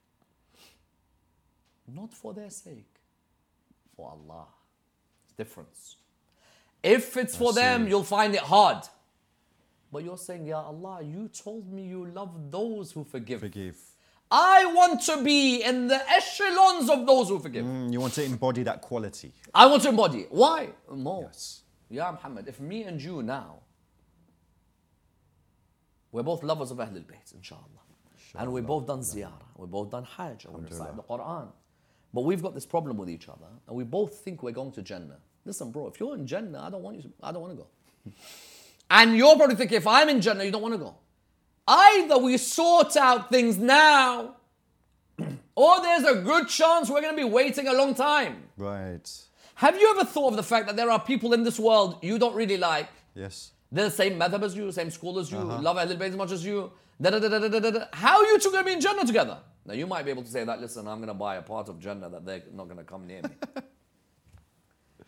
Not 1.88 2.14
for 2.14 2.34
their 2.34 2.50
sake, 2.50 3.00
for 3.96 4.10
Allah. 4.10 4.48
Difference. 5.38 5.98
If 6.82 7.18
it's 7.18 7.36
for 7.36 7.54
them, 7.54 7.88
you'll 7.88 8.04
find 8.04 8.34
it 8.34 8.42
hard. 8.42 8.84
But 9.92 10.04
you're 10.04 10.18
saying, 10.18 10.48
Ya 10.48 10.62
Allah, 10.62 11.02
you 11.04 11.30
told 11.30 11.72
me 11.72 11.84
you 11.84 12.06
love 12.06 12.52
those 12.52 12.92
who 12.92 13.04
forgive. 13.04 13.42
Forgive. 13.42 13.78
I 14.32 14.66
want 14.66 15.02
to 15.04 15.24
be 15.24 15.62
in 15.62 15.88
the 15.88 16.02
echelons 16.10 16.90
of 16.90 17.06
those 17.06 17.30
who 17.30 17.40
forgive. 17.40 17.66
Mm, 17.66 17.94
you 17.94 18.00
want 18.00 18.14
to 18.14 18.24
embody 18.24 18.64
that 18.64 18.82
quality. 18.82 19.32
I 19.54 19.68
want 19.68 19.84
to 19.84 19.90
embody. 19.90 20.26
Why? 20.30 20.70
More. 20.92 21.24
Yes. 21.28 21.62
Ya 21.90 22.12
Muhammad, 22.12 22.48
if 22.48 22.60
me 22.60 22.84
and 22.84 23.00
you 23.00 23.22
now, 23.22 23.60
we're 26.14 26.24
both 26.24 26.44
lovers 26.44 26.72
of 26.72 26.78
Ahlul 26.78 27.04
Bayt, 27.04 27.34
inshallah. 27.36 27.82
And 28.36 28.54
we've 28.54 28.66
both 28.66 28.88
done 28.88 29.00
ziyarah, 29.00 29.32
we've 29.58 29.70
both 29.70 29.92
done 29.92 30.06
hajj, 30.06 30.46
and 30.46 30.54
we 30.54 30.62
recite 30.62 30.96
the 30.96 31.04
Quran. 31.04 31.48
But 32.14 32.22
we've 32.22 32.42
got 32.42 32.54
this 32.54 32.66
problem 32.66 32.98
with 32.98 33.10
each 33.10 33.28
other, 33.28 33.48
and 33.68 33.76
we 33.76 33.84
both 33.84 34.20
think 34.20 34.44
we're 34.44 34.52
going 34.52 34.72
to 34.74 34.82
Jannah. 34.82 35.18
Listen, 35.44 35.72
bro, 35.72 35.88
if 35.88 36.00
you're 36.00 36.16
in 36.16 36.26
Jannah, 36.26 36.62
I 36.62 36.70
don't 36.70 36.84
want 36.84 36.98
you 36.98 37.04
to, 37.04 37.10
I 37.22 37.32
don't 37.32 37.42
want 37.42 37.58
to 37.58 37.64
go. 37.64 37.68
and 38.92 39.18
you're 39.18 39.36
probably 39.36 39.56
thinking, 39.56 39.78
if 39.78 39.88
I'm 39.88 40.08
in 40.10 40.22
Jannah, 40.22 40.44
you 40.44 40.52
don't 40.52 40.62
want 40.62 40.76
to 40.76 40.80
go. 40.80 40.96
Either 41.68 42.18
we 42.20 42.38
sort 42.38 42.96
out 42.96 43.30
things 43.30 43.58
now, 43.58 44.36
or 45.56 45.82
there's 45.82 46.04
a 46.04 46.22
good 46.22 46.48
chance 46.48 46.90
we're 46.90 47.02
going 47.02 47.16
to 47.16 47.24
be 47.24 47.28
waiting 47.28 47.68
a 47.68 47.74
long 47.74 47.96
time. 47.96 48.44
Right. 48.56 49.10
Have 49.56 49.80
you 49.80 49.90
ever 49.96 50.06
thought 50.06 50.30
of 50.30 50.36
the 50.36 50.44
fact 50.44 50.68
that 50.68 50.76
there 50.76 50.92
are 50.92 51.00
people 51.00 51.34
in 51.34 51.44
this 51.44 51.60
world 51.60 52.00
you 52.04 52.20
don't 52.20 52.36
really 52.36 52.58
like? 52.58 52.90
Yes. 53.16 53.53
The 53.74 53.90
same 53.90 54.20
madhab 54.20 54.44
as 54.44 54.56
you, 54.56 54.72
same 54.72 54.92
school 54.92 55.18
as 55.20 55.32
you, 55.32 55.40
Uh-huh. 55.40 55.60
love 55.62 55.78
Ahlul 55.78 55.98
Bayt 55.98 56.10
as 56.10 56.16
much 56.16 56.32
as 56.32 56.46
you. 56.46 56.72
Da, 57.02 57.10
da, 57.10 57.18
da, 57.20 57.28
da, 57.28 57.40
da, 57.48 57.60
da, 57.60 57.72
da. 57.72 57.86
How 57.92 58.20
are 58.20 58.26
you 58.26 58.38
two 58.40 58.52
going 58.52 58.64
to 58.64 58.68
be 58.68 58.74
in 58.74 58.82
Jannah 58.82 59.06
together? 59.06 59.40
Now 59.66 59.74
you 59.74 59.88
might 59.88 60.04
be 60.06 60.12
able 60.12 60.22
to 60.24 60.30
say 60.30 60.44
that, 60.44 60.62
listen, 60.62 60.88
I'm 60.88 60.98
going 61.00 61.08
to 61.08 61.14
buy 61.16 61.38
a 61.38 61.42
part 61.42 61.70
of 61.70 61.80
Jannah 61.80 62.10
that 62.10 62.24
they're 62.26 62.44
not 62.54 62.66
going 62.66 62.78
to 62.78 62.84
come 62.84 63.08
near 63.08 63.22
me. 63.24 63.30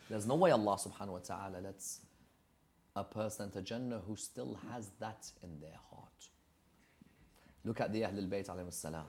There's 0.10 0.26
no 0.26 0.36
way 0.36 0.52
Allah 0.52 0.78
subhanahu 0.78 1.10
wa 1.14 1.20
ta'ala 1.20 1.60
lets 1.64 2.02
a 2.96 3.04
person 3.04 3.46
enter 3.48 3.62
Jannah 3.62 4.00
who 4.08 4.16
still 4.16 4.58
has 4.72 4.90
that 5.00 5.30
in 5.44 5.60
their 5.60 5.78
heart. 5.92 6.30
Look 7.64 7.82
at 7.82 7.94
the 7.94 8.02
Ahlul 8.02 8.30
Bayt 8.30 8.48
alayhi 8.48 8.74
salam. 8.74 9.06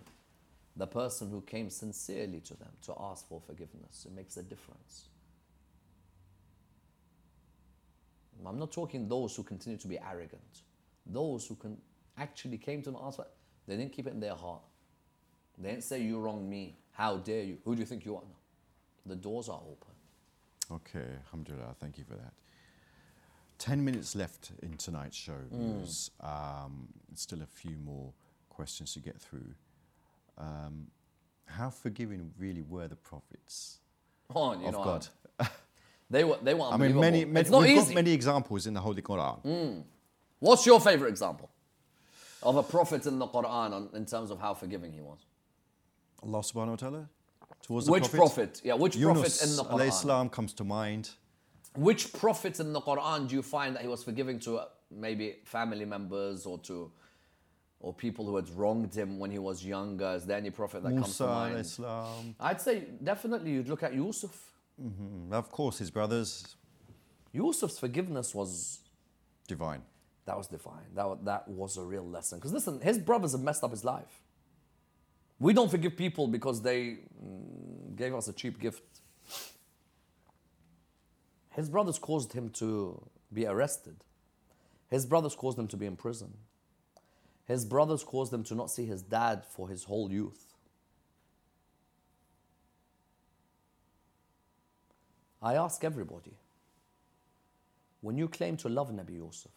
The 0.77 0.87
person 0.87 1.31
who 1.31 1.41
came 1.41 1.71
sincerely 1.71 2.41
to 2.41 2.55
them 2.55 2.73
to 2.83 2.95
ask 3.01 3.27
for 3.27 3.41
forgiveness. 3.41 4.05
It 4.07 4.15
makes 4.15 4.37
a 4.37 4.43
difference. 4.43 5.09
I'm 8.45 8.59
not 8.59 8.73
talking 8.73 9.09
those 9.09 9.35
who 9.37 9.43
continue 9.43 9.79
to 9.79 9.89
be 9.89 9.99
arrogant. 9.99 10.63
Those 11.07 11.47
who 11.47 11.55
can 11.55 11.77
actually 12.19 12.59
came 12.59 12.81
to 12.83 12.91
them 12.91 12.97
and 12.97 13.07
asked 13.07 13.21
they 13.67 13.77
didn't 13.77 13.93
keep 13.93 14.07
it 14.07 14.13
in 14.13 14.21
their 14.21 14.35
heart. 14.35 14.63
They 15.59 15.71
didn't 15.71 15.85
say 15.85 16.03
you 16.03 16.19
wronged 16.19 16.49
me. 16.49 16.77
How 16.93 17.17
dare 17.19 17.43
you? 17.43 17.59
Who 17.65 17.75
do 17.75 17.81
you 17.81 17.87
think 17.87 18.05
you 18.05 18.17
are? 18.17 18.23
No. 18.23 19.15
The 19.15 19.17
doors 19.17 19.49
are 19.49 19.61
open. 19.61 19.95
Okay, 20.73 21.07
alhamdulillah, 21.27 21.75
thank 21.81 21.97
you 21.99 22.05
for 22.05 22.15
that. 22.15 22.33
10 23.59 23.85
minutes 23.85 24.15
left 24.17 24.51
in 24.63 24.77
tonight's 24.77 25.17
show. 25.17 25.37
viewers. 25.51 26.11
Um, 26.21 26.89
still 27.15 27.41
a 27.43 27.47
few 27.47 27.77
more 27.79 28.13
questions 28.51 28.93
to 28.95 29.01
get 29.01 29.19
through. 29.21 29.55
Um, 30.37 30.89
how 31.47 31.71
forgiving 31.71 32.33
really 32.39 32.63
were 32.63 32.89
the 32.89 32.97
prophets 32.97 33.79
Oh, 34.35 34.59
you 34.59 34.67
of 34.67 34.73
know, 34.75 34.85
God? 34.85 35.07
They 36.09 36.25
were 36.25 36.39
they 36.43 36.55
were 36.55 36.65
I 36.67 36.77
mean, 36.77 36.99
many, 36.99 37.25
many, 37.25 37.41
it's 37.41 37.51
not 37.51 37.63
we've 37.63 37.71
easy. 37.77 37.87
got 37.87 37.95
many 37.95 38.13
examples 38.13 38.67
in 38.67 38.75
the 38.75 38.81
Holy 38.81 39.03
Quran. 39.03 39.83
What's 40.39 40.65
your 40.67 40.81
favorite 40.81 41.09
example 41.09 41.51
of 42.43 42.57
a 42.57 42.63
prophet 42.63 43.07
in 43.07 43.19
the 43.19 43.27
Quran 43.27 43.73
on, 43.73 43.89
in 43.95 44.05
terms 44.07 44.31
of 44.31 44.39
how 44.41 44.55
forgiving 44.55 44.93
he 44.93 45.01
was? 45.01 45.19
Allah 46.23 46.39
subhanahu 46.41 46.69
wa 46.71 46.77
ta'ala 46.77 47.09
towards 47.63 47.87
the 47.87 47.93
Which 47.93 48.11
prophets. 48.11 48.61
prophet? 48.61 48.61
Yeah, 48.65 48.75
which 48.75 49.01
prophet 49.01 49.43
in 49.43 49.57
the 49.57 49.65
Quran? 49.65 49.93
salam 49.93 50.29
comes 50.29 50.53
to 50.55 50.65
mind. 50.65 51.11
Which 51.75 52.13
prophet 52.13 52.61
in 52.61 52.73
the 52.73 52.81
Quran 52.81 53.29
do 53.29 53.35
you 53.35 53.43
find 53.43 53.75
that 53.75 53.83
he 53.83 53.89
was 53.89 54.03
forgiving 54.05 54.39
to 54.41 54.59
uh, 54.59 54.65
maybe 54.91 55.37
family 55.45 55.85
members 55.85 56.47
or 56.47 56.59
to 56.61 56.91
or 57.81 57.93
people 57.93 58.25
who 58.25 58.37
had 58.37 58.49
wronged 58.51 58.95
him 58.95 59.19
when 59.19 59.31
he 59.31 59.39
was 59.39 59.65
younger? 59.65 60.15
Is 60.17 60.25
there 60.25 60.39
any 60.39 60.51
prophet 60.51 60.83
that 60.85 60.91
comes 60.91 61.07
Musa 61.21 61.25
to 61.25 61.31
alayhi 61.31 61.53
mind? 61.55 61.67
salam. 61.67 62.35
I'd 62.41 62.61
say 62.61 62.85
definitely 63.03 63.51
you'd 63.53 63.69
look 63.69 63.83
at 63.83 63.93
Yusuf. 63.95 64.53
Mm, 64.83 65.33
Of 65.33 65.51
course, 65.51 65.79
his 65.79 65.91
brothers, 65.91 66.57
Yusuf's 67.33 67.79
forgiveness 67.79 68.35
was 68.35 68.81
divine. 69.49 69.83
that 70.27 70.37
was 70.37 70.49
divine. 70.49 70.85
That, 70.95 71.25
that 71.25 71.49
was 71.49 71.77
a 71.77 71.83
real 71.85 72.09
lesson. 72.09 72.39
Because 72.39 72.53
listen, 72.53 72.81
his 72.81 72.99
brothers 72.99 73.33
have 73.33 73.43
messed 73.43 73.65
up 73.65 73.71
his 73.71 73.85
life. 73.85 74.23
We 75.39 75.53
don't 75.55 75.71
forgive 75.71 75.97
people 75.97 76.29
because 76.29 76.63
they 76.63 76.99
mm, 77.25 77.97
gave 77.97 78.15
us 78.15 78.29
a 78.29 78.33
cheap 78.33 78.59
gift. 78.61 78.83
His 81.51 81.69
brothers 81.69 81.99
caused 81.99 82.33
him 82.35 82.51
to 82.51 83.03
be 83.33 83.47
arrested. 83.47 83.97
His 84.91 85.07
brothers 85.07 85.35
caused 85.35 85.59
him 85.59 85.69
to 85.69 85.77
be 85.77 85.87
in 85.87 85.97
prison. 85.97 86.35
His 87.47 87.65
brothers 87.65 88.05
caused 88.05 88.33
him 88.33 88.45
to 88.45 88.55
not 88.55 88.71
see 88.71 88.87
his 88.87 89.03
dad 89.03 89.45
for 89.47 89.69
his 89.69 89.85
whole 89.85 90.11
youth. 90.13 90.46
I 95.43 95.55
ask 95.55 95.85
everybody 95.85 96.35
when 98.01 98.17
you 98.19 98.29
claim 98.29 98.57
to 98.59 98.69
love 98.69 98.91
Nabi 98.91 99.17
Yusuf 99.17 99.53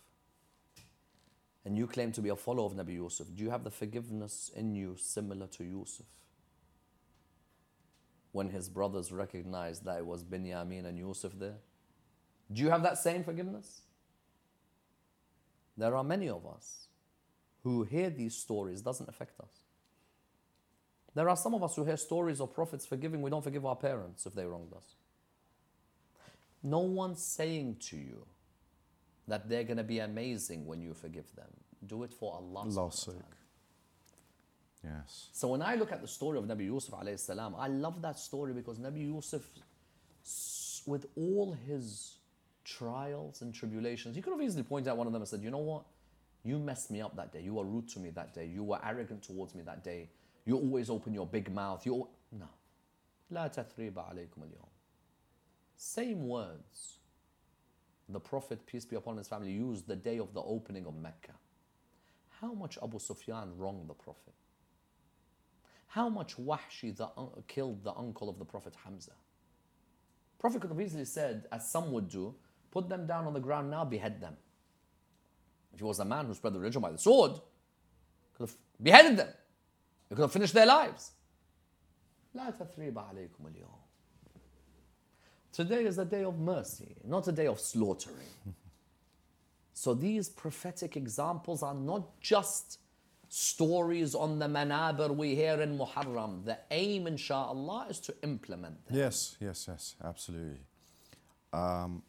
and 1.66 1.78
you 1.78 1.88
claim 1.88 2.12
to 2.14 2.22
be 2.22 2.30
a 2.30 2.36
follower 2.36 2.66
of 2.66 2.74
Nabi 2.74 2.94
Yusuf, 2.94 3.28
do 3.36 3.44
you 3.44 3.50
have 3.50 3.64
the 3.64 3.72
forgiveness 3.72 4.52
in 4.56 4.74
you 4.74 4.96
similar 4.98 5.48
to 5.48 5.64
Yusuf? 5.64 6.06
When 8.32 8.50
his 8.50 8.70
brothers 8.70 9.12
recognized 9.12 9.86
that 9.86 10.00
it 10.00 10.06
was 10.06 10.24
Binyamin 10.24 10.86
and 10.86 10.98
Yusuf 10.98 11.34
there? 11.38 11.58
Do 12.52 12.62
you 12.62 12.70
have 12.70 12.84
that 12.84 12.98
same 12.98 13.24
forgiveness? 13.24 13.82
There 15.78 15.96
are 15.96 16.04
many 16.04 16.30
of 16.30 16.46
us 16.46 16.88
who 17.64 17.84
hear 17.84 18.10
these 18.10 18.36
stories, 18.36 18.82
doesn't 18.82 19.10
affect 19.10 19.40
us. 19.40 19.52
There 21.14 21.30
are 21.30 21.36
some 21.36 21.54
of 21.54 21.64
us 21.64 21.76
who 21.76 21.86
hear 21.86 21.98
stories 21.98 22.40
of 22.40 22.54
prophets 22.54 22.86
forgiving, 22.86 23.22
we 23.22 23.30
don't 23.30 23.44
forgive 23.44 23.66
our 23.66 23.76
parents 23.76 24.26
if 24.26 24.34
they 24.34 24.46
wronged 24.46 24.74
us. 24.74 24.96
No 26.63 26.81
one's 26.81 27.23
saying 27.23 27.77
to 27.91 27.97
you 27.97 28.25
that 29.29 29.49
they're 29.49 29.65
going 29.65 29.77
to 29.77 29.85
be 29.85 29.99
amazing 29.99 30.67
when 30.67 30.81
you 30.81 30.95
forgive 30.95 31.35
them. 31.37 31.51
Do 31.87 32.03
it 32.05 32.13
for 32.13 32.35
Allah. 32.35 32.61
Allah's 32.61 32.77
subhanahu 32.77 32.85
wa 32.85 32.91
sake. 32.91 33.15
ta'ala. 33.15 33.25
Yes. 35.03 35.29
So 35.33 35.49
when 35.49 35.63
I 35.63 35.75
look 35.77 35.93
at 35.93 36.01
the 36.03 36.09
story 36.09 36.39
of 36.39 36.45
Nabi 36.45 36.65
Yusuf 36.67 36.95
alayhi 36.99 37.19
salam, 37.19 37.55
I 37.59 37.69
love 37.69 38.03
that 38.03 38.19
story 38.19 38.53
because 38.53 38.79
Nabi 38.79 39.03
Yusuf, 39.15 39.43
s- 40.25 40.83
with 40.87 41.07
all 41.17 41.53
his 41.67 42.17
trials 42.65 43.41
and 43.43 43.55
tribulations, 43.55 44.15
he 44.17 44.23
could 44.23 44.33
have 44.33 44.43
easily 44.43 44.63
pointed 44.63 44.91
out 44.91 44.97
one 44.99 45.07
of 45.07 45.13
them 45.13 45.23
and 45.23 45.29
said, 45.29 45.43
you 45.43 45.51
know 45.51 45.59
what? 45.59 45.85
You 46.45 46.59
messed 46.59 46.91
me 46.91 47.01
up 47.01 47.17
that 47.17 47.33
day. 47.33 47.41
You 47.41 47.55
were 47.55 47.65
rude 47.65 47.89
to 47.91 47.99
me 47.99 48.11
that 48.11 48.35
day. 48.35 48.47
You 48.47 48.63
were 48.63 48.79
arrogant 48.85 49.23
towards 49.23 49.55
me 49.55 49.63
that 49.63 49.83
day. 49.83 50.11
You 50.45 50.57
always 50.57 50.91
open 50.91 51.15
your 51.15 51.27
big 51.27 51.51
mouth. 51.53 51.87
You 51.87 51.95
al- 51.95 52.11
no. 52.33 52.49
لا 53.31 53.47
تثريب 53.49 53.99
عليكم 53.99 54.43
اليوم. 54.43 54.69
Same 55.79 56.29
words. 56.29 56.99
The 58.09 58.21
Prophet, 58.21 58.67
peace 58.67 58.85
be 58.85 58.97
upon 58.97 59.17
his 59.17 59.29
family, 59.29 59.53
used 59.53 59.87
the 59.87 59.97
day 59.97 60.19
of 60.19 60.35
the 60.35 60.43
opening 60.43 60.87
of 60.87 60.95
Mecca. 60.95 61.33
How 62.41 62.53
much 62.53 62.79
Abu 62.83 62.99
Sufyan 62.99 63.57
wronged 63.57 63.89
the 63.89 63.95
Prophet? 63.95 64.35
How 65.87 66.09
much 66.09 66.37
Wahshi 66.37 66.95
the, 66.95 67.09
un- 67.17 67.31
killed 67.49 67.85
the 67.85 67.95
uncle 67.95 68.29
of 68.29 68.39
the 68.39 68.45
Prophet 68.45 68.75
Hamza? 68.85 69.13
Prophet 70.39 70.61
could 70.61 70.71
have 70.71 70.81
easily 70.81 71.05
said, 71.05 71.47
as 71.53 71.71
some 71.71 71.93
would 71.93 72.09
do, 72.09 72.35
put 72.71 72.89
them 72.89 73.07
down 73.07 73.27
on 73.27 73.33
the 73.33 73.41
ground 73.41 73.71
now, 73.71 73.85
behead 73.85 74.21
them. 74.21 74.37
If 75.73 75.79
he 75.79 75.85
was 75.85 76.01
a 76.01 76.05
man 76.05 76.27
who 76.27 76.35
spread 76.35 76.53
the 76.53 76.59
religion 76.59 76.83
by 76.83 76.91
the 76.91 76.99
sword, 76.99 77.33
could 78.37 78.49
have 78.49 78.57
beheaded 78.83 79.17
them. 79.17 79.29
He 80.09 80.15
could 80.15 80.23
have 80.23 80.33
finished 80.33 80.55
their 80.55 80.67
lives. 80.67 81.13
لا 82.35 82.51
تثريب 82.51 82.99
عليكم 82.99 83.47
اليوم. 83.47 83.78
Today 85.52 85.86
is 85.86 85.98
a 85.98 86.06
day 86.06 86.24
of 86.24 86.40
mercy, 86.40 86.96
not 87.04 87.28
a 87.28 87.32
day 87.32 87.48
of 87.48 87.60
slaughtering. 87.60 88.28
So 89.80 89.94
these 89.94 90.28
prophetic 90.28 90.98
examples 90.98 91.64
are 91.64 91.74
not 91.74 92.20
just 92.20 92.80
stories 93.30 94.14
on 94.14 94.38
the 94.38 94.48
manabir 94.48 95.16
we 95.16 95.36
hear 95.36 95.62
in 95.62 95.78
Muharram. 95.78 96.44
The 96.44 96.58
aim, 96.70 97.06
insha'Allah, 97.06 97.90
is 97.90 98.02
to 98.02 98.14
implement 98.22 98.86
them. 98.86 98.98
Yes, 98.98 99.38
yes, 99.40 99.68
yes, 99.70 99.96
absolutely. 100.04 100.66
Um, 101.54 102.04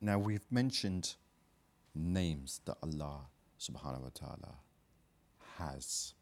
now 0.00 0.20
we've 0.20 0.46
mentioned 0.52 1.14
names 1.96 2.60
that 2.66 2.76
Allah 2.80 3.22
subhanahu 3.58 4.02
wa 4.02 4.10
ta'ala 4.14 4.54
has. 5.56 6.14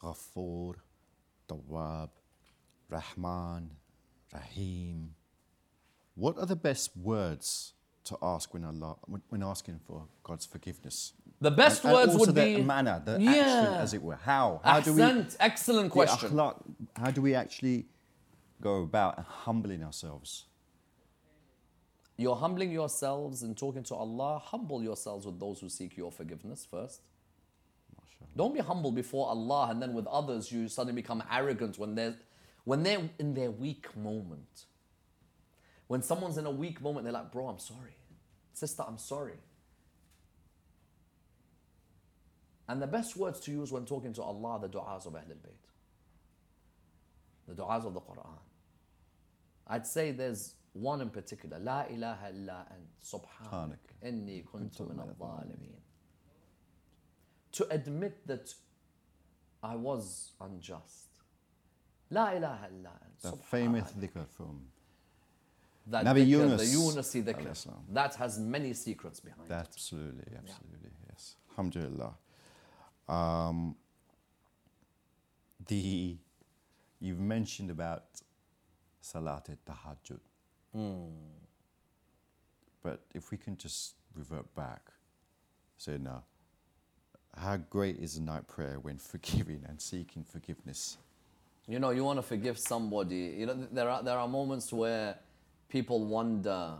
Ghafoor, 0.00 0.76
Tawwab, 1.46 2.08
Rahman, 2.88 3.72
Rahim. 4.32 5.14
What 6.14 6.38
are 6.38 6.46
the 6.46 6.56
best 6.56 6.96
words 6.96 7.74
to 8.04 8.18
ask 8.22 8.52
when 8.52 8.64
Allah 8.64 8.96
when, 9.06 9.22
when 9.28 9.42
asking 9.42 9.80
for 9.86 10.06
God's 10.22 10.46
forgiveness? 10.46 11.12
The 11.40 11.50
best 11.50 11.84
And- 11.84 11.92
and 11.92 11.94
words 11.94 12.12
also 12.14 12.26
would 12.26 12.34
the 12.34 12.56
be 12.56 12.62
manner, 12.62 13.00
the 13.04 13.20
Yeah. 13.20 13.30
action, 13.30 13.74
as 13.74 13.94
it 13.94 14.02
were. 14.02 14.16
How? 14.16 14.60
How 14.64 14.80
do 14.80 14.92
we? 14.94 15.02
Excellent 15.38 15.90
question. 15.92 16.30
akhlaq, 16.30 16.60
how 16.96 17.10
do 17.10 17.22
we 17.22 17.34
actually 17.34 17.86
go 18.60 18.82
about 18.82 19.18
humbling 19.20 19.82
ourselves? 19.84 20.44
you're 22.20 22.34
humbling 22.34 22.72
yourselves 22.72 23.44
and 23.44 23.56
talking 23.56 23.84
to 23.84 23.94
Allah, 23.94 24.40
humble 24.44 24.82
yourselves 24.82 25.24
with 25.24 25.38
those 25.38 25.60
who 25.60 25.68
seek 25.68 25.96
your 25.96 26.10
forgiveness 26.10 26.66
first. 26.68 27.00
Don't 28.36 28.52
be 28.52 28.58
humble 28.58 28.90
before 28.90 29.28
Allah 29.28 29.68
and 29.70 29.80
then 29.80 29.94
with 29.94 30.04
others 30.08 30.50
you 30.50 30.66
suddenly 30.66 31.00
become 31.00 31.22
arrogant 31.30 31.78
when 31.78 31.94
they're, 31.94 32.16
when 32.68 32.82
they're 32.82 33.08
in 33.18 33.32
their 33.32 33.50
weak 33.50 33.96
moment. 33.96 34.66
When 35.86 36.02
someone's 36.02 36.36
in 36.36 36.44
a 36.44 36.50
weak 36.50 36.82
moment, 36.82 37.04
they're 37.04 37.14
like, 37.14 37.32
bro, 37.32 37.48
I'm 37.48 37.58
sorry. 37.58 37.96
Sister, 38.52 38.84
I'm 38.86 38.98
sorry. 38.98 39.38
And 42.68 42.82
the 42.82 42.86
best 42.86 43.16
words 43.16 43.40
to 43.40 43.50
use 43.50 43.72
when 43.72 43.86
talking 43.86 44.12
to 44.12 44.22
Allah 44.22 44.50
are 44.50 44.58
the 44.58 44.68
du'as 44.68 45.06
of 45.06 45.14
Ahlul 45.14 45.40
Bayt. 45.46 45.64
The 47.46 47.54
du'as 47.54 47.86
of 47.86 47.94
the 47.94 48.02
Quran. 48.02 48.42
I'd 49.66 49.86
say 49.86 50.10
there's 50.10 50.54
one 50.74 51.00
in 51.00 51.08
particular. 51.08 51.58
La 51.58 51.84
ilaha 51.90 52.28
illa 52.28 52.66
ant 52.70 52.90
subhanak 53.02 53.78
inni 54.04 54.44
kuntu 54.44 54.90
min 54.90 55.00
al-zalimin. 55.00 55.80
To 57.52 57.66
admit 57.70 58.26
that 58.26 58.52
I 59.62 59.74
was 59.74 60.32
unjust. 60.38 61.07
La 62.10 62.32
ilaha 62.32 62.68
illa 62.72 62.92
The 63.22 63.32
famous 63.32 63.92
dhikr 63.92 64.26
from 64.28 64.60
that 65.86 66.04
Nabi 66.04 66.24
dhikr, 66.24 66.28
Yunus 66.28 66.60
the 66.60 66.78
Yunus 66.78 67.14
dhikr, 67.14 67.74
that 67.90 68.14
has 68.14 68.38
many 68.38 68.72
secrets 68.72 69.20
behind 69.20 69.50
it. 69.50 69.54
Absolutely, 69.54 70.32
absolutely, 70.36 70.90
yes. 71.08 71.36
Alhamdulillah. 71.50 72.14
Um, 73.08 73.74
the 75.66 76.16
you've 77.00 77.20
mentioned 77.20 77.70
about 77.70 78.04
Salat 79.00 79.48
al-Tahajjud. 79.50 80.20
But 82.82 83.00
if 83.14 83.30
we 83.30 83.36
can 83.38 83.56
just 83.56 83.94
revert 84.14 84.54
back, 84.54 84.90
say 85.76 85.98
now, 85.98 86.24
how 87.36 87.56
great 87.56 87.96
is 87.98 88.16
a 88.16 88.22
night 88.22 88.46
prayer 88.46 88.78
when 88.80 88.98
forgiving 88.98 89.64
and 89.68 89.80
seeking 89.80 90.24
forgiveness? 90.24 90.98
You 91.68 91.78
know, 91.78 91.90
you 91.90 92.02
want 92.02 92.18
to 92.18 92.22
forgive 92.22 92.58
somebody. 92.58 93.34
You 93.38 93.46
know, 93.46 93.68
there 93.70 93.90
are 93.90 94.02
there 94.02 94.18
are 94.18 94.26
moments 94.26 94.72
where 94.72 95.16
people 95.68 96.06
wonder, 96.06 96.78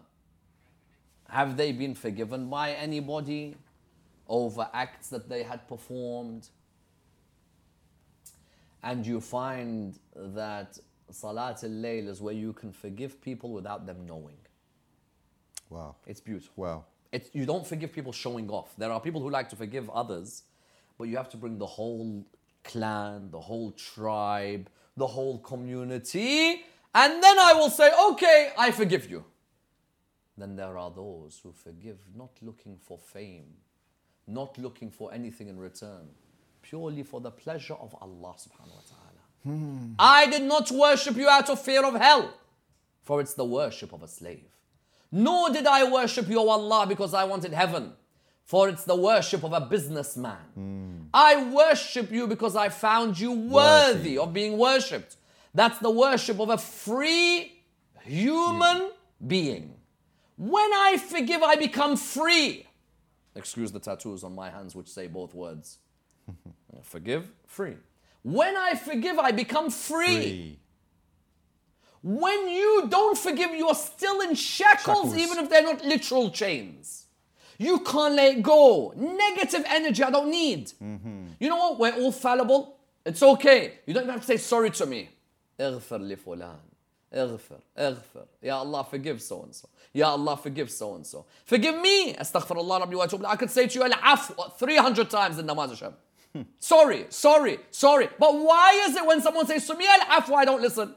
have 1.28 1.58
they 1.58 1.72
been 1.72 1.94
forgiven 1.94 2.48
by 2.48 2.72
anybody 2.72 3.54
over 4.26 4.66
acts 4.72 5.08
that 5.10 5.28
they 5.28 5.42
had 5.42 5.68
performed? 5.68 6.48
And 8.82 9.06
you 9.06 9.20
find 9.20 9.98
that 10.14 10.78
Salat 11.10 11.64
al-Layl 11.64 12.08
is 12.08 12.22
where 12.22 12.34
you 12.34 12.54
can 12.54 12.72
forgive 12.72 13.20
people 13.20 13.52
without 13.52 13.86
them 13.86 14.06
knowing. 14.06 14.38
Wow. 15.68 15.96
It's 16.06 16.20
beautiful. 16.20 16.52
Wow. 16.56 16.84
It's, 17.12 17.28
you 17.34 17.44
don't 17.44 17.66
forgive 17.66 17.92
people 17.92 18.12
showing 18.12 18.48
off. 18.48 18.74
There 18.78 18.90
are 18.90 19.00
people 19.00 19.20
who 19.20 19.30
like 19.30 19.48
to 19.50 19.56
forgive 19.56 19.90
others, 19.90 20.44
but 20.96 21.08
you 21.08 21.16
have 21.16 21.28
to 21.30 21.36
bring 21.36 21.58
the 21.58 21.66
whole 21.66 22.24
clan, 22.64 23.30
the 23.30 23.40
whole 23.40 23.72
tribe, 23.72 24.70
the 24.98 25.06
whole 25.06 25.38
community, 25.38 26.62
and 26.94 27.22
then 27.22 27.38
I 27.38 27.52
will 27.54 27.70
say, 27.70 27.90
okay, 28.10 28.50
I 28.58 28.70
forgive 28.72 29.08
you. 29.10 29.24
Then 30.36 30.56
there 30.56 30.76
are 30.76 30.90
those 30.90 31.40
who 31.42 31.52
forgive 31.52 31.98
not 32.14 32.30
looking 32.42 32.76
for 32.76 32.98
fame, 32.98 33.54
not 34.26 34.58
looking 34.58 34.90
for 34.90 35.12
anything 35.12 35.48
in 35.48 35.58
return, 35.58 36.08
purely 36.62 37.02
for 37.02 37.20
the 37.20 37.30
pleasure 37.30 37.74
of 37.74 37.94
Allah 38.00 38.34
subhanahu 38.36 38.78
wa 38.80 38.86
ta'ala. 38.92 39.22
Hmm. 39.44 39.92
I 39.98 40.26
did 40.26 40.42
not 40.42 40.70
worship 40.70 41.16
you 41.16 41.28
out 41.28 41.48
of 41.48 41.60
fear 41.60 41.84
of 41.84 41.94
hell, 41.94 42.34
for 43.02 43.20
it's 43.20 43.34
the 43.34 43.44
worship 43.44 43.92
of 43.92 44.02
a 44.02 44.08
slave. 44.08 44.50
Nor 45.10 45.50
did 45.50 45.66
I 45.66 45.90
worship 45.90 46.28
you, 46.28 46.38
O 46.38 46.48
Allah, 46.48 46.86
because 46.86 47.14
I 47.14 47.24
wanted 47.24 47.52
heaven, 47.52 47.92
for 48.48 48.70
it's 48.70 48.84
the 48.84 48.96
worship 48.96 49.44
of 49.44 49.52
a 49.52 49.60
businessman. 49.60 50.38
Hmm. 50.54 51.00
I 51.12 51.50
worship 51.52 52.10
you 52.10 52.26
because 52.26 52.56
I 52.56 52.70
found 52.70 53.20
you 53.20 53.30
worthy 53.30 54.16
of 54.16 54.32
being 54.32 54.56
worshipped. 54.56 55.16
That's 55.54 55.78
the 55.80 55.90
worship 55.90 56.40
of 56.40 56.48
a 56.48 56.56
free 56.56 57.60
human 58.04 58.78
hmm. 58.78 59.28
being. 59.28 59.74
When 60.38 60.72
I 60.72 60.96
forgive, 60.96 61.42
I 61.42 61.56
become 61.56 61.98
free. 61.98 62.66
Excuse 63.34 63.70
the 63.70 63.80
tattoos 63.80 64.24
on 64.24 64.34
my 64.34 64.48
hands, 64.48 64.74
which 64.74 64.88
say 64.88 65.08
both 65.08 65.34
words. 65.34 65.76
forgive, 66.82 67.30
free. 67.46 67.76
When 68.22 68.56
I 68.56 68.76
forgive, 68.76 69.18
I 69.18 69.30
become 69.30 69.68
free. 69.68 70.06
Free. 70.06 70.58
When 72.02 72.48
you 72.48 72.86
don't 72.88 73.18
forgive, 73.18 73.50
you're 73.54 73.74
still 73.74 74.22
in 74.22 74.34
shackles, 74.34 75.12
Shackles. 75.12 75.18
even 75.18 75.38
if 75.38 75.50
they're 75.50 75.62
not 75.62 75.84
literal 75.84 76.30
chains. 76.30 77.07
You 77.57 77.79
can't 77.79 78.15
let 78.15 78.41
go. 78.41 78.93
Negative 78.95 79.63
energy, 79.67 80.03
I 80.03 80.09
don't 80.09 80.29
need. 80.29 80.71
You 81.39 81.49
know 81.49 81.57
what? 81.57 81.79
We're 81.79 82.03
all 82.03 82.11
fallible. 82.11 82.77
It's 83.05 83.21
okay. 83.21 83.79
You 83.85 83.93
don't 83.93 84.03
even 84.03 84.13
have 84.13 84.21
to 84.21 84.27
say 84.27 84.37
sorry 84.37 84.71
to 84.71 84.85
me. 84.85 85.09
اغفر 85.59 85.97
لفلان. 85.97 86.59
اغفر, 87.13 87.59
اغفر. 87.77 88.25
Ya 88.41 88.57
Allah, 88.57 88.83
forgive 88.89 89.21
so 89.21 89.43
and 89.43 89.55
so. 89.55 89.69
Ya 89.93 90.09
Allah, 90.09 90.35
forgive 90.35 90.71
so 90.71 90.95
and 90.95 91.05
so. 91.05 91.25
Forgive 91.45 91.79
me. 91.79 92.13
Astaghfirullah 92.13 92.79
Rabbi 92.79 92.95
wa 92.95 93.05
atubu 93.05 93.21
ilayh. 93.21 93.29
I 93.29 93.35
could 93.35 93.51
say 93.51 93.67
to 93.67 93.79
you 93.79 93.85
al-af 93.85 94.31
300 94.57 95.09
times 95.09 95.37
in 95.37 95.45
namaz 95.45 95.69
Hashem. 95.69 95.93
Sorry, 96.59 97.05
sorry, 97.09 97.59
sorry. 97.69 98.09
But 98.17 98.33
why 98.33 98.83
is 98.87 98.95
it 98.95 99.05
when 99.05 99.21
someone 99.21 99.45
says 99.45 99.67
to 99.67 99.75
me 99.75 99.85
al-af, 99.85 100.31
I 100.31 100.45
don't 100.45 100.61
listen? 100.61 100.95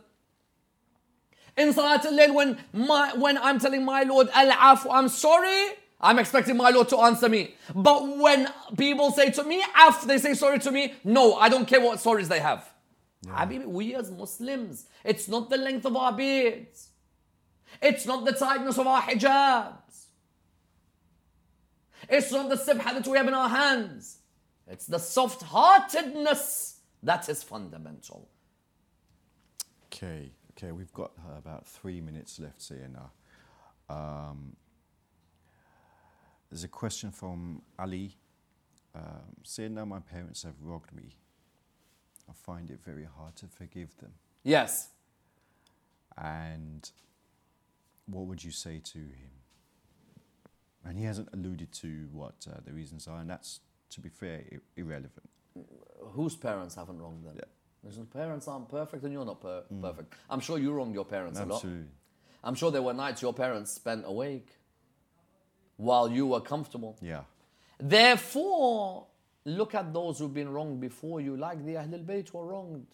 In 1.59 1.73
Salat 1.73 2.05
al-Layl, 2.07 2.35
when, 2.35 2.59
my, 2.73 3.13
when 3.15 3.37
I'm 3.39 3.59
telling 3.59 3.85
my 3.85 4.03
Lord, 4.03 4.29
Al-Afu, 4.35 4.89
I'm 4.91 5.09
sorry, 5.09 5.73
I'm 6.02 6.18
expecting 6.20 6.58
my 6.58 6.72
Lord 6.72 6.90
to 6.90 6.98
answer 6.98 7.30
me. 7.30 7.56
But 7.76 8.18
when 8.18 8.48
people 8.78 9.12
say 9.12 9.30
to 9.32 9.44
me, 9.44 9.64
after 9.76 10.08
they 10.08 10.18
say 10.18 10.34
sorry 10.34 10.60
to 10.60 10.72
me, 10.72 10.96
no, 11.04 11.36
I 11.36 11.48
don't 11.48 11.68
care 11.68 11.80
what 11.80 12.00
stories 12.00 12.28
they 12.28 12.40
have. 12.40 12.68
Habibi, 13.28 13.66
we 13.66 13.94
as 13.94 14.10
Muslims, 14.12 14.88
it's 15.06 15.28
not 15.28 15.50
the 15.50 15.58
length 15.58 15.86
of 15.86 15.96
our 15.96 16.12
beards. 16.12 16.90
It's 17.82 18.06
not 18.06 18.26
the 18.26 18.32
tightness 18.32 18.80
of 18.80 18.88
our 18.88 19.02
hijabs. 19.02 20.06
It's 22.10 22.32
not 22.32 22.50
the 22.50 22.56
sibha 22.56 22.94
that 22.96 23.08
we 23.08 23.18
have 23.18 23.28
in 23.28 23.36
our 23.36 23.50
hands. 23.50 24.18
It's 24.68 24.88
the 24.88 24.98
soft-heartedness 24.98 26.80
that 27.04 27.30
is 27.30 27.44
fundamental. 27.44 28.28
Okay, 29.86 30.32
okay, 30.52 30.72
we've 30.72 30.94
got 30.94 31.12
about 31.38 31.68
three 31.68 32.02
minutes 32.02 32.40
left, 32.40 32.60
Sayyidina. 32.60 33.10
Um, 33.90 34.56
there's 36.52 36.64
a 36.64 36.68
question 36.68 37.12
from 37.12 37.62
Ali. 37.80 38.16
Um, 38.94 39.04
Sayyidina, 39.46 39.88
my 39.88 40.00
parents 40.00 40.44
have 40.44 40.56
wronged 40.62 40.92
me. 40.94 41.16
I 42.30 42.34
find 42.34 42.70
it 42.70 42.80
very 42.84 43.06
hard 43.18 43.36
to 43.38 43.48
forgive 43.48 43.96
them. 43.98 44.12
Yes. 44.44 44.90
And 46.18 46.90
what 48.06 48.26
would 48.26 48.44
you 48.44 48.52
say 48.52 48.80
to 48.84 48.98
him? 49.00 49.32
And 50.84 50.98
he 50.98 51.06
hasn't 51.06 51.30
alluded 51.34 51.72
to 51.74 52.08
what 52.12 52.34
uh, 52.50 52.58
the 52.66 52.74
reasons 52.74 53.08
are, 53.08 53.20
and 53.20 53.30
that's, 53.30 53.60
to 53.92 54.02
be 54.02 54.10
fair, 54.10 54.42
I- 54.52 54.58
irrelevant. 54.76 55.30
whose 56.14 56.36
parents 56.36 56.76
haven't 56.76 57.00
wronged 57.00 57.24
them? 57.26 57.36
Yeah. 57.38 57.46
Listen, 57.84 58.06
parents 58.08 58.48
aren't 58.48 58.70
perfect 58.70 59.04
and 59.04 59.12
you're 59.14 59.26
not 59.26 59.42
per- 59.42 59.64
perfect. 59.82 60.14
I'm 60.30 60.40
sure 60.40 60.60
you 60.60 60.72
wronged 60.72 60.94
your 60.94 61.06
parents 61.06 61.40
a 61.40 61.46
lot. 61.46 61.56
Absolutely. 61.56 61.88
I'm 62.44 62.54
sure 62.56 62.70
there 62.72 62.82
were 62.84 62.94
nights 62.94 63.22
your 63.22 63.34
parents 63.34 63.72
spent 63.72 64.04
awake 64.06 64.50
while 65.82 66.10
you 66.10 66.28
were 66.28 66.42
comfortable. 66.42 66.98
Yeah. 67.02 67.24
Therefore, 67.80 69.08
look 69.46 69.74
at 69.74 69.92
those 69.92 70.20
who've 70.20 70.34
been 70.34 70.50
wronged 70.50 70.80
before 70.80 71.20
you, 71.20 71.36
like 71.36 71.66
the 71.66 71.74
Ahlul 71.74 72.06
Bayt 72.06 72.32
were 72.34 72.46
wronged 72.46 72.86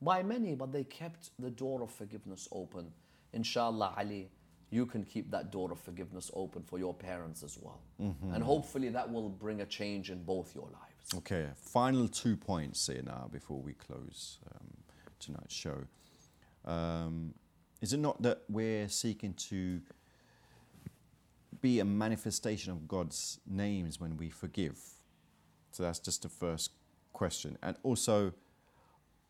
by 0.00 0.22
many, 0.22 0.54
but 0.54 0.70
they 0.72 0.84
kept 0.84 1.30
the 1.40 1.50
door 1.50 1.82
of 1.82 1.90
forgiveness 1.90 2.48
open. 2.52 2.92
Inshallah, 3.32 3.94
Ali, 3.98 4.30
you 4.70 4.86
can 4.86 5.02
keep 5.04 5.30
that 5.32 5.50
door 5.50 5.72
of 5.72 5.80
forgiveness 5.80 6.30
open 6.34 6.62
for 6.62 6.78
your 6.78 6.94
parents 6.94 7.42
as 7.42 7.58
well. 7.60 7.80
And 8.34 8.42
hopefully 8.44 8.90
that 8.90 9.10
will 9.10 9.28
bring 9.28 9.60
a 9.60 9.66
change 9.66 10.10
in 10.10 10.22
both 10.22 10.54
your 10.54 10.66
lives. 10.66 11.14
Okay, 11.16 11.48
final 11.56 12.06
two 12.06 12.36
points 12.36 12.86
here 12.86 13.02
now 13.04 13.28
before 13.32 13.60
we 13.60 13.72
close 13.72 14.38
um, 14.54 14.68
tonight's 15.18 15.54
show. 15.54 15.78
Um, 16.64 17.34
is 17.80 17.92
it 17.92 17.98
not 17.98 18.22
that 18.22 18.42
we're 18.48 18.88
seeking 18.88 19.34
to 19.34 19.80
be 21.60 21.80
a 21.80 21.84
manifestation 21.84 22.72
of 22.72 22.88
God's 22.88 23.40
names 23.46 24.00
when 24.00 24.16
we 24.16 24.30
forgive? 24.30 24.78
So 25.70 25.82
that's 25.82 25.98
just 25.98 26.22
the 26.22 26.28
first 26.28 26.72
question. 27.12 27.58
And 27.62 27.76
also, 27.82 28.32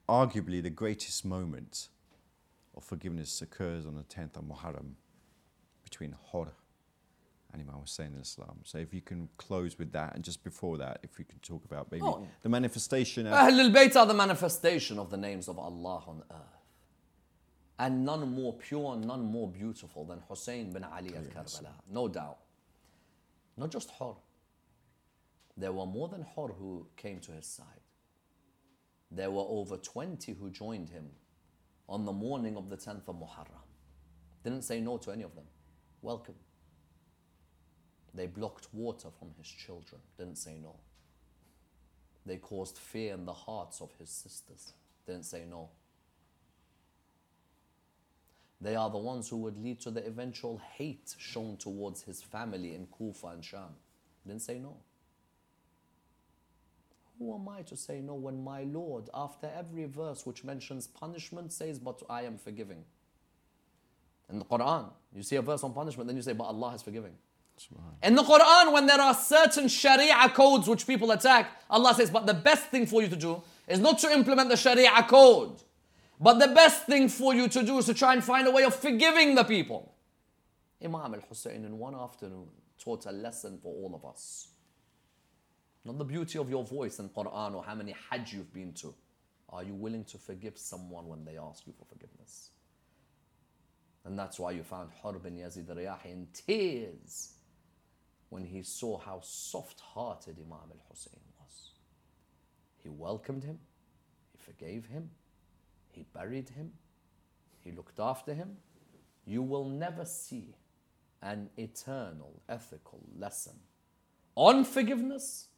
arguably, 0.09 0.62
the 0.62 0.70
greatest 0.70 1.24
moment 1.24 1.89
of 2.76 2.85
forgiveness 2.85 3.43
occurs 3.43 3.87
on 3.87 3.95
the 3.97 4.05
10th 4.05 4.37
of 4.37 4.45
Muharram 4.45 4.93
between 5.83 6.14
Hur 6.33 6.53
and 7.53 7.62
Imam 7.62 7.81
Hussein 7.81 8.12
in 8.14 8.20
Islam. 8.20 8.61
So 8.64 8.79
if 8.79 8.93
you 8.93 9.01
can 9.01 9.29
close 9.39 9.79
with 9.79 9.93
that, 9.93 10.14
and 10.14 10.22
just 10.22 10.45
before 10.45 10.76
that, 10.79 11.01
if 11.03 11.18
we 11.18 11.24
can 11.24 11.39
talk 11.39 11.64
about 11.64 11.91
maybe 11.91 12.05
Oh. 12.05 12.26
the 12.43 12.49
manifestation 12.49 13.26
of 13.26 13.33
Ahlul 13.33 13.72
Bayt 13.74 13.97
are 13.97 14.07
the 14.07 14.14
manifestation 14.14 14.99
of 14.99 15.11
the 15.11 15.16
names 15.16 15.49
of 15.49 15.59
Allah 15.59 16.03
on 16.07 16.22
earth. 16.31 16.58
And 17.79 18.05
none 18.05 18.29
more 18.33 18.53
pure, 18.55 18.97
none 18.97 19.24
more 19.24 19.49
beautiful 19.49 20.05
than 20.05 20.20
Hussein 20.29 20.72
bin 20.72 20.85
Ali 20.85 21.14
al 21.14 21.22
Karbala. 21.22 21.70
No 21.91 22.09
doubt. 22.09 22.39
Not 23.57 23.70
just 23.70 23.91
Hur. 23.99 24.14
There 25.57 25.72
were 25.72 25.87
more 25.87 26.09
than 26.09 26.22
Hur 26.22 26.49
who 26.49 26.87
came 26.97 27.20
to 27.20 27.33
his 27.33 27.47
side. 27.47 27.66
There 29.11 29.31
were 29.31 29.45
over 29.49 29.76
20 29.76 30.33
who 30.35 30.51
joined 30.51 30.91
him 30.91 31.11
on 31.89 32.05
the 32.05 32.12
morning 32.12 32.57
of 32.57 32.68
the 32.68 32.76
10th 32.76 33.09
of 33.09 33.16
Muharram. 33.16 33.64
Didn't 34.45 34.62
say 34.62 34.81
no 34.81 34.99
to 34.99 35.11
any 35.11 35.22
of 35.22 35.35
them. 35.35 35.47
Welcome. 36.03 36.35
They 38.14 38.26
blocked 38.26 38.68
water 38.72 39.09
from 39.18 39.31
his 39.39 39.47
children. 39.47 40.01
Didn't 40.18 40.39
say 40.39 40.59
no. 40.62 40.76
They 42.26 42.37
caused 42.37 42.76
fear 42.76 43.14
in 43.14 43.24
the 43.24 43.33
hearts 43.33 43.81
of 43.81 43.91
his 43.99 44.11
sisters. 44.11 44.74
Didn't 45.07 45.24
say 45.24 45.45
no. 45.49 45.70
They 48.61 48.75
are 48.75 48.91
the 48.91 48.99
ones 48.99 49.29
who 49.29 49.37
would 49.39 49.57
lead 49.57 49.81
to 49.81 49.91
the 49.91 50.05
eventual 50.05 50.61
hate 50.77 51.15
shown 51.19 51.57
towards 51.57 52.03
his 52.03 52.23
family 52.23 52.75
in 52.75 52.87
Kufa 52.87 53.29
and 53.29 53.45
Sham. 53.45 53.77
Didn't 54.27 54.43
say 54.43 54.59
no. 54.59 54.77
Who 57.19 57.35
am 57.35 57.49
I 57.49 57.63
to 57.63 57.77
say 57.77 58.01
no 58.01 58.15
when 58.15 58.43
my 58.43 58.63
Lord, 58.63 59.11
after 59.15 59.51
every 59.57 59.87
verse 59.87 60.25
which 60.25 60.45
mentions 60.45 60.87
punishment, 60.87 61.53
says, 61.53 61.79
But 61.79 62.03
I 62.09 62.23
am 62.23 62.37
forgiving? 62.39 62.85
In 64.31 64.39
the 64.39 64.45
Quran, 64.45 64.91
you 65.15 65.23
see 65.23 65.37
a 65.37 65.43
verse 65.43 65.65
on 65.65 65.73
punishment, 65.73 66.07
then 66.07 66.17
you 66.17 66.23
say, 66.23 66.33
But 66.33 66.45
Allah 66.45 66.75
is 66.75 66.83
forgiving. 66.83 67.15
In 68.03 68.15
the 68.15 68.23
Quran, 68.23 68.73
when 68.73 68.87
there 68.87 69.01
are 69.01 69.15
certain 69.15 69.67
Sharia 69.69 70.29
codes 70.29 70.69
which 70.69 70.87
people 70.87 71.11
attack, 71.11 71.51
Allah 71.69 71.95
says, 71.95 72.11
But 72.11 72.27
the 72.27 72.35
best 72.35 72.67
thing 72.67 72.87
for 72.87 73.03
you 73.03 73.09
to 73.09 73.17
do 73.17 73.43
is 73.67 73.81
not 73.81 73.99
to 74.01 74.13
implement 74.13 74.49
the 74.49 74.57
Sharia 74.57 75.03
code, 75.09 75.61
but 76.21 76.39
the 76.39 76.49
best 76.49 76.87
thing 76.87 77.09
for 77.09 77.35
you 77.35 77.49
to 77.49 77.62
do 77.62 77.79
is 77.79 77.87
to 77.87 77.95
try 77.95 78.12
and 78.12 78.25
find 78.25 78.47
a 78.47 78.51
way 78.51 78.64
of 78.64 78.75
forgiving 78.75 79.35
the 79.35 79.45
people. 79.45 79.95
Imam 80.85 81.14
al 81.14 81.21
Hussein, 81.29 81.64
in 81.64 81.79
one 81.79 81.95
afternoon, 81.95 82.49
taught 82.79 83.07
a 83.07 83.12
lesson 83.12 83.59
for 83.62 83.73
all 83.75 83.95
of 83.95 84.05
us. 84.09 84.49
Not 85.85 85.99
the 85.99 86.05
beauty 86.05 86.39
of 86.39 86.51
your 86.51 86.64
voice 86.64 86.99
in 86.99 87.09
Quran 87.09 87.55
or 87.55 87.64
how 87.64 87.75
many 87.75 87.95
Hajj 88.11 88.33
you've 88.33 88.53
been 88.53 88.73
to. 88.75 88.95
Are 89.51 89.62
you 89.62 89.75
willing 89.75 90.05
to 90.05 90.19
forgive 90.19 90.59
someone 90.59 91.09
when 91.09 91.25
they 91.25 91.39
ask 91.39 91.66
you 91.66 91.73
for 91.73 91.85
forgiveness? 91.85 92.51
And 94.05 94.19
that's 94.19 94.39
why 94.39 94.53
you 94.53 94.62
found 94.62 94.91
Hur 95.03 95.19
bin 95.19 95.37
Yazid 95.37 95.66
Riyahi 95.66 96.07
in 96.07 96.29
tears 96.33 97.35
when 98.29 98.45
he 98.45 98.62
saw 98.62 98.99
how 98.99 99.21
soft 99.23 99.81
hearted 99.81 100.37
Imam 100.39 100.71
al 100.71 100.83
Hussein 100.91 101.21
was. 101.41 101.71
He 102.83 102.89
welcomed 102.89 103.45
him, 103.45 103.59
he 104.33 104.39
forgave 104.39 104.87
him, 104.87 105.11
he 105.99 106.05
buried 106.15 106.49
him, 106.51 106.71
he 107.65 107.73
looked 107.73 107.99
after 107.99 108.33
him. 108.35 108.57
You 109.27 109.43
will 109.43 109.69
never 109.69 110.05
see 110.05 110.55
an 111.23 111.51
eternal 111.57 112.41
ethical 112.49 113.01
lesson 113.19 113.55
on 114.37 114.65
forgiveness 114.65 115.49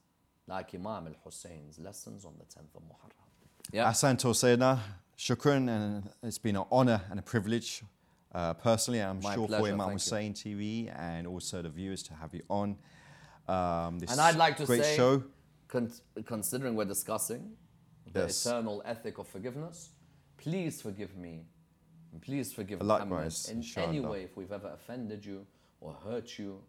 like 0.47 0.75
Imam 0.75 1.07
al 1.07 1.15
Hussein's 1.25 1.79
lessons 1.79 2.25
on 2.25 2.33
the 2.39 2.45
10th 2.45 2.75
of 2.75 2.83
Muharram. 2.83 3.29
Yeah. 3.71 3.91
Asanto 3.91 4.33
Sayyidina, 4.33 4.79
shukran, 5.17 5.69
and 5.69 6.09
it's 6.23 6.39
been 6.39 6.57
an 6.57 6.65
honor 6.73 7.03
and 7.11 7.19
a 7.21 7.23
privilege. 7.23 7.83
Uh, 8.35 8.55
personally, 8.55 9.01
I'm 9.03 9.21
My 9.21 9.35
sure 9.35 9.47
pleasure, 9.47 9.65
for 9.65 9.69
Imam 9.69 9.79
thank 9.79 9.91
you. 9.91 9.93
Hussein 9.95 10.35
TV 10.35 10.93
and 10.99 11.27
also 11.27 11.63
the 11.63 11.69
viewers 11.69 12.03
to 12.05 12.15
have 12.15 12.33
you 12.35 12.43
on. 12.49 12.77
Um, 13.47 13.99
this 13.99 14.11
And 14.11 14.21
I'd 14.21 14.37
like 14.37 14.57
to 14.57 14.65
great 14.65 14.83
say, 14.85 14.97
show. 14.97 15.23
con- 15.69 15.93
considering 16.25 16.75
we're 16.75 16.85
discussing 16.97 17.53
the 18.13 18.21
Yes. 18.23 18.45
eternal 18.47 18.83
ethic 18.87 19.19
of 19.19 19.29
forgiveness, 19.29 19.91
please 20.41 20.81
forgive 20.83 21.17
me. 21.17 21.45
and 22.13 22.21
Please 22.23 22.53
forgive 22.53 22.81
Likewise, 22.83 23.49
Muhammad 23.49 23.77
in 23.77 23.83
any 23.89 24.01
way 24.01 24.23
if 24.25 24.37
we've 24.37 24.53
ever 24.53 24.69
offended 24.69 25.25
you 25.25 25.47
or 25.81 25.95
hurt 26.05 26.39
you. 26.39 26.61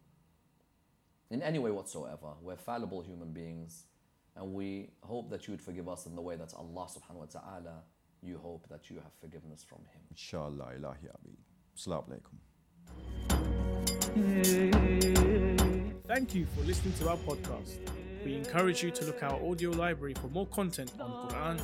In 1.30 1.42
any 1.42 1.60
way 1.60 1.72
whatsoever. 1.72 2.34
We're 2.42 2.58
fallible 2.58 3.02
human 3.02 3.32
beings. 3.32 3.86
And 4.36 4.54
we 4.54 4.92
hope 5.02 5.30
that 5.30 5.48
you 5.48 5.52
would 5.54 5.62
forgive 5.62 5.88
us 5.90 6.06
in 6.06 6.16
the 6.16 6.22
way 6.22 6.36
that 6.36 6.54
Allah 6.54 6.88
subhanahu 6.88 7.16
wa 7.16 7.26
ta'ala, 7.26 7.84
you 8.22 8.38
hope 8.38 8.68
that 8.70 8.90
you 8.90 8.98
have 8.98 9.14
forgiveness 9.20 9.64
from 9.68 9.80
Him. 9.80 10.02
Inshallah, 10.10 10.74
ilahi 10.78 11.10
abi. 11.16 11.38
Assalamu 11.76 12.06
alaikum. 12.10 12.38
Thank 16.06 16.36
you 16.36 16.46
for 16.56 16.62
listening 16.66 16.94
to 17.00 17.10
our 17.10 17.18
podcast. 17.18 17.80
We 18.26 18.36
encourage 18.36 18.84
you 18.84 18.92
to 18.92 19.06
look 19.06 19.24
at 19.24 19.32
our 19.32 19.42
audio 19.50 19.72
library 19.72 20.14
for 20.14 20.28
more 20.28 20.48
content 20.48 20.92
on 21.00 21.30
Quran, 21.30 21.62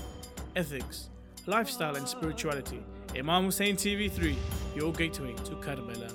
ethics, 0.55 1.10
lifestyle, 1.47 1.95
and 1.95 2.07
spirituality. 2.07 2.83
Imam 3.17 3.45
Hussein 3.45 3.75
TV3, 3.75 4.35
your 4.75 4.93
gateway 4.93 5.33
to 5.45 5.55
Karbala. 5.55 6.11